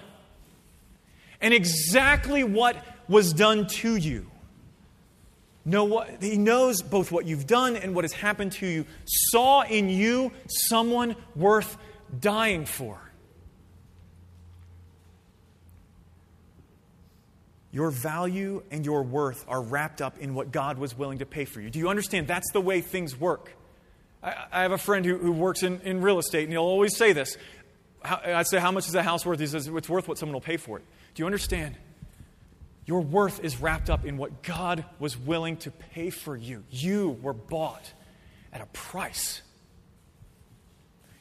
and 1.40 1.54
exactly 1.54 2.44
what 2.44 2.76
was 3.08 3.32
done 3.32 3.66
to 3.66 3.96
you, 3.96 4.26
know 5.64 5.84
what, 5.84 6.22
he 6.22 6.36
knows 6.36 6.82
both 6.82 7.10
what 7.10 7.26
you've 7.26 7.46
done 7.46 7.76
and 7.76 7.94
what 7.94 8.04
has 8.04 8.12
happened 8.12 8.52
to 8.52 8.66
you, 8.66 8.84
saw 9.06 9.62
in 9.62 9.88
you 9.88 10.32
someone 10.48 11.16
worth 11.34 11.76
dying 12.20 12.66
for. 12.66 13.00
Your 17.70 17.90
value 17.90 18.62
and 18.70 18.84
your 18.84 19.02
worth 19.02 19.44
are 19.46 19.62
wrapped 19.62 20.00
up 20.00 20.18
in 20.18 20.34
what 20.34 20.50
God 20.50 20.78
was 20.78 20.96
willing 20.96 21.18
to 21.18 21.26
pay 21.26 21.44
for 21.44 21.60
you. 21.60 21.70
Do 21.70 21.78
you 21.78 21.88
understand? 21.88 22.26
That's 22.26 22.50
the 22.52 22.60
way 22.60 22.80
things 22.80 23.18
work. 23.18 23.52
I, 24.28 24.46
I 24.52 24.62
have 24.62 24.72
a 24.72 24.78
friend 24.78 25.04
who, 25.04 25.18
who 25.18 25.32
works 25.32 25.62
in, 25.62 25.80
in 25.82 26.00
real 26.00 26.18
estate, 26.18 26.44
and 26.44 26.52
he'll 26.52 26.62
always 26.62 26.96
say 26.96 27.12
this. 27.12 27.36
I 28.04 28.42
say, 28.44 28.58
How 28.58 28.70
much 28.70 28.88
is 28.88 28.94
a 28.94 29.02
house 29.02 29.26
worth? 29.26 29.40
He 29.40 29.46
says, 29.46 29.68
It's 29.68 29.88
worth 29.88 30.08
what 30.08 30.18
someone 30.18 30.34
will 30.34 30.40
pay 30.40 30.56
for 30.56 30.78
it. 30.78 30.84
Do 31.14 31.22
you 31.22 31.26
understand? 31.26 31.76
Your 32.86 33.00
worth 33.00 33.44
is 33.44 33.60
wrapped 33.60 33.90
up 33.90 34.06
in 34.06 34.16
what 34.16 34.42
God 34.42 34.84
was 34.98 35.18
willing 35.18 35.58
to 35.58 35.70
pay 35.70 36.10
for 36.10 36.36
you. 36.36 36.64
You 36.70 37.18
were 37.20 37.34
bought 37.34 37.92
at 38.52 38.62
a 38.62 38.66
price. 38.66 39.42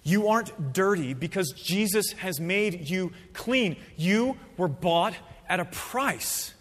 You 0.02 0.30
aren't 0.30 0.72
dirty 0.72 1.14
because 1.14 1.52
Jesus 1.52 2.14
has 2.14 2.40
made 2.40 2.90
you 2.90 3.12
clean. 3.34 3.76
You 3.98 4.38
were 4.56 4.70
bought 4.70 5.14
at 5.50 5.60
a 5.60 5.66
price. 5.66 6.54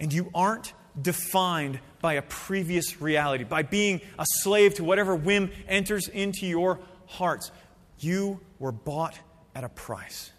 And 0.00 0.12
you 0.12 0.30
aren't 0.34 0.72
defined 1.00 1.78
by 2.00 2.14
a 2.14 2.22
previous 2.22 3.00
reality, 3.00 3.44
by 3.44 3.62
being 3.62 4.00
a 4.18 4.24
slave 4.40 4.74
to 4.74 4.84
whatever 4.84 5.16
whim 5.16 5.50
enters 5.66 6.08
into 6.08 6.46
your 6.46 6.78
hearts. 7.06 7.50
You 7.98 8.40
were 8.58 8.72
bought 8.72 9.18
at 9.54 9.64
a 9.64 9.68
price. 9.68 10.32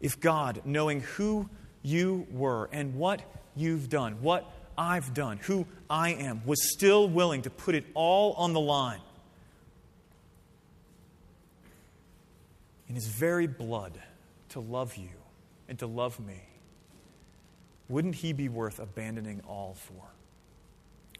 If 0.00 0.20
God, 0.20 0.62
knowing 0.64 1.00
who 1.00 1.48
you 1.82 2.26
were 2.30 2.68
and 2.72 2.96
what 2.96 3.22
you've 3.54 3.88
done, 3.88 4.20
what 4.20 4.50
I've 4.76 5.14
done, 5.14 5.38
who 5.38 5.66
I 5.88 6.10
am, 6.10 6.42
was 6.44 6.72
still 6.72 7.08
willing 7.08 7.42
to 7.42 7.50
put 7.50 7.74
it 7.74 7.84
all 7.94 8.32
on 8.34 8.52
the 8.52 8.60
line. 8.60 9.00
In 12.88 12.94
his 12.94 13.06
very 13.06 13.46
blood 13.46 14.00
to 14.50 14.60
love 14.60 14.96
you 14.96 15.08
and 15.68 15.78
to 15.78 15.86
love 15.86 16.20
me, 16.20 16.42
wouldn't 17.88 18.16
he 18.16 18.32
be 18.32 18.48
worth 18.48 18.78
abandoning 18.78 19.42
all 19.46 19.76
for? 19.78 20.02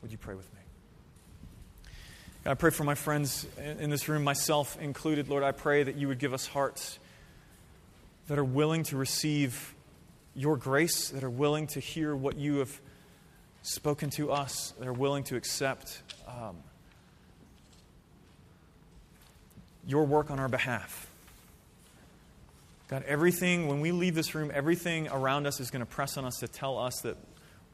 Would 0.01 0.11
you 0.11 0.19
pray 0.19 0.35
with 0.35 0.53
me? 0.53 0.61
God, 2.45 2.51
I 2.53 2.55
pray 2.55 2.71
for 2.71 2.85
my 2.85 2.97
friends 2.97 3.47
in 3.79 3.91
this 3.91 4.09
room, 4.09 4.25
myself 4.25 4.77
included. 4.81 5.29
Lord, 5.29 5.45
I 5.45 5.53
pray 5.53 5.85
that 5.85 5.97
you 5.97 6.09
would 6.09 6.19
give 6.19 6.35
us 6.35 6.47
hearts 6.47 6.99
that 8.27 8.39
are 8.39 8.45
willing 8.45 8.83
to 8.85 8.97
receive 8.97 9.75
your 10.35 10.57
grace, 10.57 11.11
that 11.11 11.23
are 11.23 11.31
willing 11.31 11.67
to 11.69 11.81
hear 11.81 12.17
what 12.17 12.37
you 12.37 12.57
have 12.57 12.81
spoken 13.63 14.11
to 14.11 14.33
us, 14.33 14.73
that 14.79 14.89
are 14.89 14.93
willing 14.93 15.23
to 15.25 15.37
accept 15.37 16.03
um, 16.27 16.57
your 19.87 20.05
work 20.05 20.31
on 20.31 20.41
our 20.41 20.49
behalf. 20.49 21.12
God, 22.89 23.05
everything, 23.07 23.69
when 23.69 23.81
we 23.81 23.93
leave 23.93 24.15
this 24.15 24.35
room, 24.35 24.51
everything 24.53 25.09
around 25.09 25.47
us 25.47 25.61
is 25.61 25.71
going 25.71 25.81
to 25.81 25.87
press 25.87 26.17
on 26.17 26.25
us 26.25 26.37
to 26.41 26.49
tell 26.49 26.79
us 26.79 27.01
that 27.03 27.17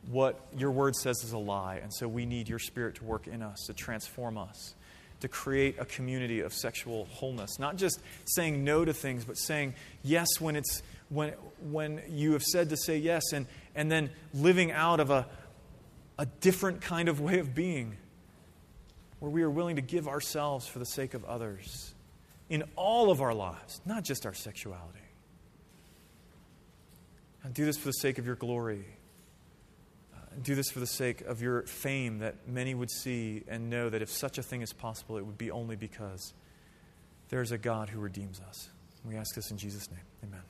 what 0.06 0.40
your 0.56 0.70
word 0.70 0.94
says 0.94 1.22
is 1.24 1.32
a 1.32 1.38
lie. 1.38 1.80
And 1.82 1.92
so 1.92 2.06
we 2.06 2.24
need 2.24 2.48
your 2.48 2.58
spirit 2.58 2.96
to 2.96 3.04
work 3.04 3.26
in 3.26 3.42
us, 3.42 3.64
to 3.66 3.74
transform 3.74 4.38
us, 4.38 4.74
to 5.20 5.28
create 5.28 5.76
a 5.78 5.84
community 5.84 6.40
of 6.40 6.52
sexual 6.54 7.06
wholeness. 7.06 7.58
Not 7.58 7.76
just 7.76 8.00
saying 8.26 8.62
no 8.62 8.84
to 8.84 8.92
things, 8.92 9.24
but 9.24 9.36
saying 9.36 9.74
yes 10.02 10.28
when 10.40 10.56
it's 10.56 10.82
when, 11.08 11.30
when 11.70 12.02
you 12.10 12.32
have 12.32 12.42
said 12.42 12.68
to 12.68 12.76
say 12.76 12.98
yes, 12.98 13.32
and, 13.32 13.46
and 13.74 13.90
then 13.90 14.10
living 14.34 14.72
out 14.72 15.00
of 15.00 15.10
a, 15.10 15.26
a 16.18 16.26
different 16.26 16.82
kind 16.82 17.08
of 17.08 17.18
way 17.20 17.38
of 17.38 17.54
being, 17.54 17.96
where 19.18 19.30
we 19.30 19.42
are 19.42 19.50
willing 19.50 19.76
to 19.76 19.82
give 19.82 20.06
ourselves 20.06 20.66
for 20.66 20.78
the 20.78 20.86
sake 20.86 21.14
of 21.14 21.24
others 21.24 21.94
in 22.48 22.64
all 22.76 23.10
of 23.10 23.20
our 23.20 23.34
lives, 23.34 23.80
not 23.84 24.04
just 24.04 24.24
our 24.26 24.34
sexuality. 24.34 24.98
And 27.42 27.54
do 27.54 27.64
this 27.64 27.76
for 27.76 27.86
the 27.86 27.92
sake 27.92 28.18
of 28.18 28.26
your 28.26 28.36
glory. 28.36 28.84
Uh, 30.14 30.18
do 30.42 30.54
this 30.54 30.70
for 30.70 30.80
the 30.80 30.86
sake 30.86 31.20
of 31.22 31.40
your 31.40 31.62
fame, 31.62 32.18
that 32.18 32.48
many 32.48 32.74
would 32.74 32.90
see 32.90 33.44
and 33.48 33.70
know 33.70 33.88
that 33.88 34.02
if 34.02 34.10
such 34.10 34.38
a 34.38 34.42
thing 34.42 34.62
is 34.62 34.72
possible, 34.72 35.16
it 35.18 35.24
would 35.24 35.38
be 35.38 35.50
only 35.50 35.76
because 35.76 36.32
there's 37.28 37.52
a 37.52 37.58
God 37.58 37.90
who 37.90 38.00
redeems 38.00 38.40
us. 38.40 38.68
We 39.04 39.16
ask 39.16 39.34
this 39.34 39.50
in 39.50 39.58
Jesus' 39.58 39.90
name. 39.90 40.00
Amen. 40.24 40.42